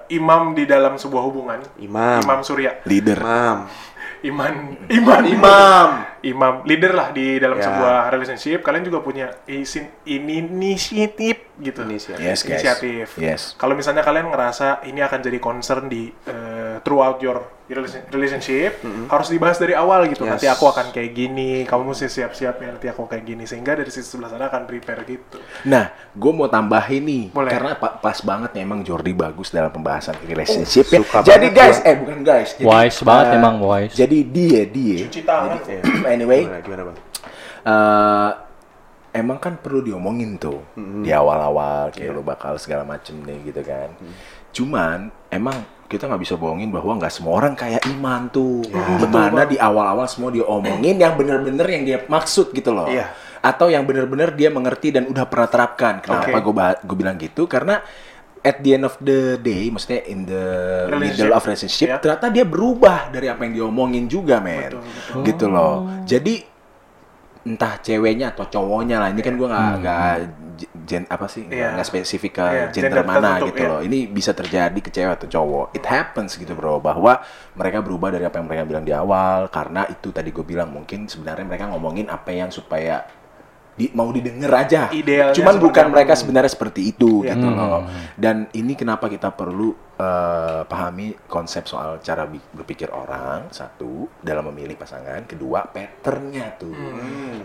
imam 0.07 0.55
di 0.55 0.63
dalam 0.63 0.95
sebuah 0.95 1.23
hubungan, 1.27 1.59
Imam. 1.75 2.23
imam 2.23 2.39
surya, 2.39 2.79
Leader. 2.87 3.19
Imam. 3.19 3.67
iman, 4.19 4.53
iman, 4.91 5.23
Imam. 5.23 5.89
imam, 6.23 6.53
leader 6.63 6.91
lah 6.91 7.11
di 7.11 7.39
dalam 7.39 7.55
Ya. 7.55 7.67
sebuah 7.67 8.11
relationship. 8.11 8.59
Kalian 8.63 8.83
juga 8.83 8.99
punya 8.99 9.31
isin, 9.47 9.87
ini 10.03 10.39
inisiatif 10.39 11.48
gitu. 11.59 11.83
Inisiatif. 11.83 12.23
Yes, 12.23 12.39
guys. 12.41 12.51
Inisiatif. 12.57 13.07
Yes. 13.15 13.41
Kalau 13.53 13.75
misalnya 13.75 14.01
kalian 14.01 14.27
ngerasa 14.27 14.81
ini 14.83 14.99
akan 14.99 15.19
jadi 15.19 15.37
concern 15.37 15.85
di 15.85 16.07
eh, 16.25 16.79
throughout 16.79 17.19
your 17.19 17.43
relation- 17.67 18.07
relationship, 18.09 18.81
harus 19.05 19.27
dibahas 19.27 19.55
dari 19.55 19.75
awal 19.75 20.07
gitu. 20.07 20.23
Yes. 20.23 20.31
Nanti 20.33 20.47
aku 20.47 20.65
akan 20.65 20.89
kayak 20.89 21.11
gini, 21.11 21.63
kamu 21.63 21.91
mesti 21.91 22.07
siap-siap 22.07 22.55
ya 22.57 22.71
nanti 22.71 22.87
aku 22.87 23.05
kayak 23.05 23.23
gini 23.23 23.43
sehingga 23.43 23.75
dari 23.75 23.87
sisi 23.87 24.07
sebelah 24.07 24.31
sana 24.31 24.47
akan 24.47 24.65
prepare 24.65 25.05
gitu. 25.05 25.37
Nah, 25.63 25.85
gue 26.09 26.31
mau 26.31 26.47
tambahin 26.47 27.03
nih, 27.03 27.23
Boleh. 27.29 27.51
karena 27.51 27.71
pa- 27.75 27.99
pas 27.99 28.17
banget 28.17 28.55
nih 28.55 28.63
emang 28.63 28.81
Jordi 28.81 29.13
bagus 29.13 29.51
dalam 29.51 29.69
pembahasan 29.69 30.17
relationship 30.23 30.87
ya. 30.87 30.97
suka 30.97 31.21
Jadi 31.21 31.47
banget 31.47 31.59
guys, 31.59 31.77
eh 31.83 31.95
bukan 31.95 32.19
guys. 32.23 32.49
Jadi, 32.55 32.65
Wise 32.65 32.99
banget 33.03 33.27
eh, 33.27 33.37
emang, 33.37 33.55
wise. 33.59 33.93
Jadi 33.93 34.17
dia 34.25 34.61
dia. 34.65 34.97
Cuci 35.05 35.21
tangan. 35.21 35.59
anyway, 36.15 36.41
Gimana, 36.47 36.61
gimana 36.63 36.81
bang? 36.89 36.97
eh 37.61 38.29
emang 39.13 39.37
kan 39.41 39.57
perlu 39.57 39.81
diomongin 39.81 40.37
tuh 40.37 40.61
di 41.01 41.09
awal-awal 41.09 41.89
kayak 41.89 42.13
lo 42.13 42.21
bakal 42.21 42.55
segala 42.61 42.85
macem 42.85 43.17
nih 43.25 43.53
gitu 43.53 43.61
kan. 43.65 43.89
Cuman 44.53 45.09
emang 45.29 45.55
kita 45.89 46.05
nggak 46.05 46.21
bisa 46.21 46.37
bohongin 46.37 46.69
bahwa 46.69 47.01
nggak 47.01 47.09
semua 47.09 47.41
orang 47.41 47.57
kayak 47.57 47.81
Iman 47.89 48.29
tuh. 48.29 48.61
Di 48.69 49.07
mana 49.09 49.49
di 49.49 49.57
awal-awal 49.57 50.05
semua 50.05 50.29
dia 50.29 50.45
omongin 50.45 51.01
yang 51.01 51.17
bener-bener 51.17 51.65
yang 51.65 51.83
dia 51.85 51.97
maksud 52.05 52.53
gitu 52.53 52.69
loh. 52.69 52.85
Iya. 52.85 53.09
Atau 53.41 53.73
yang 53.73 53.87
bener-bener 53.89 54.35
dia 54.37 54.53
mengerti 54.53 54.93
dan 54.93 55.09
udah 55.09 55.25
pernah 55.25 55.49
terapkan. 55.49 56.03
Kenapa 56.03 56.29
Oke. 56.29 56.45
gue 56.45 56.53
gue 56.85 56.97
bilang 56.97 57.17
gitu? 57.17 57.49
Karena 57.49 57.81
at 58.39 58.61
the 58.63 58.71
end 58.77 58.85
of 58.87 58.95
the 59.01 59.35
day, 59.41 59.67
maksudnya 59.67 60.05
in 60.07 60.23
the 60.29 60.43
middle 60.95 61.33
of 61.35 61.43
relationship, 61.43 61.89
Ya. 61.91 61.97
ternyata 61.99 62.31
dia 62.31 62.45
berubah 62.47 63.11
dari 63.11 63.27
apa 63.27 63.43
yang 63.43 63.53
diomongin 63.65 64.07
juga, 64.07 64.39
men. 64.39 64.79
Gitu 65.25 65.49
loh. 65.49 66.05
Jadi 66.05 66.43
entah 67.47 67.79
ceweknya 67.79 68.35
atau 68.35 68.45
cowoknya 68.47 68.99
lah. 69.01 69.09
Ini 69.13 69.21
kan 69.23 69.33
gue 69.39 69.47
nggak 69.47 69.71
nggak 69.81 70.07
j- 70.59 70.71
gen 70.87 71.03
apa 71.07 71.25
sih? 71.31 71.47
Nggak 71.47 71.69
nggak 71.75 71.87
spesifik 71.87 72.31
ke 72.39 72.47
Iya, 72.49 72.65
gender 72.75 72.99
gender 72.99 73.05
mana 73.07 73.39
tertentu, 73.39 73.45
gitu 73.53 73.61
iya. 73.63 73.69
loh. 73.71 73.79
Ini 73.83 73.99
bisa 74.11 74.31
terjadi 74.35 74.79
ke 74.79 74.89
cewek 74.91 75.13
atau 75.23 75.27
cowok. 75.29 75.65
It 75.77 75.85
happens 75.87 76.35
gitu 76.35 76.53
bro 76.57 76.79
bahwa 76.83 77.23
mereka 77.55 77.79
berubah 77.85 78.09
dari 78.11 78.25
apa 78.27 78.37
yang 78.39 78.47
mereka 78.49 78.63
bilang 78.67 78.85
di 78.87 78.93
awal. 78.95 79.47
Karena 79.51 79.87
itu 79.87 80.11
tadi 80.11 80.29
gue 80.35 80.43
bilang 80.43 80.69
mungkin 80.73 81.07
sebenarnya 81.07 81.45
mereka 81.47 81.71
ngomongin 81.71 82.07
apa 82.11 82.29
yang 82.33 82.49
supaya 82.51 83.03
di, 83.79 83.87
mau 83.95 84.11
didengar 84.11 84.51
aja. 84.59 84.91
Idealnya 84.91 85.31
cuman 85.31 85.55
bukan 85.55 85.85
mereka 85.87 86.11
sebenarnya 86.13 86.51
seperti 86.51 86.91
itu 86.91 87.23
Iya. 87.23 87.39
gitu 87.39 87.47
loh. 87.47 87.87
Dan 88.13 88.51
ini 88.51 88.75
kenapa 88.75 89.07
kita 89.07 89.31
perlu 89.31 89.71
eh, 89.95 90.61
pahami 90.63 91.15
konsep 91.27 91.63
soal 91.63 91.99
cara 91.99 92.23
berpikir 92.27 92.87
orang 92.87 93.47
satu 93.49 94.07
dalam 94.19 94.47
memilih 94.47 94.75
pasangan 94.75 95.23
kedua 95.23 95.63
patternnya 95.65 96.55
tuh. 96.55 96.75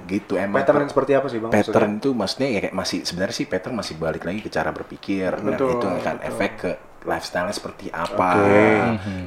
Gitu 0.07 0.35
emang 0.35 0.59
Pattern 0.59 0.83
yang 0.83 0.91
seperti 0.91 1.13
apa 1.15 1.27
sih 1.27 1.39
bang? 1.39 1.51
pattern 1.51 1.91
itu 1.99 2.11
maksudnya 2.11 2.49
ya 2.51 2.61
kayak 2.63 2.75
masih 2.75 2.99
sebenarnya 3.03 3.35
sih 3.35 3.47
pattern 3.47 3.75
masih 3.75 3.95
balik 3.95 4.23
lagi 4.23 4.39
ke 4.39 4.51
cara 4.51 4.71
berpikir. 4.71 5.31
Dan 5.35 5.55
Betul, 5.55 5.79
itu 5.79 5.87
akan 5.87 6.17
betul. 6.19 6.29
efek 6.31 6.53
ke 6.59 6.71
lifestyle-nya 7.05 7.53
seperti 7.53 7.89
apa 7.89 8.31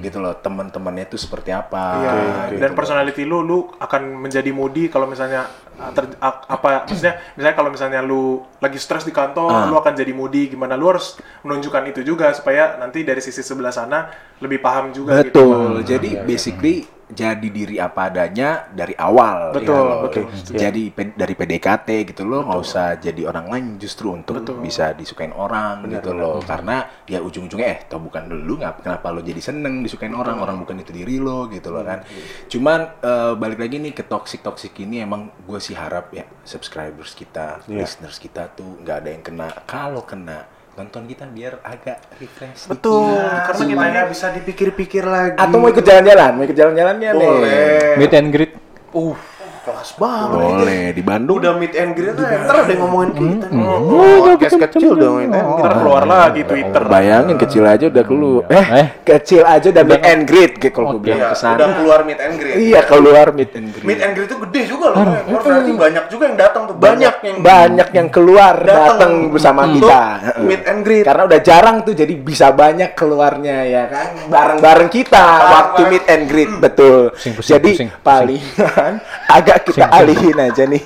gitu 0.01 0.17
loh 0.17 0.33
teman-temannya 0.35 1.05
itu 1.05 1.15
seperti 1.15 1.49
apa 1.49 1.83
Iya, 1.95 2.11
gitu 2.49 2.59
dan 2.59 2.71
loh. 2.71 2.77
personality 2.77 3.21
lu, 3.21 3.39
lu 3.39 3.57
akan 3.77 4.01
menjadi 4.17 4.49
moody 4.49 4.89
kalau 4.89 5.05
misalnya 5.05 5.45
uh, 5.75 5.93
ter- 5.93 6.17
apa 6.19 6.83
maksudnya 6.83 7.21
misalnya 7.33 7.55
kalau 7.55 7.69
misalnya 7.69 8.01
lu 8.01 8.41
lagi 8.57 8.77
stres 8.77 9.05
di 9.05 9.13
kantor, 9.13 9.49
Ah. 9.49 9.65
lu 9.65 9.77
akan 9.77 9.93
jadi 9.93 10.09
moody. 10.09 10.49
Gimana? 10.49 10.73
Lu 10.73 10.89
harus 10.89 11.15
menunjukkan 11.41 11.83
itu 11.87 12.01
juga 12.01 12.33
supaya 12.33 12.75
nanti 12.75 13.01
dari 13.01 13.21
sisi 13.21 13.39
sebelah 13.39 13.69
sana 13.69 14.09
lebih 14.37 14.57
paham 14.57 14.89
juga 14.89 15.21
gitu. 15.21 15.37
betul. 15.37 15.85
Jadi 15.85 16.17
basically 16.25 16.96
jadi 17.07 17.47
diri 17.47 17.79
apa 17.79 18.11
adanya 18.11 18.67
dari 18.67 18.91
awal 18.93 19.55
Betul, 19.55 19.63
gitu. 19.63 19.71
loh. 19.73 19.97
betul. 20.03 20.23
jadi 20.51 20.83
pe- 20.91 21.15
dari 21.15 21.33
PDKT 21.33 21.87
gitu 22.05 22.23
loh 22.23 22.43
nggak 22.43 22.59
usah 22.59 22.87
jadi 22.97 23.21
orang 23.23 23.47
lain 23.47 23.65
justru 23.77 24.11
untuk 24.11 24.43
Betul. 24.43 24.59
bisa 24.59 24.91
disukain 24.91 25.31
orang 25.31 25.87
gitu 25.87 26.11
loh. 26.11 26.43
Karena 26.43 26.83
ya 27.03 27.19
ujung-ujungnya 27.19 27.63
eh 27.65 27.79
tau 27.85 27.97
bukan 27.97 28.27
lu 28.27 28.55
nggak 28.55 28.83
kenapa 28.83 29.07
lo 29.09 29.19
jadi 29.19 29.39
seneng 29.39 29.79
disukain 29.79 30.11
orang 30.11 30.35
orang 30.37 30.59
bukan 30.59 30.77
itu 30.77 30.91
diri 30.91 31.15
lo 31.15 31.47
gitu 31.47 31.71
loh 31.71 31.81
kan. 31.81 32.03
Cuman 32.45 32.79
eh, 32.99 33.33
balik 33.33 33.57
lagi 33.57 33.79
nih 33.79 33.93
ke 33.93 34.03
toxic 34.03 34.41
toxic 34.41 34.75
ini 34.75 34.99
emang 34.99 35.31
gue 35.41 35.59
sih 35.59 35.73
harap 35.73 36.11
ya 36.11 36.27
subscribers 36.43 37.13
kita 37.13 37.63
Iya. 37.65 37.83
listeners 37.83 38.17
kita 38.17 38.51
tuh 38.51 38.83
nggak 38.83 38.97
ada 38.97 39.09
yang 39.09 39.23
kena. 39.23 39.47
Kalau 39.63 40.03
kena 40.03 40.56
nonton 40.77 41.09
kita 41.09 41.25
biar 41.25 41.57
agak 41.65 42.05
refresh 42.21 42.69
Betul, 42.69 43.17
dikit. 43.17 43.49
karena 43.49 43.65
kita 43.65 43.85
ini 43.97 44.01
bisa 44.13 44.25
dipikir-pikir 44.29 45.03
lagi. 45.09 45.33
atau 45.41 45.57
mau 45.57 45.73
ikut 45.73 45.81
jalan-jalan 45.81 46.31
mau 46.37 46.43
ikut 46.45 46.53
jalan-jalannya 46.53 47.09
nih 47.17 47.29
Boleh. 47.33 47.93
Meet 47.97 48.13
and 48.13 48.29
greet. 48.29 48.51
Uh, 48.93 49.17
kelas 49.67 49.89
banget. 49.93 50.31
boleh 50.31 50.85
di 50.89 51.01
Bandung 51.01 51.37
Udah 51.37 51.53
meet 51.53 51.75
and 51.75 51.91
greet 51.91 52.15
aja. 52.15 52.39
Ntar 52.39 52.55
ada 52.57 52.71
yang 52.71 52.81
ngomongin 52.81 53.09
kita. 53.11 53.47
Hmm. 53.47 53.67
Oh, 53.67 54.17
podcast 54.25 54.55
kecil 54.63 54.91
dong 54.93 55.15
meet 55.19 55.27
and 55.27 55.43
greet. 55.45 55.59
ntar 55.59 55.71
keluar 55.75 56.03
lagi 56.03 56.41
Twitter. 56.41 56.81
Bayangin 56.87 57.35
kecil 57.35 57.63
aja 57.63 57.85
udah 57.85 58.03
keluar. 58.03 58.43
Eh, 58.47 58.65
Eh. 58.73 58.87
kecil 59.03 59.41
aja 59.43 59.67
udah 59.67 59.83
meet 59.83 60.03
and 60.03 60.21
greet 60.23 60.53
kayak 60.55 60.71
kalau 60.71 60.87
gue 60.95 61.01
bilang 61.03 61.19
Iya, 61.19 61.27
ke 61.27 61.35
sana. 61.35 61.53
udah 61.53 61.67
keluar 61.75 61.99
meet 62.01 62.19
and 62.19 62.35
greet. 62.37 62.55
Iya 62.57 62.79
keluar 62.81 63.25
meet 63.29 63.51
and 63.51 63.67
greet. 63.69 63.83
Meet 63.83 63.99
and 63.99 64.11
greet 64.13 64.27
itu 64.27 64.37
gede 64.39 64.61
juga 64.65 64.87
loh. 64.87 65.03
Berarti 65.37 65.71
banyak 65.73 66.03
juga 66.07 66.23
yang 66.25 66.37
datang 66.37 66.61
tuh. 66.63 66.75
Banyak 66.77 67.15
yang 67.21 67.37
banyak 67.37 67.89
yang 67.91 68.07
keluar 68.07 68.55
Datang 68.57 69.11
bersama 69.29 69.67
kita. 69.67 70.01
meet 70.39 70.63
and 70.63 70.79
greet. 70.81 71.03
Karena 71.03 71.23
udah 71.25 71.39
jarang 71.41 71.83
tuh 71.83 71.91
jadi 71.91 72.13
bisa 72.15 72.49
banyak 72.49 72.95
keluarnya 72.95 73.57
ya 73.63 73.83
kan. 73.85 74.07
Bareng-bareng 74.27 74.87
kita 74.87 75.25
waktu 75.43 75.81
meet 75.87 76.05
and 76.07 76.23
greet 76.25 76.51
betul. 76.55 77.11
Pusing, 77.11 77.33
pusing, 77.35 77.51
jadi 77.53 77.71
palingan 77.99 78.93
agak 79.37 79.56
kita 79.61 79.87
Pusing, 79.87 79.89
pusing. 79.89 80.01
alihin 80.01 80.37
aja 80.37 80.63
nih. 80.65 80.83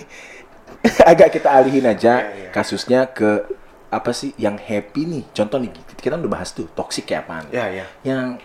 agak 1.11 1.29
kita 1.37 1.49
alihin 1.53 1.85
aja 1.85 2.13
kasusnya 2.49 3.05
ke 3.05 3.45
apa 3.91 4.11
sih 4.15 4.31
yang 4.39 4.57
happy 4.57 5.05
nih. 5.05 5.23
Contoh 5.35 5.59
nih 5.61 5.71
kita 5.99 6.17
udah 6.17 6.31
bahas 6.31 6.55
tuh 6.55 6.71
toxic 6.73 7.05
kayak 7.05 7.27
apaan. 7.27 7.45
Iya, 7.51 7.65
iya. 7.69 7.85
yang 8.01 8.39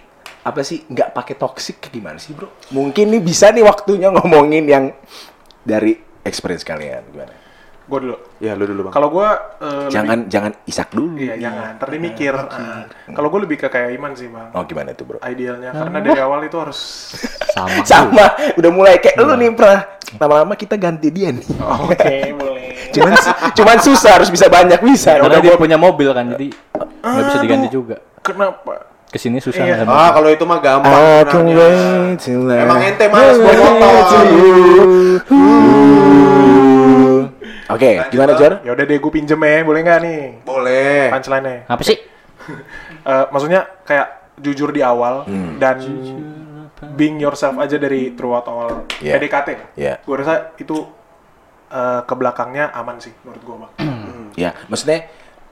apa 0.47 0.63
sih 0.63 0.87
nggak 0.87 1.11
pakai 1.11 1.35
toxic 1.35 1.83
kayak 1.83 1.95
gimana 1.95 2.19
sih 2.23 2.35
bro? 2.35 2.51
Mungkin 2.71 3.11
nih 3.11 3.23
bisa 3.23 3.51
nih 3.51 3.67
waktunya 3.67 4.11
ngomongin 4.15 4.65
yang 4.67 4.85
dari 5.67 5.99
experience 6.23 6.63
kalian 6.63 7.03
gimana? 7.11 7.46
Gue 7.87 7.99
dulu. 8.03 8.17
Ya 8.43 8.59
lu 8.59 8.67
dulu 8.67 8.91
bang. 8.91 8.95
Kalau 8.99 9.09
gue 9.15 9.29
eh, 9.63 9.87
Jangan 9.95 10.27
jangan 10.27 10.53
isak 10.67 10.91
dulu. 10.91 11.15
Iya, 11.15 11.39
jangan. 11.39 11.79
Ntar 11.79 11.89
dia 11.95 12.01
mikir. 12.03 12.35
Ah. 12.35 12.83
Kalau 13.15 13.29
gue 13.31 13.41
lebih 13.47 13.57
ke 13.63 13.71
kayak 13.71 13.95
Iman 13.95 14.13
sih, 14.19 14.27
Bang. 14.27 14.51
Oh 14.59 14.67
gimana 14.67 14.91
tuh 14.91 15.07
bro? 15.07 15.19
Idealnya 15.23 15.71
karena 15.71 15.99
dari 16.03 16.19
awal 16.19 16.43
itu 16.43 16.59
harus 16.59 16.79
Sama. 17.55 17.79
Sama, 17.91 18.27
udah 18.59 18.71
mulai 18.75 18.99
kayak 18.99 19.23
lu 19.23 19.31
nih 19.39 19.55
pernah 19.55 19.87
lama-lama 20.19 20.55
kita 20.59 20.75
ganti 20.75 21.15
dia 21.15 21.31
nih. 21.31 21.47
Oke, 21.87 22.35
boleh. 22.35 22.91
Cuman 22.91 23.15
cuman 23.55 23.77
susah 23.79 24.19
harus 24.19 24.35
bisa 24.35 24.51
banyak 24.51 24.83
bisa. 24.83 25.23
Karena 25.23 25.39
dia 25.39 25.55
punya 25.55 25.79
mobil 25.79 26.11
kan, 26.11 26.27
jadi 26.35 26.51
nggak 27.07 27.25
bisa 27.31 27.39
diganti 27.39 27.69
juga. 27.71 28.03
Kenapa? 28.19 28.99
Ke 29.07 29.23
sini 29.23 29.39
susah 29.39 29.63
Iya. 29.63 29.87
ada 29.87 29.95
Ah 29.95 30.11
kalau 30.11 30.27
itu 30.27 30.43
mah 30.43 30.59
gampang. 30.59 30.91
I 30.91 31.23
can 31.31 31.47
sebenarnya. 31.47 31.55
wait 31.55 32.19
till 32.19 32.43
I 32.51 32.67
Emang 32.67 32.83
ente 32.83 33.07
males 33.07 33.39
bawa 33.39 33.71
motor. 33.79 34.25
Oke, 37.67 37.91
gimana 38.09 38.33
Jor? 38.35 38.63
Ya 38.63 38.71
udah 38.73 38.85
deh, 38.85 38.97
gue 38.97 39.13
pinjem 39.13 39.39
ya, 39.39 39.59
boleh 39.61 39.81
nggak 39.83 39.99
nih? 40.01 40.21
Boleh. 40.43 41.11
Punchline-nya. 41.11 41.67
Apa 41.67 41.83
sih? 41.83 41.99
Eh, 43.03 43.27
maksudnya 43.31 43.63
kayak 43.83 44.35
jujur 44.37 44.71
di 44.71 44.83
awal 44.83 45.23
Hmm. 45.23 45.59
dan 45.59 45.79
being 46.93 47.17
yourself 47.17 47.55
aja 47.57 47.75
dari 47.75 48.11
throughout 48.13 48.43
awal 48.45 48.83
Iya. 48.99 49.15
PDKT. 49.15 49.49
Iya. 49.75 49.95
Gue 50.03 50.17
rasa 50.19 50.51
itu 50.57 50.91
eh, 51.67 52.01
ke 52.03 52.15
belakangnya 52.15 52.71
aman 52.71 52.99
sih 52.99 53.15
menurut 53.23 53.43
gue 53.43 53.57
bang. 53.57 53.73
Ya, 54.35 54.51
maksudnya 54.67 55.07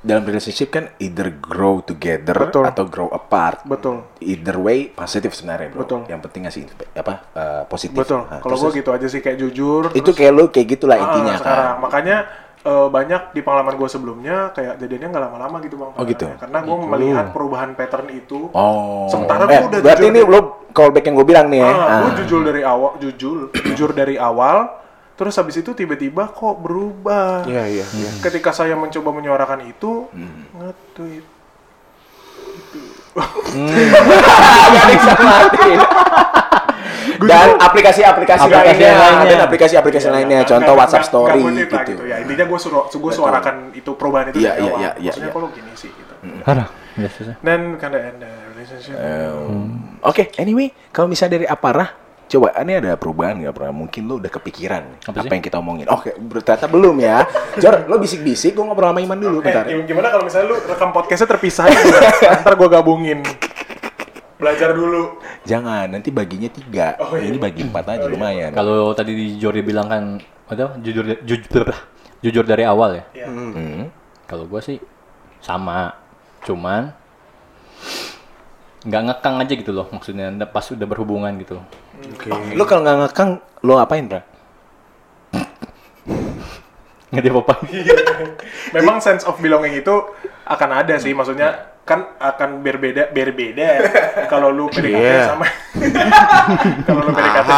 dalam 0.05 0.20
relationship 0.22 0.68
kan 0.68 0.92
either 0.98 1.32
grow 1.32 1.80
together 1.80 2.36
Betul. 2.38 2.68
atau 2.68 2.84
grow 2.84 3.09
apart. 3.09 3.64
Betul. 3.64 4.05
Either 4.20 4.57
way 4.57 4.86
positif 4.86 5.32
sebenarnya, 5.32 5.72
Bro. 5.72 5.80
Betul. 5.82 6.00
Yang 6.07 6.20
penting 6.22 6.40
ngasih 6.44 6.62
apa 6.92 7.14
eh, 7.32 7.62
positif. 7.64 7.96
Betul. 7.98 8.20
Nah, 8.22 8.38
Kalau 8.38 8.57
gue 8.59 8.70
gitu 8.76 8.90
aja 8.90 9.07
sih 9.07 9.18
kayak 9.18 9.40
jujur. 9.40 9.82
itu 9.88 10.05
terus- 10.05 10.14
kayak 10.14 10.30
lu 10.30 10.44
kayak 10.46 10.68
gitulah 10.70 10.94
Ah, 10.94 11.05
intinya 11.07 11.32
sekarang. 11.34 11.64
kan. 11.66 11.80
Makanya 11.80 12.16
eh, 12.62 12.88
banyak 12.90 13.22
di 13.30 13.40
pengalaman 13.40 13.74
gue 13.74 13.88
sebelumnya 13.88 14.36
kayak 14.50 14.76
jadinya 14.78 15.07
nggak 15.11 15.22
lama-lama 15.22 15.57
gitu 15.59 15.74
bang. 15.74 15.90
Oh, 15.90 16.05
gitu? 16.05 16.26
Karena 16.34 16.59
gue 16.61 16.76
melihat 16.86 17.26
perubahan 17.30 17.70
pattern 17.72 18.09
itu. 18.11 18.52
Oh. 18.52 19.09
Sementara 19.09 19.42
eh, 19.42 19.57
gua 19.57 19.68
udah 19.68 19.80
berarti 19.80 20.00
jujur 20.02 20.12
ini 20.12 20.20
di- 20.20 20.28
lu 20.30 20.40
callback 20.70 21.05
yang 21.07 21.16
gue 21.16 21.26
bilang 21.26 21.46
nih 21.48 21.61
ya. 21.61 21.66
Ah, 21.66 21.80
Ah. 21.80 21.98
gue 22.02 22.12
jujur 22.20 22.40
dari 22.40 22.61
awal, 22.61 22.90
jujur, 22.98 23.38
jujur 23.55 23.90
dari 23.90 24.16
awal. 24.16 24.84
Terus 25.14 25.34
habis 25.38 25.56
itu 25.56 25.70
tiba-tiba 25.72 26.26
kok 26.26 26.58
berubah. 26.58 27.46
Iya 27.46 27.64
iya 27.70 27.86
iya. 27.86 28.10
Ketika 28.18 28.50
saya 28.50 28.74
mencoba 28.74 29.14
menyuarakan 29.14 29.62
itu, 29.64 30.10
Hmm. 30.10 30.42
nge-tweet. 30.58 31.22
Dan 37.14 37.56
aplikasi-aplikasi 37.62 38.42
Aplikasi 38.42 38.74
lainnya, 38.74 38.92
lainnya. 38.98 39.26
dan 39.30 39.40
aplikasi-aplikasi 39.46 40.08
lainnya, 40.10 40.38
Nggak- 40.42 40.50
contoh 40.50 40.74
WhatsApp 40.74 41.04
nggak- 41.06 41.14
story 41.14 41.40
tweet 41.40 41.70
lah 41.70 41.84
gitu. 41.86 42.02
Ya 42.04 42.16
intinya 42.20 42.44
gue 42.44 42.58
suruh, 42.58 42.84
gue 42.90 43.12
suarakan 43.14 43.54
itu 43.72 43.90
perubahan 43.94 44.26
itu 44.34 44.42
Iya, 44.42 44.52
iya, 44.58 44.58
iya, 44.58 44.90
iya, 44.98 45.10
Maksudnya 45.14 45.30
iya. 45.30 45.36
kalau 45.36 45.48
gini 45.54 45.72
sih 45.78 45.90
gitu. 45.94 46.14
Aduh, 46.44 46.66
udah 46.98 47.10
susah. 47.14 47.34
Dan 47.38 47.60
end 47.78 48.18
the 48.18 48.30
relationship. 48.50 48.94
Um, 48.98 49.94
Oke, 50.02 50.34
anyway, 50.36 50.74
kalau 50.90 51.06
misalnya 51.06 51.38
dari 51.38 51.46
aparah, 51.46 51.88
coba 52.24 52.56
ini 52.60 52.72
ada 52.74 52.96
perubahan 52.96 53.36
nggak 53.38 53.54
pernah? 53.54 53.72
Mungkin 53.72 54.02
lu 54.04 54.18
udah 54.18 54.28
kepikiran 54.28 54.82
Apa 55.06 55.22
apa, 55.22 55.32
yang 55.32 55.44
kita 55.44 55.56
omongin. 55.58 55.86
Oke, 55.86 56.16
ber- 56.16 56.42
ternyata 56.42 56.66
belum 56.66 56.96
ya. 56.98 57.22
Jor, 57.56 57.86
lo 57.86 57.96
bisik-bisik, 57.96 58.52
gue 58.52 58.64
ngobrol 58.64 58.90
sama 58.90 59.00
Iman 59.00 59.18
dulu, 59.18 59.38
Eh, 59.40 59.44
bentar. 59.44 59.64
gim- 59.66 59.84
gimana 59.84 60.08
kalau 60.08 60.24
misalnya 60.26 60.46
lu 60.50 60.56
rekam 60.64 60.90
podcastnya 60.90 61.28
terpisah 61.30 61.64
aja? 61.68 61.78
Ntar 62.42 62.54
gue 62.54 62.68
gabungin. 62.68 63.20
Belajar 64.34 64.74
dulu. 64.74 65.22
Jangan, 65.46 65.86
nanti 65.88 66.10
baginya 66.10 66.50
tiga. 66.50 66.98
Oh, 66.98 67.14
iya. 67.14 67.30
Ini 67.30 67.38
bagi 67.38 67.62
empat 67.64 67.84
aja, 67.86 68.06
lumayan. 68.10 68.50
Kalau 68.50 68.90
tadi 68.92 69.14
di 69.14 69.26
Jori 69.38 69.62
bilang 69.62 69.86
kan, 69.86 70.02
apa? 70.50 70.74
Jujur, 70.82 71.22
jujur, 71.22 71.66
jujur 72.20 72.44
dari 72.44 72.66
awal 72.66 72.98
ya. 72.98 73.04
Iya. 73.14 73.26
Hmm. 73.30 73.88
Kalau 74.26 74.48
gua 74.48 74.58
sih 74.58 74.80
sama, 75.38 75.94
cuman 76.42 76.92
nggak 78.84 79.02
ngekang 79.08 79.36
aja 79.40 79.52
gitu 79.56 79.72
loh 79.72 79.88
maksudnya 79.88 80.28
pas 80.44 80.64
udah 80.68 80.84
berhubungan 80.84 81.32
gitu. 81.40 81.56
Oke. 82.05 82.28
Lo 82.53 82.64
kalau 82.64 82.82
nggak 82.82 82.97
ngekang, 83.07 83.30
lo 83.62 83.74
apain, 83.76 84.05
Bra? 84.05 84.20
Nggak 87.09 87.22
dia 87.22 87.32
apa 87.32 87.55
Memang 88.74 88.99
sense 88.99 89.22
of 89.22 89.38
belonging 89.38 89.78
itu 89.78 89.95
akan 90.45 90.70
ada 90.74 90.99
sih, 90.99 91.14
maksudnya 91.14 91.70
kan 91.84 92.16
akan 92.16 92.64
berbeda 92.64 93.12
berbeda 93.12 93.68
kalau 94.32 94.49
lu 94.49 94.72
PDKT 94.72 95.05
Iya. 95.05 95.24
sama 95.28 95.45
kalau 96.88 97.01
lu 97.05 97.11
PDKT. 97.12 97.53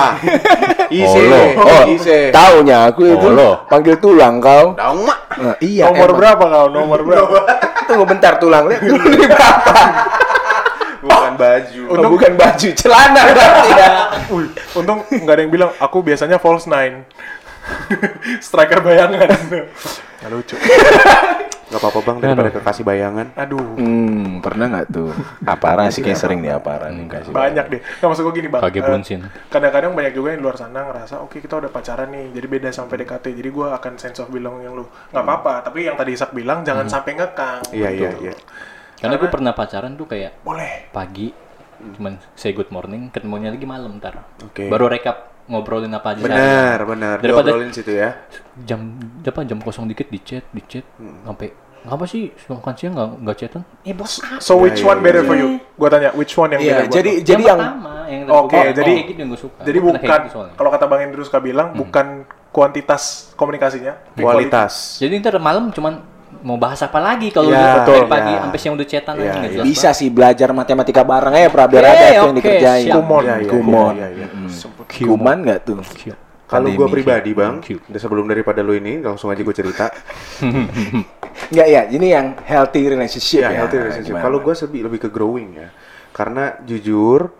Ise. 0.90 1.20
lo. 1.24 1.42
Oh, 1.56 1.82
Ise. 1.86 2.18
Taunya 2.34 2.90
aku 2.90 3.06
itu 3.06 3.22
Oh, 3.22 3.30
lo. 3.30 3.50
panggil 3.64 3.96
tulang 3.96 4.42
kau. 4.42 4.74
Daun 4.74 5.06
mak. 5.06 5.18
Nah, 5.38 5.54
iya. 5.62 5.86
nomor 5.86 6.10
emang. 6.10 6.18
berapa 6.18 6.44
kau 6.44 6.66
nomor 6.68 7.00
berapa 7.06 7.38
Tunggu 7.86 8.02
bentar 8.02 8.34
tulang 8.36 8.66
lihat 8.66 8.82
dulu 8.82 8.98
berapa? 9.14 9.72
Baju. 11.36 11.82
Oh, 11.86 12.08
bukan 12.08 12.32
baju, 12.34 12.68
celana 12.72 13.20
berarti 13.24 13.70
ya. 13.70 13.88
Wih, 14.34 14.48
untung 14.72 14.98
nggak 15.06 15.30
ada 15.30 15.40
yang 15.40 15.52
bilang 15.52 15.70
aku 15.76 16.00
biasanya 16.00 16.36
false 16.36 16.66
nine 16.66 17.04
striker 18.40 18.80
bayangan 18.80 19.26
Nggak 20.18 20.30
lucu 20.30 20.54
Gak 21.66 21.82
apa-apa 21.82 21.98
bang 22.00 22.16
daripada 22.22 22.50
kekasih 22.52 22.84
bayangan. 22.84 23.26
aduh 23.34 23.58
Hmm, 23.74 24.38
pernah 24.38 24.70
nggak 24.70 24.86
tuh? 24.86 25.10
Aparah 25.42 25.90
sih 25.90 25.98
kayak 25.98 26.14
sering 26.14 26.38
nih 26.38 26.54
aparah 26.54 26.88
nih 26.88 27.10
kasih. 27.10 27.34
banyak 27.34 27.66
deh 27.68 27.80
nggak 27.82 28.06
maksud 28.06 28.22
gue 28.22 28.34
gini 28.36 28.48
bang 28.48 28.62
Kage 28.62 28.78
eh, 28.78 28.86
bunsin. 28.86 29.20
kadang-kadang 29.50 29.90
banyak 29.90 30.12
juga 30.14 30.30
yang 30.30 30.40
di 30.40 30.46
luar 30.46 30.54
sana 30.54 30.86
ngerasa 30.86 31.18
oke 31.18 31.36
kita 31.36 31.58
udah 31.58 31.66
pacaran 31.68 32.06
nih 32.08 32.30
jadi 32.32 32.46
beda 32.46 32.68
sama 32.70 32.86
PDKT 32.88 33.34
jadi 33.34 33.50
gue 33.50 33.66
akan 33.68 33.92
sense 33.96 34.18
of 34.20 34.30
belonging 34.30 34.70
lu 34.70 34.86
nggak 35.10 35.20
apa-apa 35.20 35.66
tapi 35.66 35.84
yang 35.84 35.98
tadi 35.98 36.14
Isak 36.14 36.30
bilang 36.30 36.62
jangan 36.62 36.86
sampai 36.86 37.12
ngekang 37.12 37.58
Iya 37.68 37.88
gitu. 37.90 37.98
iya 37.98 38.10
iya. 38.22 38.34
Karena 38.96 39.16
gue 39.20 39.28
pernah 39.28 39.52
pacaran 39.52 39.92
tuh 39.94 40.08
kayak 40.08 40.40
boleh 40.40 40.88
pagi, 40.90 41.28
cuman 41.96 42.16
say 42.32 42.56
good 42.56 42.72
morning, 42.72 43.12
ketemunya 43.12 43.52
lagi 43.52 43.66
malam 43.68 44.00
ntar. 44.00 44.24
Oke. 44.42 44.66
Baru 44.72 44.88
recap 44.88 45.36
ngobrolin 45.46 45.92
apa 45.94 46.16
aja. 46.16 46.22
Benar 46.24 46.78
benar. 46.82 47.16
Daripada 47.22 47.54
Diobrolin 47.54 47.70
situ 47.70 47.92
ya. 47.94 48.18
jam 48.66 48.98
apa 49.22 49.40
jam 49.46 49.58
kosong 49.62 49.86
dikit 49.86 50.08
di 50.10 50.18
chat 50.24 50.44
di 50.50 50.62
chat 50.66 50.82
sampai 51.22 51.52
ngapa 51.86 52.02
sih 52.02 52.34
makan 52.50 52.74
siang 52.74 52.92
nggak 52.98 53.08
nggak 53.22 53.36
chatan? 53.38 53.62
Eh 53.86 53.94
bos 53.94 54.18
so 54.42 54.58
which 54.58 54.82
Iya, 54.82 54.90
one 54.90 55.00
better 55.06 55.22
iya. 55.22 55.28
for 55.30 55.36
you 55.38 55.48
gue 55.62 55.88
tanya 55.92 56.10
which 56.18 56.34
one 56.34 56.50
yang 56.50 56.58
Iya, 56.58 56.66
better 56.66 56.86
buat 56.90 56.96
jadi 56.98 57.10
jadi 57.22 57.42
yang 57.46 57.60
pertama 57.62 57.94
yang 58.10 58.22
Oke, 58.26 58.58
oh, 58.58 58.64
jadi- 58.74 58.96
kayak 58.98 59.06
gitu 59.06 59.18
yang 59.22 59.30
gue 59.30 59.40
suka. 59.46 59.60
jadi 59.62 59.78
bukan 59.78 60.20
kalau 60.58 60.70
kata 60.74 60.84
Bang 60.90 61.00
Indrus 61.06 61.30
bilang 61.38 61.68
bukan 61.78 62.06
kuantitas 62.50 63.30
komunikasinya 63.38 63.94
Kualitas. 64.18 64.98
Jadi 64.98 65.14
ntar 65.22 65.38
malam 65.38 65.70
cuman 65.70 66.15
mau 66.46 66.54
bahas 66.54 66.78
apa 66.78 67.02
lagi 67.02 67.34
kalau 67.34 67.50
Ya, 67.50 67.58
udah 67.58 67.72
betul. 67.82 67.94
dari 67.98 68.06
pagi 68.06 68.32
Ya. 68.32 68.38
sampai 68.46 68.58
siang 68.62 68.74
udah 68.78 68.86
chatan 68.86 69.14
Ya, 69.18 69.32
aja 69.34 69.48
ya. 69.50 69.62
bisa 69.66 69.88
sih 69.90 70.08
belajar 70.14 70.48
matematika 70.54 71.02
bareng 71.02 71.34
pra 71.50 71.66
Oke, 71.66 71.70
biar 71.74 71.84
ada 71.84 71.98
tuh 71.98 72.14
yang 72.14 72.30
dikerjain. 72.38 72.86
Kumon. 72.94 73.22
Iya, 73.26 73.34
iya, 73.42 73.50
Kumon. 73.50 73.94
iya, 73.98 74.08
iya, 74.14 74.26
iya. 74.30 75.02
Kuman 75.02 75.36
nggak 75.42 75.58
tuh? 75.66 75.82
Kalau 76.46 76.70
gue 76.70 76.86
pribadi 76.86 77.34
bang, 77.34 77.58
udah 77.58 77.98
sebelum 77.98 78.30
daripada 78.30 78.62
lu 78.62 78.78
ini 78.78 79.02
langsung 79.02 79.34
aja 79.34 79.42
gue 79.42 79.50
cerita. 79.50 79.90
Nggak 81.52 81.68
ya, 81.68 81.82
ini 81.90 82.06
yang 82.14 82.38
healthy 82.46 82.86
relationship 82.86 83.42
Iya, 83.42 83.50
ya. 83.50 83.56
healthy 83.60 83.76
relationship. 83.82 84.14
Kalau 84.16 84.38
gue 84.40 84.54
lebih 84.54 84.80
lebih 84.86 84.98
ke 85.02 85.08
growing 85.10 85.58
ya, 85.58 85.68
karena 86.14 86.54
jujur, 86.62 87.34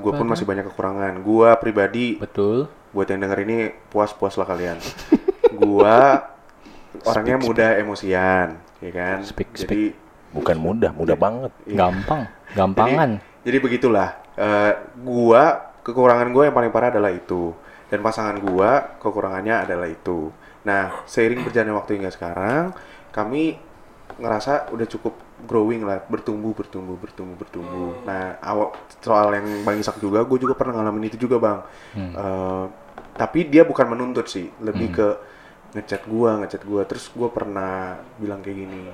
gue 0.00 0.12
pun 0.16 0.26
masih 0.26 0.48
banyak 0.48 0.64
kekurangan. 0.72 1.12
Gue 1.20 1.48
pribadi, 1.60 2.16
betul 2.16 2.72
buat 2.90 3.12
yang 3.12 3.20
denger 3.20 3.38
ini 3.44 3.56
puas-puas 3.92 4.40
lah 4.40 4.48
kalian. 4.48 4.80
Gua 5.52 6.24
orangnya 7.04 7.36
mudah 7.42 7.70
emosian, 7.76 8.56
ya 8.80 8.90
kan. 8.94 9.18
Speak, 9.26 9.52
Jadi 9.52 9.92
bukan 10.32 10.56
mudah, 10.56 10.90
mudah 10.96 11.16
banget. 11.16 11.52
gampang 11.68 12.28
gampangan 12.54 13.20
Jadi, 13.20 13.44
jadi 13.44 13.58
begitulah. 13.60 14.08
Eh, 14.36 14.72
gua 15.00 15.72
kekurangan 15.82 16.28
gua 16.32 16.48
yang 16.48 16.56
paling 16.56 16.72
parah 16.72 16.92
adalah 16.92 17.12
itu, 17.12 17.52
dan 17.88 18.00
pasangan 18.00 18.36
gua 18.40 18.96
kekurangannya 19.00 19.64
adalah 19.68 19.88
itu. 19.88 20.32
Nah, 20.66 21.04
seiring 21.06 21.46
berjalannya 21.46 21.74
waktu 21.78 22.00
hingga 22.00 22.10
sekarang, 22.10 22.74
kami 23.14 23.56
ngerasa 24.16 24.72
udah 24.72 24.86
cukup 24.88 25.14
growing 25.44 25.84
lah, 25.84 26.00
bertumbuh, 26.08 26.56
bertumbuh, 26.56 26.96
bertumbuh, 26.96 27.36
bertumbuh. 27.36 27.92
Nah, 28.08 28.40
awal 28.40 28.72
soal 29.04 29.30
yang 29.36 29.46
Bang 29.62 29.76
Isak 29.76 30.00
juga, 30.00 30.24
gue 30.24 30.38
juga 30.40 30.56
pernah 30.56 30.80
ngalamin 30.80 31.12
itu 31.12 31.20
juga 31.20 31.36
bang. 31.36 31.58
Eh, 31.96 32.64
tapi 33.16 33.48
dia 33.48 33.64
bukan 33.64 33.86
menuntut 33.92 34.26
sih, 34.28 34.48
lebih 34.60 34.92
ke 34.92 35.08
ngechat 35.76 36.02
gua, 36.06 36.40
ngechat 36.40 36.62
gua. 36.64 36.82
Terus 36.84 37.12
gua 37.12 37.28
pernah 37.30 37.72
bilang 38.16 38.40
kayak 38.40 38.56
gini. 38.58 38.84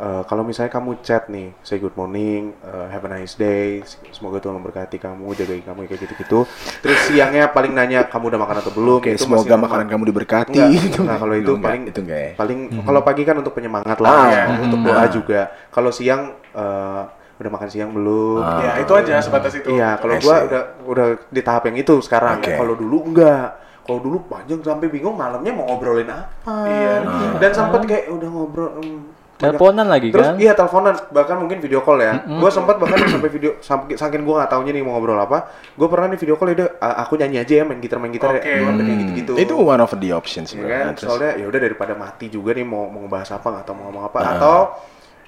eh, 0.00 0.22
kalau 0.24 0.40
misalnya 0.40 0.72
kamu 0.72 1.04
chat 1.04 1.28
nih, 1.28 1.52
say 1.60 1.76
good 1.76 1.92
morning, 1.92 2.56
eh, 2.64 2.86
have 2.88 3.04
a 3.04 3.10
nice 3.12 3.36
day, 3.36 3.84
semoga 4.08 4.40
Tuhan 4.40 4.56
memberkati 4.56 4.96
kamu, 4.96 5.36
jagain 5.36 5.60
kamu 5.60 5.84
kayak 5.84 6.00
gitu-gitu. 6.00 6.48
Terus 6.80 6.98
siangnya 7.04 7.52
paling 7.52 7.76
nanya 7.76 8.08
kamu 8.08 8.32
udah 8.32 8.40
makan 8.40 8.56
atau 8.58 8.72
belum? 8.72 8.96
Oke, 8.96 9.12
itu 9.12 9.28
semoga 9.28 9.60
makanan 9.60 9.92
kamu 9.92 10.08
diberkati. 10.08 10.56
Enggak, 10.56 11.04
nah, 11.04 11.20
kalau 11.20 11.36
itu 11.36 11.52
enggak, 11.52 11.68
paling 11.68 11.82
itu 11.84 12.00
enggak 12.00 12.20
ya. 12.24 12.32
paling 12.32 12.58
kalau 12.80 13.00
pagi 13.04 13.22
kan 13.28 13.36
untuk 13.36 13.52
penyemangat 13.52 13.98
lah, 14.00 14.16
Ah, 14.16 14.26
ya, 14.32 14.44
hmm. 14.48 14.64
untuk 14.64 14.80
doa 14.80 15.04
juga. 15.04 15.40
Kalau 15.68 15.92
siang 15.92 16.32
eh, 16.56 17.02
udah 17.36 17.50
makan 17.52 17.68
siang 17.68 17.90
belum? 17.92 18.40
ya 18.40 18.72
itu 18.80 18.92
aja 18.96 19.20
sebatas 19.20 19.52
itu 19.52 19.68
Iya, 19.68 20.00
kalau 20.00 20.16
gua 20.16 20.36
udah 20.48 20.62
udah 20.88 21.06
di 21.28 21.40
tahap 21.44 21.68
yang 21.68 21.76
itu 21.76 22.00
sekarang. 22.00 22.40
Oke. 22.40 22.56
Kalau 22.56 22.72
dulu 22.72 23.12
enggak. 23.12 23.59
Kalau 23.82 23.98
dulu 23.98 24.18
panjang 24.26 24.60
sampai 24.60 24.86
bingung 24.86 25.14
malamnya 25.14 25.50
mau 25.50 25.66
ngobrolin 25.66 26.06
apa. 26.06 26.54
Iya. 26.64 26.94
Dan 27.38 27.50
sempet 27.50 27.80
kayak 27.84 28.04
udah 28.10 28.28
ngobrol. 28.28 28.70
hmm, 28.78 29.00
Teleponan 29.40 29.88
lagi 29.88 30.12
Terus 30.12 30.20
kan? 30.20 30.36
iya 30.36 30.52
teleponan 30.52 30.92
bahkan 31.16 31.40
mungkin 31.40 31.64
video 31.64 31.80
call 31.80 31.96
ya. 31.96 32.20
Gue 32.28 32.52
sempat 32.52 32.76
bahkan 32.76 33.00
sampai 33.08 33.32
video 33.32 33.56
sampai 33.58 33.96
saking 33.96 34.20
gue 34.20 34.34
nggak 34.36 34.52
taunya 34.52 34.68
nih 34.68 34.84
mau 34.84 35.00
ngobrol 35.00 35.16
apa. 35.16 35.48
Gue 35.72 35.88
pernah 35.88 36.12
nih 36.12 36.20
video 36.20 36.36
call 36.36 36.52
ya 36.52 36.56
udah, 36.60 36.68
"Ah, 36.76 37.00
aku 37.00 37.16
nyanyi 37.16 37.40
aja 37.40 37.54
ya 37.56 37.64
main 37.64 37.80
gitar 37.80 37.96
main 37.96 38.12
gitar 38.12 38.36
Oke. 38.36 38.44
ya. 38.44 38.60
Sampai 38.60 38.84
kayak 38.84 38.98
gitu-gitu. 39.00 39.32
Itu 39.40 39.54
one 39.56 39.80
of 39.80 39.96
the 39.96 40.12
options 40.12 40.52
Ya 40.52 40.60
kan? 40.60 40.92
Nah, 40.92 41.00
Soalnya 41.00 41.40
ya 41.40 41.48
udah 41.48 41.56
daripada 41.56 41.96
mati 41.96 42.28
juga 42.28 42.52
nih 42.52 42.68
mau 42.68 42.84
mau 42.92 43.00
ngebahas 43.08 43.40
apa 43.40 43.46
nggak 43.48 43.64
tahu 43.64 43.74
mau 43.80 43.84
ngomong 43.88 44.04
apa 44.12 44.18
atau 44.36 44.56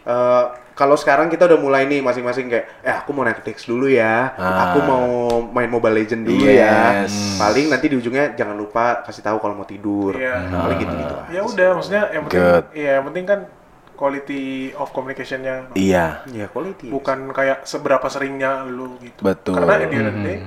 eh, 0.03 0.45
kalau 0.73 0.97
sekarang 0.97 1.29
kita 1.29 1.45
udah 1.45 1.61
mulai 1.61 1.85
nih 1.85 2.01
masing-masing 2.01 2.49
kayak 2.49 2.67
eh 2.81 2.95
aku 2.97 3.13
mau 3.13 3.29
Netflix 3.29 3.69
dulu 3.69 3.93
ya. 3.93 4.33
Ah. 4.35 4.73
Aku 4.73 4.79
mau 4.83 5.07
main 5.53 5.69
Mobile 5.69 6.01
Legend 6.01 6.25
dulu 6.25 6.49
ya. 6.49 7.05
Yes. 7.05 7.37
Paling 7.37 7.69
nanti 7.69 7.93
di 7.93 7.97
ujungnya 8.01 8.33
jangan 8.33 8.57
lupa 8.57 9.05
kasih 9.05 9.21
tahu 9.21 9.37
kalau 9.37 9.53
mau 9.53 9.69
tidur. 9.69 10.17
Iya. 10.17 10.49
Paling 10.49 10.79
gitu-gitu. 10.81 11.17
Ya 11.29 11.41
udah, 11.45 11.69
maksudnya 11.77 12.03
yang 12.11 12.23
penting, 12.25 12.41
Good. 12.41 12.65
iya 12.73 12.91
yang 12.99 13.05
penting 13.13 13.25
kan 13.29 13.41
quality 13.93 14.73
of 14.75 14.91
communication-nya 14.91 15.71
Iya. 15.79 16.27
Ya 16.33 16.47
quality. 16.51 16.91
bukan 16.91 17.31
kayak 17.31 17.69
seberapa 17.69 18.03
seringnya 18.09 18.65
lu 18.67 18.97
gitu. 18.99 19.21
Betul. 19.23 19.61
Karena 19.61 19.79
at 19.79 19.87
the 19.87 19.95
end 19.95 20.09
of 20.09 20.15
the 20.19 20.25
day, 20.25 20.39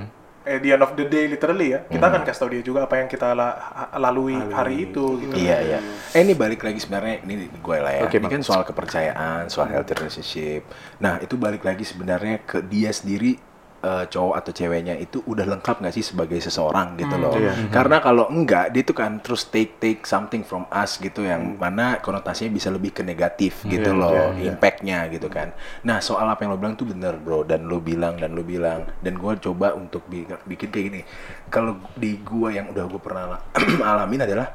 at 0.46 0.62
the 0.62 0.70
end 0.70 0.82
of 0.86 0.94
the 0.94 1.04
day 1.10 1.26
literally 1.26 1.74
ya, 1.74 1.82
kita 1.90 2.06
akan 2.06 2.22
kasih 2.22 2.40
tahu 2.40 2.50
dia 2.54 2.62
juga 2.62 2.86
apa 2.86 3.02
yang 3.02 3.10
kita 3.10 3.34
la- 3.34 3.90
lalui 3.98 4.38
hari 4.54 4.86
itu 4.88 5.18
gitu. 5.26 5.34
Iya 5.34 5.56
iya. 5.60 5.78
Eh 6.14 6.22
ini 6.22 6.38
balik 6.38 6.62
lagi 6.62 6.78
sebenarnya 6.78 7.26
ini 7.26 7.50
gue 7.50 7.78
lah 7.82 7.92
ya. 7.92 8.02
Oke, 8.06 8.16
ini 8.22 8.30
Bang. 8.30 8.38
kan 8.38 8.42
soal 8.46 8.62
kepercayaan, 8.62 9.50
soal 9.50 9.66
healthy 9.68 9.98
relationship. 9.98 10.62
Nah 11.02 11.18
itu 11.18 11.34
balik 11.34 11.66
lagi 11.66 11.82
sebenarnya 11.82 12.46
ke 12.46 12.62
dia 12.62 12.94
sendiri 12.94 13.42
eh, 13.86 14.04
cowok 14.10 14.34
atau 14.34 14.50
ceweknya 14.50 14.94
itu 14.96 15.22
udah 15.22 15.46
lengkap 15.46 15.78
nggak 15.78 15.94
sih 15.94 16.02
sebagai 16.02 16.42
seseorang 16.42 16.98
gitu 16.98 17.14
loh. 17.14 17.38
iya. 17.38 17.54
Karena 17.70 18.02
kalau 18.02 18.26
enggak 18.26 18.74
dia 18.74 18.82
tuh 18.82 18.92
kan 18.92 19.22
terus 19.22 19.46
take 19.46 19.78
take 19.78 20.02
something 20.02 20.42
from 20.42 20.66
us 20.68 20.98
gitu 20.98 21.22
yang 21.22 21.54
mana 21.54 22.02
konotasinya 22.02 22.50
bisa 22.50 22.68
lebih 22.68 22.90
ke 22.90 23.02
negatif 23.02 23.62
gitu 23.64 23.94
Iya, 23.94 24.00
loh, 24.02 24.10
iya, 24.34 24.42
iya. 24.42 24.44
impactnya 24.50 24.98
gitu 25.08 25.30
kan. 25.30 25.54
Nah 25.82 26.02
soal 26.02 26.26
apa 26.26 26.42
yang 26.42 26.50
lo 26.50 26.58
bilang 26.58 26.74
tuh 26.74 26.90
bener 26.90 27.14
bro 27.14 27.46
dan 27.46 27.64
lo 27.64 27.78
bilang 27.78 28.18
dan 28.18 28.34
lo 28.34 28.42
bilang 28.42 28.82
dan 28.98 29.14
gue 29.14 29.32
coba 29.38 29.72
untuk 29.72 30.02
bi- 30.04 30.26
bikin 30.26 30.68
kayak 30.68 30.84
gini. 30.90 31.00
Kalau 31.46 31.78
di 31.94 32.18
gua 32.18 32.50
yang 32.50 32.66
udah 32.68 32.84
gue 32.84 32.98
pernah 32.98 33.38
alamin 33.86 34.26
adalah 34.26 34.50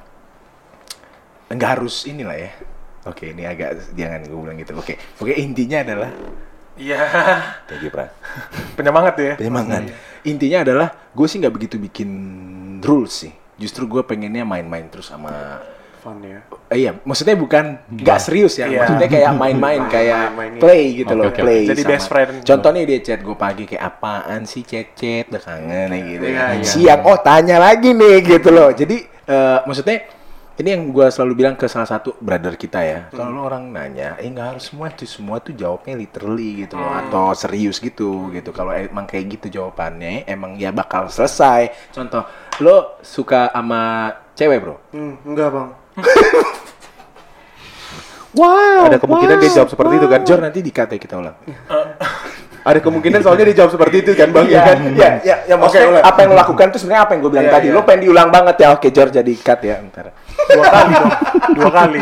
nggak 1.48 1.70
harus 1.80 2.04
inilah 2.04 2.36
ya. 2.36 2.52
Oke, 3.02 3.34
ini 3.34 3.44
agak 3.44 3.92
jangan 3.92 4.22
gue 4.22 4.38
bilang 4.38 4.58
gitu. 4.58 4.78
Oke, 4.78 4.94
oke 5.18 5.34
intinya 5.34 5.82
adalah 5.82 6.10
Iya, 6.80 7.00
thank 7.68 7.84
you, 7.84 7.92
Pran. 7.92 8.10
penyemangat 8.76 9.16
ya. 9.20 9.34
Penyemangat. 9.36 9.92
Intinya 10.24 10.64
adalah 10.64 10.88
gue 11.12 11.28
sih 11.28 11.38
nggak 11.38 11.54
begitu 11.54 11.76
bikin 11.78 12.10
rules 12.82 13.28
sih. 13.28 13.34
Justru 13.60 13.86
gue 13.86 14.02
pengennya 14.02 14.48
main-main 14.48 14.88
terus 14.90 15.12
sama 15.12 15.62
Fun 16.02 16.18
ya. 16.26 16.42
Eh, 16.74 16.82
iya, 16.82 16.98
maksudnya 17.06 17.38
bukan 17.38 17.78
nggak 17.86 18.18
serius 18.18 18.58
ya, 18.58 18.66
Iya. 18.66 18.82
maksudnya 18.82 19.06
kayak 19.06 19.32
main-main, 19.38 19.86
kayak 19.86 20.34
iya. 20.34 20.58
play 20.58 20.98
gitu 20.98 21.14
loh, 21.14 21.30
Oke, 21.30 21.38
oke. 21.38 21.42
play. 21.46 21.62
Jadi 21.70 21.82
sama- 21.86 21.92
best 21.94 22.06
friend. 22.10 22.32
Contohnya 22.42 22.82
dia 22.90 23.00
chat 23.06 23.20
gue 23.22 23.38
pagi 23.38 23.64
kayak 23.70 23.84
apaan 23.86 24.42
sih 24.50 24.66
chat-chat, 24.66 25.30
udah 25.30 25.42
kangen 25.46 25.94
gitu. 25.94 26.26
Iya, 26.26 26.58
iya. 26.58 26.66
Siang, 26.66 27.06
oh 27.06 27.22
tanya 27.22 27.62
lagi 27.62 27.94
nih 27.94 28.18
gitu 28.26 28.50
loh. 28.50 28.74
Jadi 28.74 28.98
eh, 29.06 29.60
maksudnya 29.62 30.02
ini 30.62 30.70
yang 30.72 30.94
gue 30.94 31.08
selalu 31.10 31.34
bilang 31.34 31.58
ke 31.58 31.66
salah 31.66 31.90
satu 31.90 32.14
brother 32.22 32.54
kita 32.54 32.80
ya, 32.80 33.00
Hmm. 33.10 33.18
kalau 33.18 33.50
orang 33.50 33.74
nanya, 33.74 34.14
eh 34.16 34.30
nggak 34.30 34.48
harus 34.56 34.70
semua 34.70 34.88
tuh 34.94 35.10
semua 35.10 35.42
tuh 35.42 35.52
jawabnya 35.52 35.98
literally 35.98 36.64
gitu 36.64 36.78
loh, 36.78 36.94
atau 36.94 37.34
serius 37.34 37.82
gitu 37.82 38.30
gitu. 38.30 38.54
Kalau 38.54 38.70
emang 38.72 39.10
kayak 39.10 39.26
gitu 39.36 39.60
jawabannya, 39.60 40.30
emang 40.30 40.56
ya 40.56 40.70
bakal 40.70 41.10
selesai. 41.10 41.90
Contoh, 41.90 42.24
lo 42.62 43.02
suka 43.02 43.50
sama 43.50 44.14
cewek 44.38 44.58
bro? 44.62 44.76
Hmm, 44.94 45.18
enggak 45.26 45.50
bang. 45.50 45.70
Wow. 48.32 48.88
Ada 48.88 48.96
kemungkinan 48.96 49.44
dia 49.44 49.52
jawab 49.60 49.68
seperti 49.68 50.00
itu 50.00 50.08
kan? 50.08 50.24
Jor 50.24 50.40
nanti 50.40 50.64
di 50.64 50.72
ya 50.72 51.00
kita 51.04 51.20
ulang. 51.20 51.36
Ada 52.62 52.80
kemungkinan 52.80 53.20
soalnya 53.20 53.46
dia 53.48 53.58
jawab 53.58 53.72
seperti 53.74 53.96
itu 54.00 54.12
kan 54.14 54.30
bang 54.30 54.46
ya 54.46 54.62
kan? 54.64 54.78
ya, 54.94 55.10
ya, 55.20 55.36
ya 55.44 55.56
maksudnya 55.56 55.82
Oke, 55.82 55.92
ulang. 55.92 56.04
apa 56.06 56.20
yang 56.20 56.30
lo 56.30 56.38
lakukan 56.38 56.66
itu 56.70 56.78
sebenarnya 56.78 57.02
apa 57.02 57.12
yang 57.12 57.22
gue 57.22 57.32
bilang 57.32 57.46
Iya, 57.46 57.54
tadi. 57.54 57.66
iya. 57.66 57.74
Lo 57.74 57.82
pengen 57.82 58.02
diulang 58.02 58.30
banget 58.30 58.56
ya. 58.58 58.68
Oke, 58.72 58.88
Jor 58.90 59.10
jadi 59.10 59.34
cut 59.36 59.60
ya 59.62 59.76
ntar. 59.84 60.06
Dua 60.48 60.66
kali 60.68 60.92
dong, 60.92 61.12
dua 61.56 61.70
kali. 61.72 62.02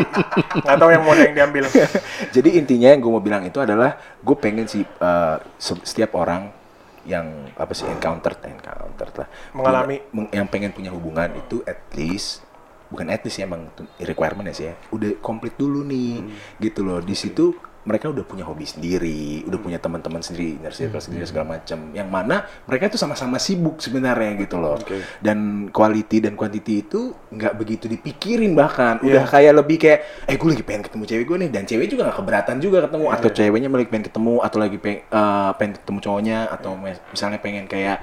Nggak 0.60 0.76
tahu 0.76 0.90
yang 0.90 1.04
mana 1.04 1.22
yang 1.22 1.36
diambil. 1.36 1.64
jadi 2.36 2.50
intinya 2.52 2.88
yang 2.90 3.00
gue 3.00 3.12
mau 3.12 3.22
bilang 3.22 3.44
itu 3.44 3.58
adalah 3.58 3.92
gue 4.18 4.36
pengen 4.36 4.66
sih 4.66 4.84
eh, 4.84 5.36
se- 5.56 5.84
setiap 5.84 6.14
orang 6.14 6.52
yang 7.04 7.26
apa 7.54 7.72
sih 7.72 7.86
encounter 7.86 8.36
encounter 8.44 9.08
lah 9.16 9.28
Mengalami. 9.52 10.04
punya- 10.04 10.32
yang 10.34 10.46
pengen 10.46 10.70
punya 10.70 10.92
hubungan 10.92 11.32
itu 11.34 11.64
at 11.64 11.80
least 11.94 12.44
bukan 12.86 13.08
at 13.08 13.22
least 13.22 13.38
ya 13.38 13.46
emang 13.46 13.72
tu- 13.72 13.88
requirement 14.00 14.46
ya 14.46 14.54
sih 14.54 14.66
ya 14.66 14.76
udah 14.90 15.18
komplit 15.20 15.56
dulu 15.56 15.82
nih 15.82 16.22
gitu 16.60 16.82
loh 16.82 17.00
di 17.00 17.14
situ 17.14 17.56
mereka 17.90 18.14
udah 18.14 18.22
punya 18.22 18.46
hobi 18.46 18.70
sendiri, 18.70 19.42
udah 19.50 19.58
punya 19.58 19.82
teman-teman 19.82 20.22
sendiri, 20.22 20.62
inner 20.62 20.70
circle 20.70 21.02
sendiri 21.02 21.26
segala 21.26 21.58
macam. 21.58 21.90
Yang 21.90 22.10
mana 22.14 22.46
mereka 22.70 22.94
itu 22.94 23.02
sama-sama 23.02 23.42
sibuk 23.42 23.82
sebenarnya 23.82 24.38
gitu 24.38 24.62
loh. 24.62 24.78
Oke. 24.78 25.02
Dan 25.18 25.68
quality 25.74 26.22
dan 26.22 26.38
quantity 26.38 26.86
itu 26.86 27.18
nggak 27.34 27.58
begitu 27.58 27.90
dipikirin 27.90 28.54
bahkan. 28.54 29.02
Udah 29.02 29.26
kayak 29.26 29.58
lebih 29.58 29.82
kayak, 29.82 30.30
eh 30.30 30.38
gue 30.38 30.50
lagi 30.54 30.62
pengen 30.62 30.86
ketemu 30.86 31.04
cewek 31.10 31.26
gue 31.26 31.38
nih. 31.42 31.50
Dan 31.50 31.64
cewek 31.66 31.88
juga 31.90 32.02
nggak 32.06 32.18
keberatan 32.22 32.56
juga 32.62 32.78
ketemu. 32.86 33.06
Atau 33.10 33.30
ceweknya 33.34 33.70
lagi 33.74 33.90
pengen 33.90 34.06
ketemu, 34.06 34.34
atau 34.46 34.58
lagi 34.62 34.78
pengen, 34.78 35.00
eh, 35.10 35.52
pengen 35.58 35.74
ketemu 35.82 36.00
cowoknya, 36.06 36.38
atau 36.54 36.72
mes- 36.78 37.04
misalnya 37.10 37.40
pengen 37.42 37.66
kayak 37.66 37.98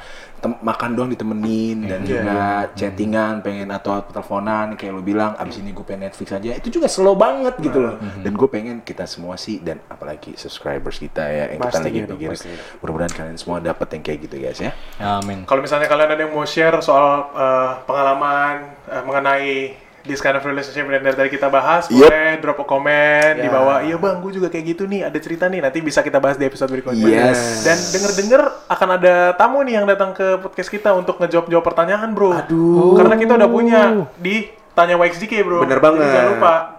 makan 0.45 0.91
doang 0.95 1.11
ditemenin 1.11 1.89
dan 1.89 2.01
Iya, 2.05 2.23
juga 2.23 2.41
chattingan 2.77 3.41
pengen 3.43 3.69
atau 3.73 4.05
teleponan 4.05 4.77
kayak 4.79 4.93
lo 4.95 5.03
bilang 5.03 5.35
abis 5.41 5.59
ini 5.59 5.73
gue 5.73 5.83
pengen 5.83 6.07
Netflix 6.11 6.29
aja. 6.37 6.51
Itu 6.55 6.69
juga 6.71 6.87
slow 6.87 7.17
banget 7.17 7.59
gitu 7.59 7.79
loh. 7.83 7.97
Dan 8.21 8.33
gue 8.37 8.49
pengen 8.51 8.85
kita 8.85 9.09
semua 9.09 9.35
sih 9.41 9.59
dan 9.59 9.81
apalagi 9.89 10.37
subscribers 10.37 11.01
kita 11.01 11.25
ya 11.25 11.45
yang 11.55 11.61
kita 11.63 11.79
lagi 11.81 11.99
pastinya. 12.29 12.59
mudah-mudahan 12.83 13.13
kalian 13.15 13.37
semua 13.39 13.57
dapat 13.59 13.89
yang 13.97 14.03
kayak 14.05 14.19
gitu 14.29 14.37
guys 14.39 14.61
ya. 14.61 14.73
Amin. 15.01 15.49
Kalau 15.49 15.61
misalnya 15.65 15.89
kalian 15.89 16.11
ada 16.13 16.23
yang 16.23 16.33
mau 16.35 16.47
share 16.47 16.79
soal 16.85 17.33
eh, 17.33 17.73
pengalaman 17.89 18.55
eh, 18.87 19.03
mengenai 19.03 19.86
this 20.07 20.23
kind 20.23 20.39
of 20.39 20.43
relationship 20.43 20.87
yang 20.87 21.03
dari 21.03 21.13
tadi 21.13 21.31
kita 21.31 21.51
bahas, 21.51 21.91
Yep. 21.91 21.99
boleh 21.99 22.31
drop 22.39 22.59
a 22.63 22.65
comment 22.65 23.35
di 23.35 23.45
Ya. 23.45 23.53
bawah. 23.53 23.79
Iya 23.83 23.97
bang, 23.99 24.17
gue 24.23 24.33
juga 24.33 24.49
kayak 24.49 24.65
gitu 24.65 24.87
nih. 24.87 25.03
Ada 25.05 25.19
cerita 25.19 25.51
nih. 25.51 25.61
Nanti 25.61 25.79
bisa 25.83 26.01
kita 26.01 26.23
bahas 26.23 26.39
di 26.39 26.47
episode 26.47 26.71
berikutnya. 26.71 27.05
Yes. 27.05 27.67
Dan 27.67 27.79
denger-denger 27.93 28.43
akan 28.71 28.89
ada 28.95 29.15
tamu 29.35 29.67
nih 29.67 29.83
yang 29.83 29.87
datang 29.91 30.15
ke 30.15 30.39
podcast 30.39 30.71
kita 30.71 30.95
untuk 30.95 31.19
ngejawab-jawab 31.19 31.65
pertanyaan, 31.67 32.15
bro. 32.15 32.31
Aduh. 32.33 32.95
Karena 32.95 33.19
kita 33.19 33.35
udah 33.35 33.51
punya 33.51 33.81
di 34.17 34.47
Tanya 34.77 35.01
WXGK, 35.01 35.41
bro. 35.41 35.65
Bener 35.65 35.81
Jadi 35.81 35.87
banget. 35.89 36.09
Jangan 36.13 36.29
lupa. 36.37 36.76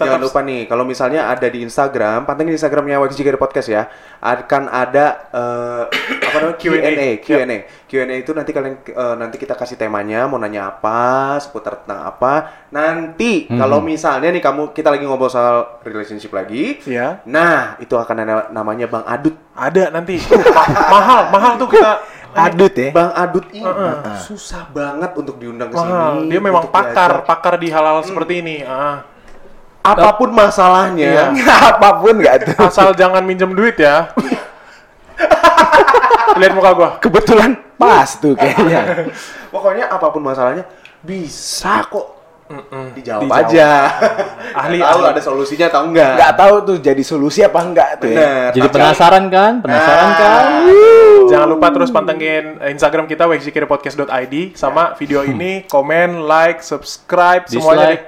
Jangan 0.00 0.16
Tetap 0.16 0.28
lupa 0.32 0.40
nih, 0.40 0.64
kalau 0.64 0.84
misalnya 0.88 1.28
ada 1.28 1.44
di 1.44 1.60
Instagram, 1.60 2.24
pantengin 2.24 2.56
Instagramnya 2.56 2.96
WXJK 3.04 3.36
Podcast 3.36 3.68
ya. 3.68 3.84
Akan 4.16 4.64
ada 4.66 5.28
eh, 5.28 5.82
apa 6.24 6.36
namanya 6.40 6.56
Q&A, 6.56 7.20
Q&A, 7.20 7.58
Q&A 7.84 8.14
itu 8.16 8.32
nanti 8.32 8.50
kalian 8.50 8.80
eh, 8.80 9.14
nanti 9.20 9.36
kita 9.36 9.52
kasih 9.52 9.76
temanya, 9.76 10.24
mau 10.24 10.40
nanya 10.40 10.72
apa, 10.72 11.36
seputar 11.36 11.84
tentang 11.84 12.08
apa. 12.08 12.48
Nanti 12.72 13.44
kalau 13.50 13.84
misalnya 13.84 14.32
nih 14.32 14.40
kamu 14.40 14.72
kita 14.72 14.88
lagi 14.88 15.04
ngobrol 15.04 15.28
soal 15.28 15.84
relationship 15.84 16.32
lagi, 16.32 16.80
Iya. 16.88 17.20
nah 17.28 17.76
itu 17.76 17.92
akan 17.92 18.16
ada 18.24 18.34
namanya 18.48 18.88
Bang 18.88 19.04
Adut. 19.04 19.36
ada 19.52 19.92
nanti. 19.92 20.16
Uh, 20.16 20.40
ma- 20.56 20.88
mahal, 20.88 21.20
mahal 21.28 21.52
tuh 21.60 21.68
kita. 21.68 22.00
adut 22.30 22.70
ya 22.70 22.94
Bang 22.94 23.10
Adut 23.10 23.42
ini 23.50 23.66
susah 24.22 24.62
banget 24.70 25.10
untuk 25.18 25.36
diundang 25.36 25.66
ke 25.66 25.76
sini. 25.76 26.30
Dia 26.30 26.38
memang 26.38 26.70
pakar, 26.70 27.20
diajak. 27.20 27.26
pakar 27.26 27.54
di 27.58 27.68
hal-hal 27.68 28.06
seperti 28.06 28.38
ini. 28.38 28.56
Ah. 28.62 29.02
Apa 29.80 30.12
pun 30.12 30.28
masalahnya, 30.28 31.32
apa 31.72 31.88
pun 31.98 32.14
nggak 32.14 32.36
tuh 32.46 32.54
Asal 32.62 32.92
jangan 32.92 33.22
minjem 33.22 33.50
duit 33.50 33.74
ya. 33.74 34.06
Lihat 36.32 36.52
muka 36.52 36.70
gua. 36.72 36.88
kebetulan 36.98 37.56
pas 37.74 38.14
tuh 38.14 38.32
kayaknya 38.32 39.08
Pokoknya 39.52 39.88
apa 39.88 40.08
pun 40.08 40.22
masalahnya 40.22 40.62
bisa 41.00 41.80
kok 41.82 42.06
dijawab, 42.92 43.24
Dijawab. 43.24 43.40
aja. 43.46 43.68
Ahli, 44.52 44.78
Tahu 44.78 45.00
ahli. 45.00 45.08
ada 45.08 45.20
solusinya 45.22 45.66
atau 45.68 45.80
enggak? 45.86 46.12
nggak 46.12 46.32
tahu 46.34 46.54
tuh 46.60 46.76
jadi 46.78 47.00
solusi 47.00 47.40
apa 47.40 47.58
enggak 47.60 47.88
tuh 47.96 48.06
ya 48.06 48.16
Bener. 48.16 48.48
Jadi 48.50 48.58
Tapi- 48.60 48.74
penasaran 48.74 49.24
kan? 49.28 49.52
Penasaran 49.60 50.04
Nah. 50.04 50.16
kan? 50.16 50.44
Jangan 51.26 51.46
lupa 51.48 51.66
terus 51.70 51.88
pantengin 51.88 52.44
Instagram 52.60 53.04
kita 53.06 53.24
wxjkpodcast.id 53.24 54.34
sama 54.54 54.92
video 54.94 55.22
ini 55.22 55.64
komen, 55.64 56.26
like, 56.26 56.58
subscribe 56.60 57.46
semuanya. 57.46 57.94
Dislike. 57.94 58.02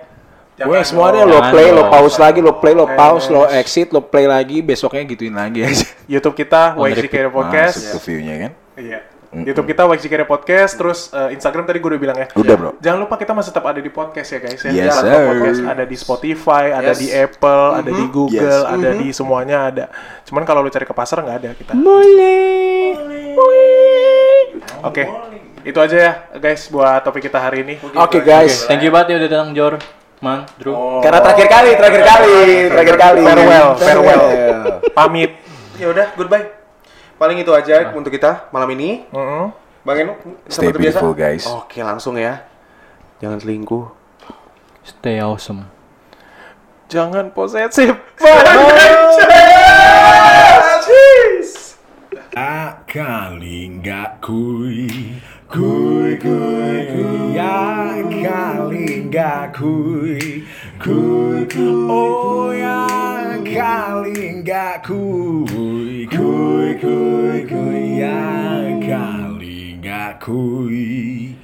Gue 0.62 0.78
semuanya 0.82 1.22
lo 1.22 1.38
play, 1.48 1.68
lo 1.68 1.82
pause 1.88 2.16
lagi, 2.16 2.38
lo 2.38 2.52
play, 2.56 2.72
lo 2.72 2.84
Eh, 2.84 2.94
pause, 2.94 3.26
lo 3.28 3.42
exit, 3.46 3.88
lo 3.88 4.00
play 4.00 4.24
lagi, 4.24 4.60
besoknya 4.60 5.02
gituin 5.04 5.32
lagi 5.32 5.62
aja. 5.66 5.86
YouTube 6.06 6.34
kita. 6.34 6.74
WXJK 6.74 7.28
Podcast. 7.28 7.76
Masuk 7.78 7.92
ke 7.96 8.06
view-nya 8.06 8.34
kan. 8.38 8.52
Iya. 8.74 9.00
YouTube 9.32 9.64
kita 9.64 9.88
WXJK 9.88 10.28
Podcast, 10.28 10.72
terus 10.76 11.08
eh, 11.08 11.32
Instagram 11.32 11.64
tadi 11.64 11.80
gue 11.80 11.88
udah 11.88 12.02
bilang 12.02 12.14
ya. 12.14 12.28
Udah, 12.32 12.52
bro. 12.52 12.70
Jangan 12.78 12.98
lupa 13.00 13.16
kita 13.16 13.32
masih 13.32 13.48
tetap 13.48 13.64
ada 13.64 13.80
di 13.80 13.88
podcast 13.88 14.28
ya 14.28 14.38
guys 14.38 14.60
ya. 14.60 14.70
Yes, 14.70 14.92
sir. 14.94 15.08
podcast 15.24 15.60
ada 15.64 15.84
di 15.84 15.96
Spotify, 15.96 16.64
ada 16.70 16.92
Yes. 16.92 17.00
di 17.00 17.08
Apple, 17.08 17.64
ada 17.74 17.90
di 17.90 18.04
Google, 18.06 18.60
Yes. 18.60 18.68
ada 18.68 18.88
di 18.92 19.08
semuanya 19.08 19.58
ada. 19.66 19.84
Cuman 20.22 20.44
kalau 20.44 20.60
lu 20.60 20.68
cari 20.68 20.84
ke 20.84 20.92
pasar 20.92 21.20
nggak 21.20 21.36
ada 21.38 21.50
kita. 21.54 21.72
Boleh. 21.72 22.92
Oke. 24.82 25.04
itu 25.62 25.78
aja 25.78 25.94
ya 25.96 26.12
guys 26.36 26.66
buat 26.66 27.00
topik 27.00 27.24
kita 27.24 27.38
hari 27.38 27.62
ini. 27.62 27.74
Oke 27.94 28.18
guys. 28.20 28.66
Thank 28.66 28.82
you 28.82 28.90
banget 28.90 29.14
ya 29.14 29.16
udah 29.16 29.28
datang 29.30 29.50
Jor, 29.54 29.78
Man, 30.22 30.46
Drew. 30.54 31.02
Karena 31.02 31.18
terakhir 31.18 31.48
kali, 31.50 31.70
terakhir 31.74 32.02
kali, 32.06 32.36
terakhir 32.70 32.96
kali. 32.96 33.20
Farewell, 33.26 33.68
farewell. 33.74 34.22
Pamit. 34.96 35.34
Ya 35.82 35.90
udah, 35.90 36.14
goodbye. 36.14 36.46
Paling 37.18 37.42
itu 37.42 37.50
aja 37.50 37.90
untuk 37.90 38.14
kita 38.14 38.46
malam 38.54 38.70
ini. 38.70 39.02
Heeh. 39.10 39.46
Bang 39.82 39.98
Enu, 39.98 40.14
Stay 40.46 40.70
seperti 40.70 40.78
biasa. 40.78 41.02
beautiful, 41.02 41.12
guys. 41.18 41.44
Oke, 41.50 41.82
langsung 41.82 42.14
ya. 42.14 42.46
Jangan 43.18 43.42
selingkuh. 43.42 43.90
Stay 44.86 45.18
awesome. 45.18 45.66
Jangan 46.86 47.34
posesif. 47.34 47.98
Ah, 52.32 52.80
kali 52.88 53.68
nggak 53.76 54.24
kui 54.24 55.20
Kui, 55.52 56.16
kui, 56.16 56.76
kui. 56.90 57.34
Ya 57.36 58.00
kali 58.08 59.04
nggak 59.04 59.52
kui. 59.52 60.44
Kui, 60.80 61.44
kui, 61.52 61.68
oh 61.92 62.56
ya 62.56 62.88
kali 63.44 64.40
nggak 64.40 64.88
kui. 64.88 66.08
Kui, 66.08 66.72
kui, 66.80 67.44
kui. 67.52 67.84
Ya 68.00 68.16
kali 68.80 69.76
nggak 69.76 70.24
kui. 70.24 71.36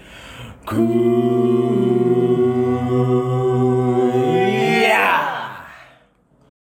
Kui 0.65 2.38